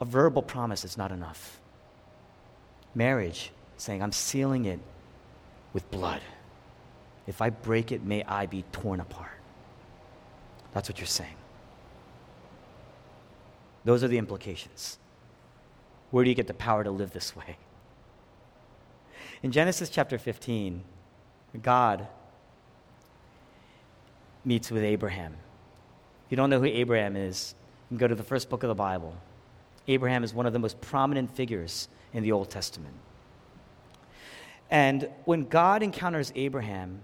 A 0.00 0.04
verbal 0.04 0.42
promise 0.42 0.84
is 0.84 0.96
not 0.96 1.10
enough. 1.10 1.60
Marriage, 2.94 3.52
saying, 3.78 4.02
I'm 4.02 4.12
sealing 4.12 4.66
it 4.66 4.78
with 5.72 5.90
blood. 5.90 6.20
If 7.26 7.40
I 7.40 7.50
break 7.50 7.90
it, 7.90 8.04
may 8.04 8.22
I 8.24 8.46
be 8.46 8.64
torn 8.70 9.00
apart. 9.00 9.30
That's 10.72 10.88
what 10.88 10.98
you're 10.98 11.06
saying. 11.06 11.36
Those 13.84 14.04
are 14.04 14.08
the 14.08 14.18
implications. 14.18 14.98
Where 16.10 16.22
do 16.22 16.30
you 16.30 16.36
get 16.36 16.48
the 16.48 16.54
power 16.54 16.84
to 16.84 16.90
live 16.90 17.12
this 17.12 17.34
way? 17.34 17.56
In 19.42 19.52
Genesis 19.52 19.88
chapter 19.88 20.18
15, 20.18 20.82
God 21.62 22.06
meets 24.44 24.70
with 24.70 24.82
Abraham. 24.82 25.32
If 26.26 26.30
you 26.30 26.36
don't 26.36 26.50
know 26.50 26.60
who 26.60 26.66
Abraham 26.66 27.16
is, 27.16 27.54
you 27.88 27.96
can 27.96 27.98
go 27.98 28.08
to 28.08 28.14
the 28.14 28.22
first 28.22 28.50
book 28.50 28.62
of 28.62 28.68
the 28.68 28.74
Bible. 28.74 29.14
Abraham 29.88 30.24
is 30.24 30.34
one 30.34 30.46
of 30.46 30.52
the 30.52 30.58
most 30.58 30.80
prominent 30.80 31.34
figures 31.34 31.88
in 32.12 32.22
the 32.22 32.32
Old 32.32 32.50
Testament. 32.50 32.94
And 34.70 35.08
when 35.24 35.46
God 35.46 35.82
encounters 35.82 36.32
Abraham, 36.36 37.00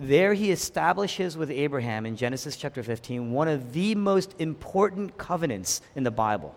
there 0.00 0.34
he 0.34 0.50
establishes 0.50 1.36
with 1.36 1.50
Abraham 1.50 2.06
in 2.06 2.16
Genesis 2.16 2.56
chapter 2.56 2.82
15 2.82 3.30
one 3.30 3.48
of 3.48 3.72
the 3.72 3.94
most 3.94 4.34
important 4.38 5.16
covenants 5.18 5.80
in 5.94 6.02
the 6.02 6.10
Bible. 6.10 6.54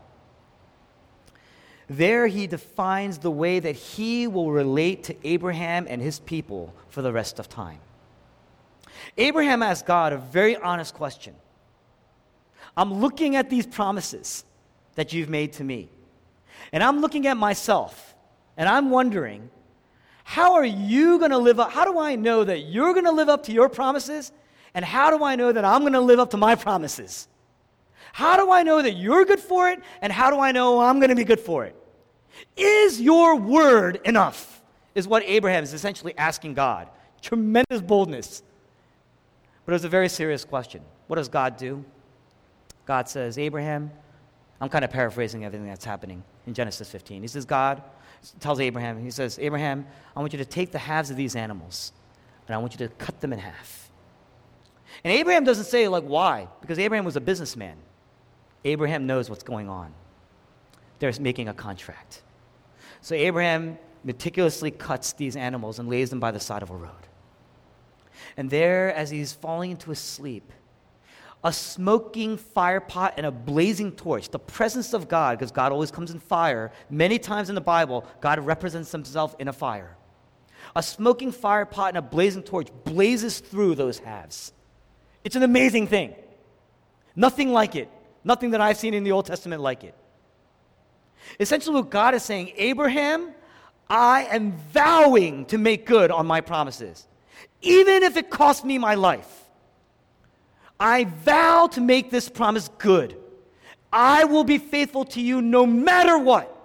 There 1.89 2.27
he 2.27 2.45
defines 2.45 3.17
the 3.17 3.31
way 3.31 3.59
that 3.59 3.75
he 3.75 4.27
will 4.27 4.51
relate 4.51 5.05
to 5.05 5.15
Abraham 5.27 5.87
and 5.89 6.01
his 6.01 6.19
people 6.19 6.73
for 6.89 7.01
the 7.01 7.11
rest 7.11 7.39
of 7.39 7.49
time. 7.49 7.79
Abraham 9.17 9.63
asked 9.63 9.85
God 9.85 10.13
a 10.13 10.17
very 10.17 10.55
honest 10.55 10.93
question. 10.93 11.33
I'm 12.77 12.93
looking 12.93 13.35
at 13.35 13.49
these 13.49 13.65
promises 13.65 14.45
that 14.95 15.13
you've 15.13 15.29
made 15.29 15.53
to 15.53 15.63
me, 15.63 15.89
and 16.71 16.83
I'm 16.83 17.01
looking 17.01 17.25
at 17.25 17.37
myself, 17.37 18.15
and 18.55 18.69
I'm 18.69 18.91
wondering, 18.91 19.49
how 20.23 20.53
are 20.53 20.65
you 20.65 21.17
going 21.17 21.31
to 21.31 21.39
live 21.39 21.59
up? 21.59 21.71
How 21.71 21.85
do 21.85 21.97
I 21.97 22.15
know 22.15 22.43
that 22.43 22.59
you're 22.59 22.93
going 22.93 23.05
to 23.05 23.11
live 23.11 23.29
up 23.29 23.43
to 23.45 23.51
your 23.51 23.67
promises? 23.67 24.31
And 24.75 24.85
how 24.85 25.09
do 25.09 25.23
I 25.23 25.35
know 25.35 25.51
that 25.51 25.65
I'm 25.65 25.81
going 25.81 25.93
to 25.93 25.99
live 25.99 26.19
up 26.19 26.29
to 26.31 26.37
my 26.37 26.53
promises? 26.53 27.27
How 28.13 28.37
do 28.37 28.51
I 28.51 28.61
know 28.61 28.81
that 28.81 28.91
you're 28.91 29.25
good 29.25 29.39
for 29.39 29.69
it? 29.69 29.79
And 30.03 30.13
how 30.13 30.29
do 30.29 30.39
I 30.39 30.51
know 30.51 30.81
I'm 30.81 30.99
going 30.99 31.09
to 31.09 31.15
be 31.15 31.23
good 31.23 31.39
for 31.39 31.65
it? 31.65 31.75
Is 32.55 33.01
your 33.01 33.35
word 33.35 33.99
enough? 34.05 34.61
Is 34.95 35.07
what 35.07 35.23
Abraham 35.23 35.63
is 35.63 35.73
essentially 35.73 36.17
asking 36.17 36.53
God. 36.55 36.87
Tremendous 37.21 37.81
boldness. 37.81 38.43
But 39.65 39.75
it's 39.75 39.83
a 39.83 39.89
very 39.89 40.09
serious 40.09 40.43
question. 40.45 40.81
What 41.07 41.17
does 41.17 41.29
God 41.29 41.57
do? 41.57 41.83
God 42.85 43.07
says, 43.07 43.37
Abraham, 43.37 43.91
I'm 44.59 44.69
kind 44.69 44.83
of 44.83 44.91
paraphrasing 44.91 45.45
everything 45.45 45.67
that's 45.67 45.85
happening 45.85 46.23
in 46.47 46.53
Genesis 46.53 46.89
15. 46.89 47.21
He 47.21 47.27
says, 47.27 47.45
God, 47.45 47.83
tells 48.39 48.59
Abraham, 48.59 49.01
he 49.01 49.11
says, 49.11 49.37
Abraham, 49.39 49.85
I 50.15 50.19
want 50.19 50.33
you 50.33 50.39
to 50.39 50.45
take 50.45 50.71
the 50.71 50.79
halves 50.79 51.09
of 51.09 51.17
these 51.17 51.35
animals 51.35 51.93
and 52.47 52.55
I 52.55 52.57
want 52.57 52.73
you 52.73 52.87
to 52.87 52.93
cut 52.95 53.21
them 53.21 53.31
in 53.31 53.39
half. 53.39 53.91
And 55.03 55.13
Abraham 55.13 55.43
doesn't 55.43 55.65
say, 55.65 55.87
like, 55.87 56.03
why? 56.03 56.47
Because 56.61 56.79
Abraham 56.79 57.05
was 57.05 57.15
a 57.15 57.21
businessman. 57.21 57.77
Abraham 58.65 59.05
knows 59.05 59.29
what's 59.29 59.43
going 59.43 59.69
on. 59.69 59.93
They're 60.99 61.13
making 61.19 61.47
a 61.47 61.53
contract. 61.53 62.21
So 63.01 63.15
Abraham 63.15 63.77
meticulously 64.03 64.71
cuts 64.71 65.13
these 65.13 65.35
animals 65.35 65.79
and 65.79 65.89
lays 65.89 66.09
them 66.09 66.19
by 66.19 66.31
the 66.31 66.39
side 66.39 66.63
of 66.63 66.69
a 66.69 66.75
road. 66.75 66.91
And 68.37 68.49
there, 68.49 68.93
as 68.93 69.09
he's 69.09 69.33
falling 69.33 69.71
into 69.71 69.91
a 69.91 69.95
sleep, 69.95 70.51
a 71.43 71.53
smoking 71.53 72.37
fire 72.37 72.81
pot 72.81 73.13
and 73.17 73.25
a 73.25 73.31
blazing 73.31 73.93
torch, 73.93 74.29
the 74.29 74.39
presence 74.39 74.93
of 74.93 75.07
God, 75.07 75.37
because 75.37 75.51
God 75.51 75.71
always 75.71 75.89
comes 75.89 76.11
in 76.11 76.19
fire. 76.19 76.71
Many 76.89 77.17
times 77.17 77.49
in 77.49 77.55
the 77.55 77.61
Bible, 77.61 78.05
God 78.19 78.39
represents 78.39 78.91
himself 78.91 79.35
in 79.39 79.47
a 79.47 79.53
fire. 79.53 79.95
A 80.75 80.83
smoking 80.83 81.31
fire 81.31 81.65
pot 81.65 81.89
and 81.89 81.97
a 81.97 82.01
blazing 82.01 82.43
torch 82.43 82.67
blazes 82.83 83.39
through 83.39 83.75
those 83.75 83.99
halves. 83.99 84.51
It's 85.23 85.35
an 85.35 85.43
amazing 85.43 85.87
thing. 85.87 86.13
Nothing 87.15 87.51
like 87.51 87.75
it. 87.75 87.89
Nothing 88.23 88.51
that 88.51 88.61
I've 88.61 88.77
seen 88.77 88.93
in 88.93 89.03
the 89.03 89.13
Old 89.13 89.25
Testament 89.25 89.61
like 89.61 89.83
it. 89.85 89.95
Essentially, 91.39 91.75
what 91.75 91.89
God 91.89 92.13
is 92.13 92.23
saying 92.23 92.53
Abraham, 92.55 93.31
I 93.89 94.23
am 94.25 94.57
vowing 94.71 95.45
to 95.45 95.57
make 95.57 95.85
good 95.85 96.11
on 96.11 96.27
my 96.27 96.41
promises, 96.41 97.07
even 97.61 98.03
if 98.03 98.17
it 98.17 98.29
costs 98.29 98.63
me 98.63 98.77
my 98.77 98.95
life. 98.95 99.45
I 100.79 101.05
vow 101.05 101.67
to 101.73 101.81
make 101.81 102.09
this 102.09 102.29
promise 102.29 102.69
good. 102.77 103.17
I 103.91 104.23
will 104.25 104.43
be 104.43 104.57
faithful 104.57 105.05
to 105.05 105.21
you 105.21 105.41
no 105.41 105.65
matter 105.65 106.17
what. 106.17 106.55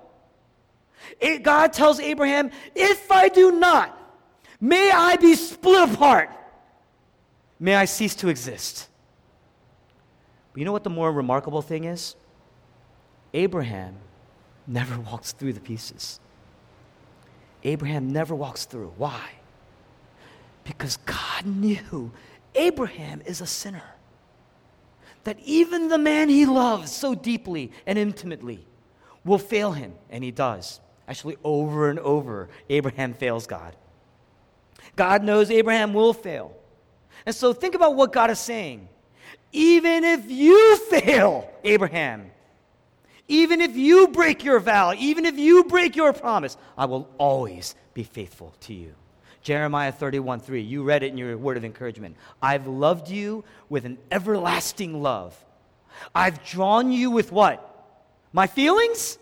It, 1.20 1.42
God 1.42 1.72
tells 1.72 2.00
Abraham, 2.00 2.50
if 2.74 3.10
I 3.10 3.28
do 3.28 3.52
not, 3.52 3.98
may 4.60 4.90
I 4.90 5.16
be 5.16 5.34
split 5.34 5.90
apart. 5.90 6.30
May 7.58 7.74
I 7.74 7.86
cease 7.86 8.14
to 8.16 8.28
exist. 8.28 8.88
But 10.52 10.60
you 10.60 10.64
know 10.64 10.72
what 10.72 10.84
the 10.84 10.90
more 10.90 11.10
remarkable 11.10 11.62
thing 11.62 11.84
is? 11.84 12.14
Abraham 13.32 13.96
never 14.66 14.98
walks 14.98 15.32
through 15.32 15.52
the 15.52 15.60
pieces. 15.60 16.20
Abraham 17.62 18.10
never 18.12 18.34
walks 18.34 18.66
through. 18.66 18.92
Why? 18.96 19.30
Because 20.64 20.98
God 20.98 21.46
knew 21.46 22.12
Abraham 22.54 23.22
is 23.26 23.40
a 23.40 23.46
sinner 23.46 23.82
that 25.24 25.38
even 25.44 25.88
the 25.88 25.98
man 25.98 26.28
he 26.28 26.46
loves 26.46 26.92
so 26.92 27.14
deeply 27.14 27.72
and 27.86 27.98
intimately 27.98 28.64
will 29.24 29.38
fail 29.38 29.72
him. 29.72 29.94
And 30.10 30.22
he 30.22 30.30
does. 30.30 30.80
Actually, 31.08 31.36
over 31.42 31.90
and 31.90 31.98
over, 31.98 32.48
Abraham 32.68 33.14
fails 33.14 33.46
God. 33.46 33.76
God 34.96 35.22
knows 35.22 35.50
Abraham 35.50 35.92
will 35.92 36.12
fail. 36.12 36.54
And 37.26 37.34
so 37.34 37.52
think 37.52 37.74
about 37.74 37.94
what 37.94 38.12
God 38.12 38.30
is 38.30 38.38
saying. 38.38 38.88
Even 39.52 40.04
if 40.04 40.30
you 40.30 40.76
fail, 40.76 41.50
Abraham, 41.62 42.30
even 43.28 43.60
if 43.60 43.76
you 43.76 44.08
break 44.08 44.44
your 44.44 44.60
vow, 44.60 44.92
even 44.96 45.24
if 45.24 45.38
you 45.38 45.64
break 45.64 45.96
your 45.96 46.12
promise, 46.12 46.56
I 46.76 46.84
will 46.86 47.08
always 47.18 47.74
be 47.94 48.02
faithful 48.02 48.54
to 48.60 48.74
you. 48.74 48.94
Jeremiah 49.42 49.92
31 49.92 50.40
3. 50.40 50.62
You 50.62 50.82
read 50.82 51.02
it 51.02 51.08
in 51.12 51.18
your 51.18 51.36
word 51.36 51.56
of 51.56 51.64
encouragement. 51.64 52.16
I've 52.42 52.66
loved 52.66 53.08
you 53.08 53.44
with 53.68 53.84
an 53.84 53.98
everlasting 54.10 55.02
love. 55.02 55.36
I've 56.14 56.44
drawn 56.44 56.90
you 56.90 57.10
with 57.10 57.30
what? 57.30 57.70
My 58.32 58.46
feelings? 58.46 59.18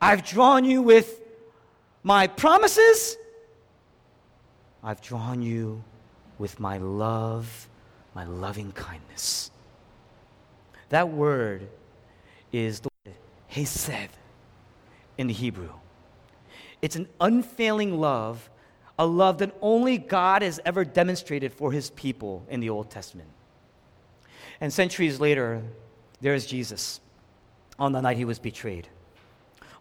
I've 0.00 0.24
drawn 0.24 0.64
you 0.64 0.82
with 0.82 1.20
my 2.02 2.26
promises? 2.26 3.16
I've 4.82 5.02
drawn 5.02 5.42
you 5.42 5.84
with 6.38 6.58
my 6.58 6.78
love, 6.78 7.68
my 8.14 8.24
loving 8.24 8.72
kindness. 8.72 9.50
That 10.90 11.08
word 11.08 11.68
is 12.52 12.80
the 12.80 12.90
word 13.06 13.14
hesed 13.48 14.10
in 15.16 15.26
the 15.26 15.32
Hebrew. 15.32 15.70
It's 16.82 16.96
an 16.96 17.08
unfailing 17.20 17.98
love, 17.98 18.50
a 18.98 19.06
love 19.06 19.38
that 19.38 19.54
only 19.60 19.98
God 19.98 20.42
has 20.42 20.60
ever 20.64 20.84
demonstrated 20.84 21.52
for 21.52 21.72
his 21.72 21.90
people 21.90 22.44
in 22.48 22.60
the 22.60 22.70
Old 22.70 22.90
Testament. 22.90 23.28
And 24.60 24.72
centuries 24.72 25.20
later, 25.20 25.62
there 26.20 26.34
is 26.34 26.46
Jesus 26.46 27.00
on 27.78 27.92
the 27.92 28.00
night 28.00 28.16
he 28.16 28.24
was 28.24 28.38
betrayed. 28.38 28.88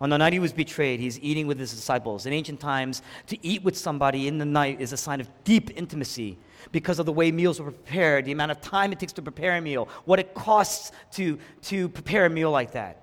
On 0.02 0.10
the 0.10 0.18
night 0.18 0.34
he 0.34 0.40
was 0.40 0.54
betrayed, 0.54 1.00
he's 1.00 1.20
eating 1.20 1.48
with 1.48 1.60
his 1.60 1.72
disciples. 1.72 2.26
In 2.26 2.34
ancient 2.34 2.60
times, 2.60 3.02
to 3.28 3.46
eat 3.46 3.64
with 3.64 3.78
somebody 3.78 4.28
in 4.28 4.38
the 4.38 4.46
night 4.46 4.80
is 4.80 4.94
a 4.94 4.98
sign 4.98 5.20
of 5.20 5.30
deep 5.44 5.72
intimacy 5.76 6.38
because 6.72 7.00
of 7.00 7.06
the 7.06 7.14
way 7.14 7.32
meals 7.32 7.60
were 7.60 7.72
prepared, 7.72 8.26
the 8.26 8.32
amount 8.32 8.52
of 8.52 8.62
time 8.62 8.92
it 8.92 9.00
takes 9.00 9.14
to 9.14 9.22
prepare 9.22 9.58
a 9.58 9.62
meal, 9.62 9.90
what 10.06 10.20
it 10.20 10.34
costs 10.34 10.92
to, 11.14 11.40
to 11.64 11.90
prepare 11.90 12.26
a 12.26 12.30
meal 12.30 12.52
like 12.52 12.72
that. 12.72 13.02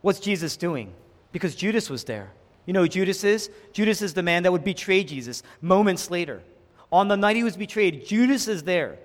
What's 0.00 0.20
Jesus 0.20 0.56
doing? 0.56 0.92
Because 1.32 1.54
Judas 1.54 1.88
was 1.88 2.04
there. 2.04 2.30
You 2.66 2.72
know 2.72 2.82
who 2.82 2.88
Judas 2.88 3.24
is? 3.24 3.50
Judas 3.72 4.02
is 4.02 4.14
the 4.14 4.22
man 4.22 4.42
that 4.44 4.52
would 4.52 4.64
betray 4.64 5.04
Jesus 5.04 5.42
moments 5.60 6.10
later. 6.10 6.42
On 6.90 7.08
the 7.08 7.16
night 7.16 7.36
he 7.36 7.44
was 7.44 7.56
betrayed, 7.56 8.06
Judas 8.06 8.48
is 8.48 8.62
there. 8.62 8.98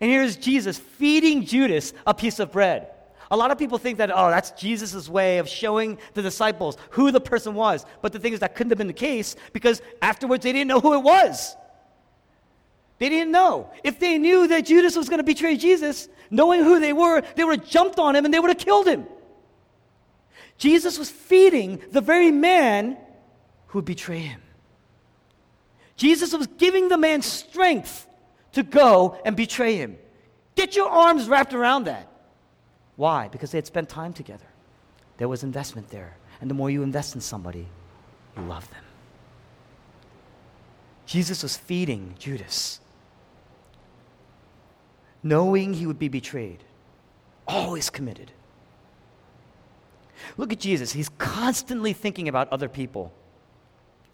And 0.00 0.10
here's 0.10 0.36
Jesus 0.36 0.78
feeding 0.78 1.44
Judas 1.44 1.92
a 2.06 2.14
piece 2.14 2.38
of 2.38 2.52
bread. 2.52 2.88
A 3.30 3.36
lot 3.36 3.50
of 3.50 3.58
people 3.58 3.78
think 3.78 3.98
that, 3.98 4.10
oh, 4.12 4.30
that's 4.30 4.50
Jesus' 4.52 5.08
way 5.08 5.38
of 5.38 5.48
showing 5.48 5.98
the 6.14 6.22
disciples 6.22 6.78
who 6.90 7.10
the 7.10 7.20
person 7.20 7.54
was. 7.54 7.84
But 8.00 8.12
the 8.12 8.18
thing 8.18 8.32
is, 8.32 8.40
that 8.40 8.54
couldn't 8.54 8.70
have 8.70 8.78
been 8.78 8.86
the 8.86 8.92
case 8.92 9.36
because 9.52 9.82
afterwards 10.00 10.44
they 10.44 10.52
didn't 10.52 10.68
know 10.68 10.80
who 10.80 10.94
it 10.94 11.02
was. 11.02 11.54
They 12.98 13.08
didn't 13.08 13.32
know. 13.32 13.70
If 13.84 13.98
they 14.00 14.18
knew 14.18 14.48
that 14.48 14.66
Judas 14.66 14.96
was 14.96 15.08
going 15.08 15.18
to 15.18 15.24
betray 15.24 15.56
Jesus, 15.56 16.08
knowing 16.30 16.62
who 16.62 16.80
they 16.80 16.92
were, 16.92 17.22
they 17.36 17.44
would 17.44 17.60
have 17.60 17.68
jumped 17.68 17.98
on 17.98 18.16
him 18.16 18.24
and 18.24 18.34
they 18.34 18.40
would 18.40 18.50
have 18.50 18.58
killed 18.58 18.86
him. 18.86 19.06
Jesus 20.56 20.98
was 20.98 21.08
feeding 21.08 21.80
the 21.92 22.00
very 22.00 22.32
man 22.32 22.96
who 23.68 23.78
would 23.78 23.84
betray 23.84 24.18
him. 24.18 24.42
Jesus 25.96 26.32
was 26.32 26.46
giving 26.46 26.88
the 26.88 26.98
man 26.98 27.22
strength 27.22 28.06
to 28.52 28.62
go 28.62 29.18
and 29.24 29.36
betray 29.36 29.76
him. 29.76 29.96
Get 30.54 30.74
your 30.74 30.88
arms 30.88 31.28
wrapped 31.28 31.54
around 31.54 31.84
that. 31.84 32.08
Why? 32.96 33.28
Because 33.28 33.52
they 33.52 33.58
had 33.58 33.66
spent 33.66 33.88
time 33.88 34.12
together. 34.12 34.46
There 35.18 35.28
was 35.28 35.44
investment 35.44 35.88
there. 35.90 36.16
And 36.40 36.50
the 36.50 36.54
more 36.54 36.70
you 36.70 36.82
invest 36.82 37.14
in 37.14 37.20
somebody, 37.20 37.66
you 38.36 38.42
love 38.42 38.68
them. 38.70 38.82
Jesus 41.06 41.42
was 41.42 41.56
feeding 41.56 42.14
Judas, 42.18 42.80
knowing 45.22 45.74
he 45.74 45.86
would 45.86 45.98
be 45.98 46.08
betrayed, 46.08 46.64
always 47.46 47.90
committed 47.90 48.32
Look 50.36 50.52
at 50.52 50.60
Jesus. 50.60 50.92
He's 50.92 51.08
constantly 51.08 51.92
thinking 51.92 52.28
about 52.28 52.48
other 52.52 52.68
people. 52.68 53.12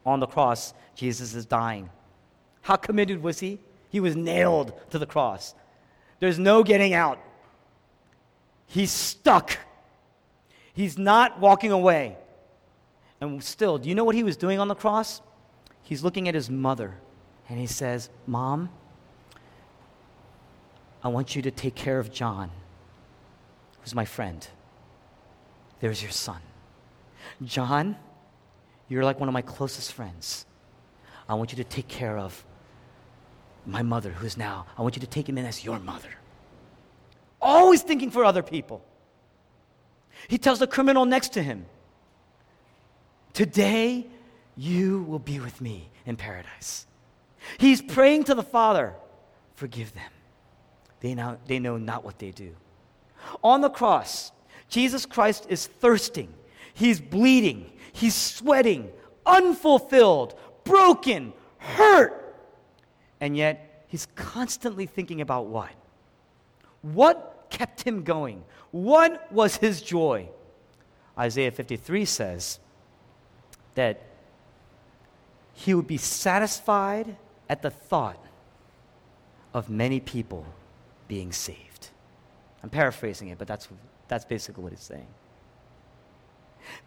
On 0.07 0.20
the 0.20 0.26
cross, 0.26 0.74
Jesus 0.94 1.34
is 1.34 1.46
dying. 1.46 1.90
How 2.62 2.76
committed 2.76 3.22
was 3.22 3.40
he? 3.40 3.59
He 3.90 4.00
was 4.00 4.16
nailed 4.16 4.72
to 4.90 4.98
the 4.98 5.07
cross. 5.07 5.55
There's 6.20 6.38
no 6.38 6.62
getting 6.62 6.94
out. 6.94 7.18
He's 8.66 8.90
stuck. 8.90 9.59
He's 10.72 10.98
not 10.98 11.40
walking 11.40 11.72
away. 11.72 12.16
And 13.20 13.42
still, 13.42 13.78
do 13.78 13.88
you 13.88 13.94
know 13.94 14.05
what 14.05 14.14
he 14.14 14.22
was 14.22 14.36
doing 14.36 14.59
on 14.59 14.68
the 14.68 14.74
cross? 14.74 15.22
He's 15.82 16.02
looking 16.02 16.28
at 16.28 16.34
his 16.34 16.50
mother 16.50 16.94
and 17.48 17.59
he 17.59 17.66
says, 17.66 18.11
Mom, 18.26 18.70
I 21.05 21.09
want 21.09 21.36
you 21.36 21.42
to 21.42 21.50
take 21.50 21.74
care 21.74 21.98
of 21.98 22.11
John, 22.11 22.50
who's 23.82 23.94
my 23.94 24.07
friend. 24.07 24.46
There's 25.80 26.02
your 26.02 26.11
son. 26.11 26.40
John, 27.44 27.96
you're 28.88 29.05
like 29.05 29.20
one 29.20 29.28
of 29.28 29.34
my 29.34 29.42
closest 29.42 29.92
friends. 29.92 30.46
I 31.28 31.34
want 31.34 31.52
you 31.52 31.57
to 31.57 31.64
take 31.64 31.88
care 31.88 32.16
of 32.16 32.42
my 33.66 33.82
mother, 33.82 34.11
who's 34.11 34.36
now, 34.36 34.66
I 34.76 34.82
want 34.82 34.96
you 34.96 35.00
to 35.00 35.07
take 35.07 35.28
him 35.28 35.38
in 35.38 35.44
as 35.46 35.64
your 35.64 35.78
mother. 35.78 36.09
Always 37.40 37.82
thinking 37.82 38.11
for 38.11 38.24
other 38.24 38.42
people. 38.42 38.82
He 40.28 40.38
tells 40.38 40.59
the 40.59 40.66
criminal 40.66 41.05
next 41.05 41.34
to 41.34 41.42
him, 41.42 41.66
Today 43.34 44.07
you 44.57 45.02
will 45.02 45.18
be 45.18 45.40
with 45.40 45.61
me 45.61 45.90
in 46.07 46.16
paradise. 46.16 46.86
He's 47.59 47.82
praying 47.82 48.24
to 48.24 48.34
the 48.34 48.42
Father, 48.42 48.94
Forgive 49.55 49.92
them. 49.94 50.11
They, 51.05 51.14
now, 51.14 51.36
they 51.46 51.59
know 51.59 51.76
not 51.76 52.02
what 52.02 52.18
they 52.18 52.30
do. 52.30 52.57
On 53.42 53.61
the 53.61 53.68
cross, 53.68 54.32
Jesus 54.70 55.05
Christ 55.05 55.44
is 55.50 55.66
thirsting, 55.66 56.32
he's 56.72 56.98
bleeding, 56.98 57.70
he's 57.92 58.14
sweating, 58.14 58.90
unfulfilled, 59.26 60.34
broken, 60.64 61.34
hurt. 61.59 62.38
And 63.20 63.36
yet, 63.36 63.84
he's 63.86 64.07
constantly 64.14 64.86
thinking 64.86 65.20
about 65.20 65.44
what? 65.44 65.72
What 66.80 67.48
kept 67.50 67.82
him 67.82 68.02
going? 68.02 68.42
What 68.70 69.30
was 69.30 69.59
his 69.59 69.82
joy? 69.82 70.30
Isaiah 71.18 71.50
53 71.50 72.07
says 72.07 72.61
that 73.74 74.00
he 75.52 75.74
would 75.74 75.86
be 75.86 75.98
satisfied 75.98 77.16
at 77.50 77.61
the 77.61 77.70
thought 77.70 78.24
of 79.52 79.68
many 79.68 80.00
people 80.00 80.46
being 81.09 81.32
saved. 81.32 81.90
I'm 82.62 82.70
paraphrasing 82.70 83.28
it, 83.28 83.38
but 83.38 83.46
that's, 83.46 83.68
that's 84.09 84.24
basically 84.24 84.62
what 84.62 84.72
he's 84.72 84.82
saying. 84.82 85.07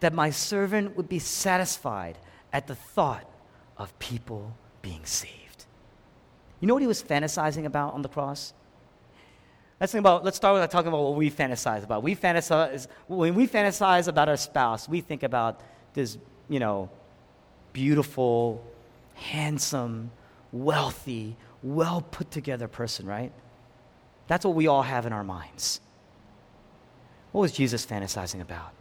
That 0.00 0.12
my 0.12 0.30
servant 0.30 0.96
would 0.96 1.08
be 1.08 1.18
satisfied 1.18 2.18
at 2.52 2.66
the 2.66 2.74
thought 2.74 3.30
of 3.76 3.96
people 3.98 4.56
being 4.82 5.04
saved. 5.04 5.66
You 6.60 6.66
know 6.66 6.74
what 6.74 6.82
he 6.82 6.88
was 6.88 7.02
fantasizing 7.02 7.64
about 7.64 7.94
on 7.94 8.02
the 8.02 8.08
cross? 8.08 8.52
Let's 9.80 9.92
think 9.92 10.00
about. 10.00 10.24
Let's 10.24 10.36
start 10.36 10.60
with 10.60 10.68
talking 10.70 10.88
about 10.88 11.02
what 11.02 11.14
we 11.14 11.30
fantasize 11.30 11.84
about. 11.84 12.02
We 12.02 12.16
fantasize 12.16 12.88
when 13.06 13.36
we 13.36 13.46
fantasize 13.46 14.08
about 14.08 14.28
our 14.28 14.36
spouse. 14.36 14.88
We 14.88 15.00
think 15.00 15.22
about 15.22 15.60
this, 15.94 16.18
you 16.48 16.58
know, 16.58 16.90
beautiful, 17.72 18.64
handsome, 19.14 20.10
wealthy, 20.50 21.36
well 21.62 22.00
put 22.00 22.32
together 22.32 22.66
person, 22.66 23.06
right? 23.06 23.32
That's 24.28 24.44
what 24.44 24.54
we 24.54 24.66
all 24.66 24.82
have 24.82 25.06
in 25.06 25.12
our 25.12 25.24
minds. 25.24 25.80
What 27.32 27.42
was 27.42 27.52
Jesus 27.52 27.84
fantasizing 27.84 28.40
about? 28.40 28.72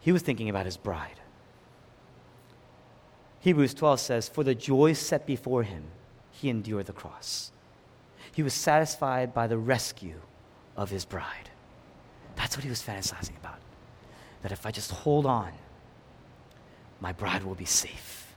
He 0.00 0.12
was 0.12 0.22
thinking 0.22 0.48
about 0.48 0.66
his 0.66 0.76
bride. 0.76 1.20
Hebrews 3.40 3.74
12 3.74 4.00
says, 4.00 4.28
For 4.28 4.42
the 4.42 4.54
joy 4.54 4.94
set 4.94 5.26
before 5.26 5.62
him, 5.62 5.84
he 6.32 6.48
endured 6.48 6.86
the 6.86 6.92
cross. 6.92 7.52
He 8.32 8.42
was 8.42 8.54
satisfied 8.54 9.32
by 9.32 9.46
the 9.46 9.58
rescue 9.58 10.20
of 10.76 10.90
his 10.90 11.04
bride. 11.04 11.50
That's 12.34 12.56
what 12.56 12.64
he 12.64 12.70
was 12.70 12.82
fantasizing 12.82 13.36
about. 13.38 13.58
That 14.42 14.52
if 14.52 14.66
I 14.66 14.70
just 14.70 14.90
hold 14.90 15.26
on, 15.26 15.52
my 17.00 17.12
bride 17.12 17.44
will 17.44 17.54
be 17.54 17.64
safe. 17.64 18.34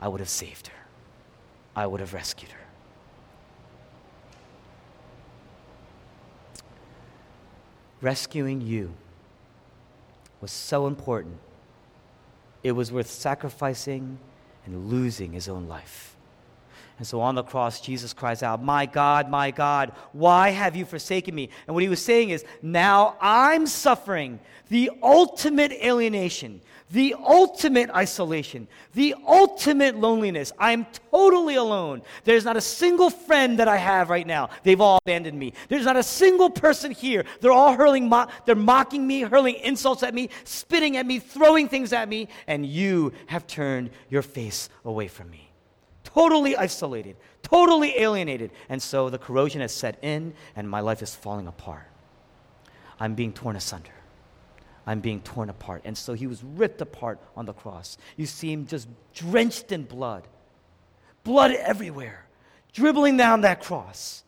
I 0.00 0.08
would 0.08 0.20
have 0.20 0.28
saved 0.28 0.68
her, 0.68 0.86
I 1.76 1.86
would 1.86 2.00
have 2.00 2.14
rescued 2.14 2.50
her. 2.50 2.71
Rescuing 8.02 8.60
you 8.60 8.92
was 10.42 10.50
so 10.50 10.86
important. 10.86 11.38
It 12.62 12.72
was 12.72 12.92
worth 12.92 13.10
sacrificing 13.10 14.18
and 14.66 14.88
losing 14.88 15.32
his 15.32 15.48
own 15.48 15.68
life. 15.68 16.16
And 16.98 17.06
so 17.06 17.20
on 17.20 17.34
the 17.34 17.42
cross, 17.42 17.80
Jesus 17.80 18.12
cries 18.12 18.42
out, 18.42 18.62
My 18.62 18.86
God, 18.86 19.28
my 19.28 19.50
God, 19.50 19.92
why 20.12 20.50
have 20.50 20.76
you 20.76 20.84
forsaken 20.84 21.34
me? 21.34 21.48
And 21.66 21.74
what 21.74 21.82
he 21.82 21.88
was 21.88 22.04
saying 22.04 22.30
is, 22.30 22.44
Now 22.60 23.16
I'm 23.20 23.66
suffering 23.66 24.38
the 24.68 24.90
ultimate 25.02 25.72
alienation, 25.72 26.60
the 26.92 27.14
ultimate 27.18 27.90
isolation, 27.90 28.68
the 28.92 29.14
ultimate 29.26 29.96
loneliness. 29.96 30.52
I'm 30.58 30.86
totally 31.10 31.54
alone. 31.54 32.02
There's 32.24 32.44
not 32.44 32.58
a 32.58 32.60
single 32.60 33.08
friend 33.08 33.58
that 33.58 33.66
I 33.66 33.78
have 33.78 34.10
right 34.10 34.26
now. 34.26 34.50
They've 34.62 34.80
all 34.80 34.98
abandoned 35.04 35.38
me. 35.38 35.54
There's 35.68 35.86
not 35.86 35.96
a 35.96 36.02
single 36.02 36.50
person 36.50 36.92
here. 36.92 37.24
They're 37.40 37.50
all 37.50 37.74
hurling, 37.74 38.10
mo- 38.10 38.28
they're 38.44 38.54
mocking 38.54 39.06
me, 39.06 39.22
hurling 39.22 39.54
insults 39.56 40.02
at 40.02 40.12
me, 40.12 40.28
spitting 40.44 40.98
at 40.98 41.06
me, 41.06 41.18
throwing 41.18 41.66
things 41.68 41.94
at 41.94 42.08
me, 42.08 42.28
and 42.46 42.66
you 42.66 43.12
have 43.26 43.46
turned 43.46 43.90
your 44.10 44.22
face 44.22 44.68
away 44.84 45.08
from 45.08 45.30
me. 45.30 45.50
Totally 46.04 46.56
isolated, 46.56 47.16
totally 47.42 47.98
alienated. 47.98 48.50
And 48.68 48.82
so 48.82 49.08
the 49.08 49.18
corrosion 49.18 49.62
has 49.62 49.72
set 49.72 49.98
in, 50.02 50.34
and 50.54 50.68
my 50.68 50.80
life 50.80 51.00
is 51.00 51.14
falling 51.14 51.46
apart. 51.46 51.88
I'm 53.00 53.14
being 53.14 53.32
torn 53.32 53.56
asunder. 53.56 53.92
I'm 54.86 55.00
being 55.00 55.20
torn 55.20 55.48
apart. 55.48 55.82
And 55.84 55.96
so 55.96 56.14
he 56.14 56.26
was 56.26 56.42
ripped 56.42 56.80
apart 56.80 57.20
on 57.36 57.46
the 57.46 57.52
cross. 57.52 57.98
You 58.16 58.26
see 58.26 58.52
him 58.52 58.66
just 58.66 58.88
drenched 59.14 59.70
in 59.72 59.84
blood, 59.84 60.26
blood 61.24 61.52
everywhere, 61.52 62.26
dribbling 62.72 63.16
down 63.16 63.42
that 63.42 63.62
cross. 63.62 64.24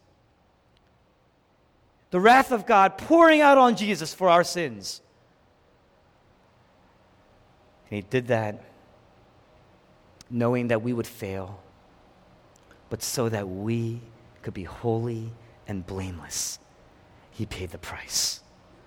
The 2.10 2.20
wrath 2.20 2.52
of 2.52 2.66
God 2.66 2.96
pouring 2.98 3.40
out 3.40 3.58
on 3.58 3.74
Jesus 3.74 4.14
for 4.14 4.28
our 4.28 4.44
sins. 4.44 5.00
And 7.90 7.96
he 7.96 8.02
did 8.08 8.28
that 8.28 8.62
knowing 10.30 10.68
that 10.68 10.82
we 10.82 10.92
would 10.92 11.06
fail, 11.06 11.60
but 12.90 13.02
so 13.02 13.28
that 13.28 13.48
we 13.48 14.00
could 14.42 14.54
be 14.54 14.64
holy 14.64 15.32
and 15.66 15.84
blameless. 15.84 16.60
He 17.32 17.46
paid 17.46 17.70
the 17.70 17.78
price 17.78 18.40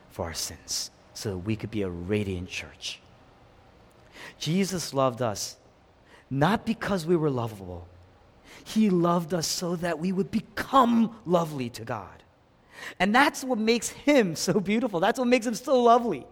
for 0.09 0.25
our 0.25 0.33
sins 0.33 0.91
so 1.17 1.31
that 1.31 1.39
we 1.39 1.55
could 1.55 1.71
be 1.71 1.81
a 1.81 1.89
radiant 1.89 2.47
church. 2.47 2.99
Jesus 4.37 4.93
loved 4.93 5.23
us 5.23 5.57
not 6.29 6.63
because 6.63 7.07
we 7.07 7.15
were 7.15 7.31
lovable, 7.31 7.87
He 8.63 8.91
loved 8.91 9.33
us 9.33 9.47
so 9.47 9.75
that 9.77 9.97
we 9.97 10.11
would 10.11 10.29
become 10.29 11.15
lovely 11.25 11.71
to 11.71 11.83
God. 11.83 12.21
And 12.99 13.15
that's 13.15 13.43
what 13.43 13.57
makes 13.57 13.89
Him 13.89 14.35
so 14.35 14.59
beautiful. 14.59 14.99
That's 14.99 15.17
what 15.17 15.27
makes 15.27 15.47
Him 15.47 15.55
so 15.55 15.81
lovely. 15.81 16.27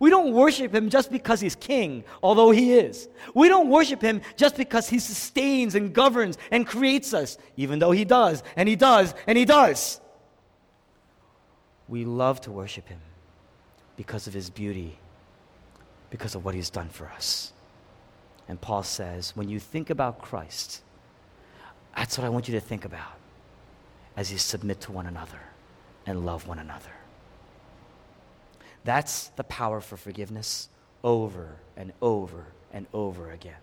We 0.00 0.08
don't 0.08 0.32
worship 0.32 0.74
him 0.74 0.90
just 0.90 1.12
because 1.12 1.40
he's 1.40 1.54
king, 1.54 2.02
although 2.20 2.50
he 2.50 2.72
is. 2.72 3.08
We 3.32 3.48
don't 3.48 3.68
worship 3.68 4.02
him 4.02 4.22
just 4.34 4.56
because 4.56 4.88
he 4.88 4.98
sustains 4.98 5.76
and 5.76 5.94
governs 5.94 6.36
and 6.50 6.66
creates 6.66 7.14
us, 7.14 7.38
even 7.56 7.78
though 7.78 7.92
he 7.92 8.04
does, 8.04 8.42
and 8.56 8.68
he 8.68 8.74
does, 8.74 9.14
and 9.28 9.38
he 9.38 9.44
does. 9.44 10.00
We 11.86 12.04
love 12.04 12.40
to 12.40 12.50
worship 12.50 12.88
him 12.88 12.98
because 13.96 14.26
of 14.26 14.34
his 14.34 14.50
beauty, 14.50 14.98
because 16.10 16.34
of 16.34 16.44
what 16.44 16.54
he's 16.54 16.70
done 16.70 16.88
for 16.88 17.08
us. 17.08 17.52
And 18.48 18.60
Paul 18.60 18.82
says, 18.82 19.34
when 19.34 19.48
you 19.48 19.58
think 19.58 19.90
about 19.90 20.20
Christ, 20.20 20.82
that's 21.96 22.18
what 22.18 22.24
I 22.24 22.28
want 22.28 22.48
you 22.48 22.54
to 22.54 22.60
think 22.60 22.84
about 22.84 23.18
as 24.16 24.30
you 24.30 24.38
submit 24.38 24.80
to 24.82 24.92
one 24.92 25.06
another 25.06 25.40
and 26.06 26.26
love 26.26 26.46
one 26.46 26.58
another. 26.58 26.90
That's 28.84 29.28
the 29.28 29.44
power 29.44 29.80
for 29.80 29.96
forgiveness 29.96 30.68
over 31.02 31.56
and 31.76 31.92
over 32.02 32.46
and 32.72 32.86
over 32.92 33.30
again. 33.30 33.56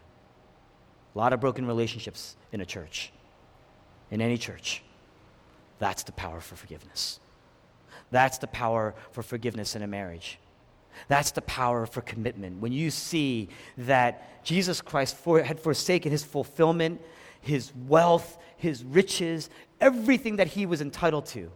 A 1.14 1.18
lot 1.18 1.34
of 1.34 1.40
broken 1.40 1.68
relationships 1.68 2.36
in 2.52 2.62
a 2.62 2.66
church, 2.66 3.12
in 4.10 4.22
any 4.22 4.38
church. 4.38 4.82
That's 5.80 6.04
the 6.04 6.12
power 6.12 6.40
for 6.40 6.56
forgiveness. 6.56 7.20
That's 8.12 8.38
the 8.38 8.48
power 8.48 8.94
for 9.12 9.24
forgiveness 9.24 9.76
in 9.76 9.82
a 9.82 9.88
marriage. 9.88 10.38
That's 11.08 11.32
the 11.32 11.42
power 11.42 11.86
for 11.86 12.02
commitment. 12.02 12.62
When 12.62 12.72
you 12.72 12.92
see 12.92 13.50
that 13.78 14.44
Jesus 14.44 14.82
Christ 14.82 15.16
for, 15.16 15.42
had 15.42 15.60
forsaken 15.60 16.12
his 16.12 16.24
fulfillment, 16.24 17.02
his 17.40 17.72
wealth, 17.88 18.38
his 18.58 18.84
riches, 18.84 19.50
everything 19.80 20.36
that 20.36 20.48
he 20.48 20.66
was 20.66 20.82
entitled 20.82 21.26
to, 21.28 21.52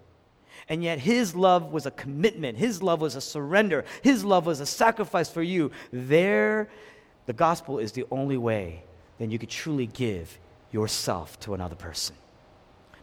And 0.68 0.84
yet, 0.84 0.97
His 0.99 1.36
love 1.36 1.72
was 1.72 1.86
a 1.86 1.91
commitment, 1.91 2.58
His 2.58 2.82
love 2.82 3.01
was 3.01 3.16
a 3.16 3.22
surrender, 3.22 3.86
His 4.01 4.26
love 4.26 4.45
was 4.45 4.60
a 4.62 4.66
sacrifice 4.66 5.30
for 5.30 5.43
you. 5.43 5.72
There, 5.91 6.70
the 7.26 7.34
gospel 7.34 7.78
is 7.78 7.91
the 7.91 8.06
only 8.10 8.38
way 8.38 8.84
then 9.18 9.32
you 9.32 9.39
could 9.39 9.49
truly 9.49 9.88
give 9.88 10.38
yourself 10.72 11.39
to 11.41 11.53
another 11.53 11.76
person 11.76 12.16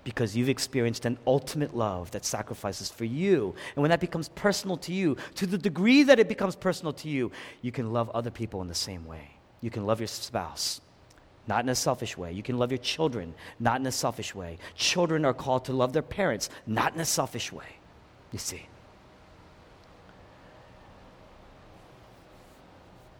because 0.04 0.36
you've 0.36 0.48
experienced 0.48 1.04
an 1.04 1.18
ultimate 1.26 1.76
love 1.76 2.10
that 2.10 2.24
sacrifices 2.24 2.90
for 2.90 3.04
you. 3.04 3.54
And 3.74 3.82
when 3.82 3.90
that 3.90 4.00
becomes 4.00 4.28
personal 4.30 4.76
to 4.78 4.92
you, 4.92 5.16
to 5.36 5.46
the 5.46 5.58
degree 5.58 6.02
that 6.02 6.18
it 6.18 6.28
becomes 6.28 6.56
personal 6.56 6.92
to 6.94 7.08
you, 7.08 7.30
you 7.60 7.70
can 7.70 7.92
love 7.92 8.10
other 8.10 8.30
people 8.30 8.60
in 8.62 8.68
the 8.68 8.74
same 8.74 9.06
way. 9.06 9.30
You 9.60 9.70
can 9.70 9.86
love 9.86 10.00
your 10.00 10.08
spouse, 10.08 10.80
not 11.46 11.64
in 11.64 11.68
a 11.68 11.74
selfish 11.74 12.18
way. 12.18 12.32
You 12.32 12.42
can 12.42 12.58
love 12.58 12.72
your 12.72 12.78
children, 12.78 13.34
not 13.60 13.80
in 13.80 13.86
a 13.86 13.92
selfish 13.92 14.34
way. 14.34 14.58
Children 14.74 15.24
are 15.24 15.34
called 15.34 15.64
to 15.66 15.72
love 15.72 15.92
their 15.92 16.02
parents, 16.02 16.50
not 16.66 16.94
in 16.94 17.00
a 17.00 17.04
selfish 17.04 17.52
way. 17.52 17.76
You 18.32 18.38
see. 18.38 18.66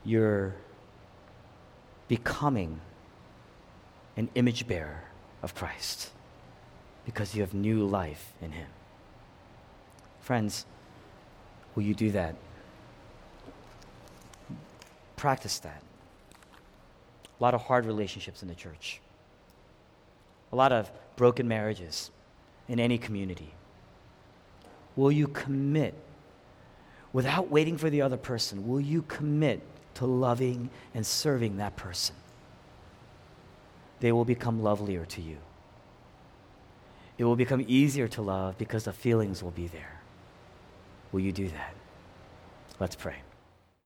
You're 0.04 0.56
becoming 2.08 2.80
an 4.16 4.28
image 4.34 4.66
bearer 4.66 5.04
of 5.42 5.54
Christ 5.54 6.10
because 7.04 7.34
you 7.34 7.42
have 7.42 7.54
new 7.54 7.84
life 7.84 8.32
in 8.40 8.52
Him. 8.52 8.68
Friends, 10.20 10.66
will 11.74 11.82
you 11.82 11.94
do 11.94 12.10
that? 12.12 12.36
Practice 15.16 15.58
that. 15.60 15.82
A 17.40 17.42
lot 17.42 17.54
of 17.54 17.62
hard 17.62 17.86
relationships 17.86 18.42
in 18.42 18.48
the 18.48 18.54
church, 18.54 19.00
a 20.52 20.56
lot 20.56 20.70
of 20.72 20.90
broken 21.16 21.48
marriages 21.48 22.10
in 22.68 22.78
any 22.78 22.98
community. 22.98 23.52
Will 24.94 25.10
you 25.10 25.26
commit, 25.26 25.94
without 27.12 27.50
waiting 27.50 27.76
for 27.76 27.90
the 27.90 28.02
other 28.02 28.16
person, 28.16 28.68
will 28.68 28.80
you 28.80 29.02
commit 29.02 29.60
to 29.94 30.06
loving 30.06 30.70
and 30.94 31.04
serving 31.04 31.56
that 31.56 31.76
person? 31.76 32.14
They 34.00 34.12
will 34.12 34.24
become 34.24 34.62
lovelier 34.62 35.04
to 35.06 35.20
you. 35.20 35.38
It 37.18 37.24
will 37.24 37.36
become 37.36 37.64
easier 37.68 38.08
to 38.08 38.22
love 38.22 38.58
because 38.58 38.84
the 38.84 38.92
feelings 38.92 39.42
will 39.42 39.50
be 39.50 39.66
there. 39.66 40.00
Will 41.12 41.20
you 41.20 41.32
do 41.32 41.48
that? 41.48 41.74
Let's 42.80 42.96
pray. 42.96 43.16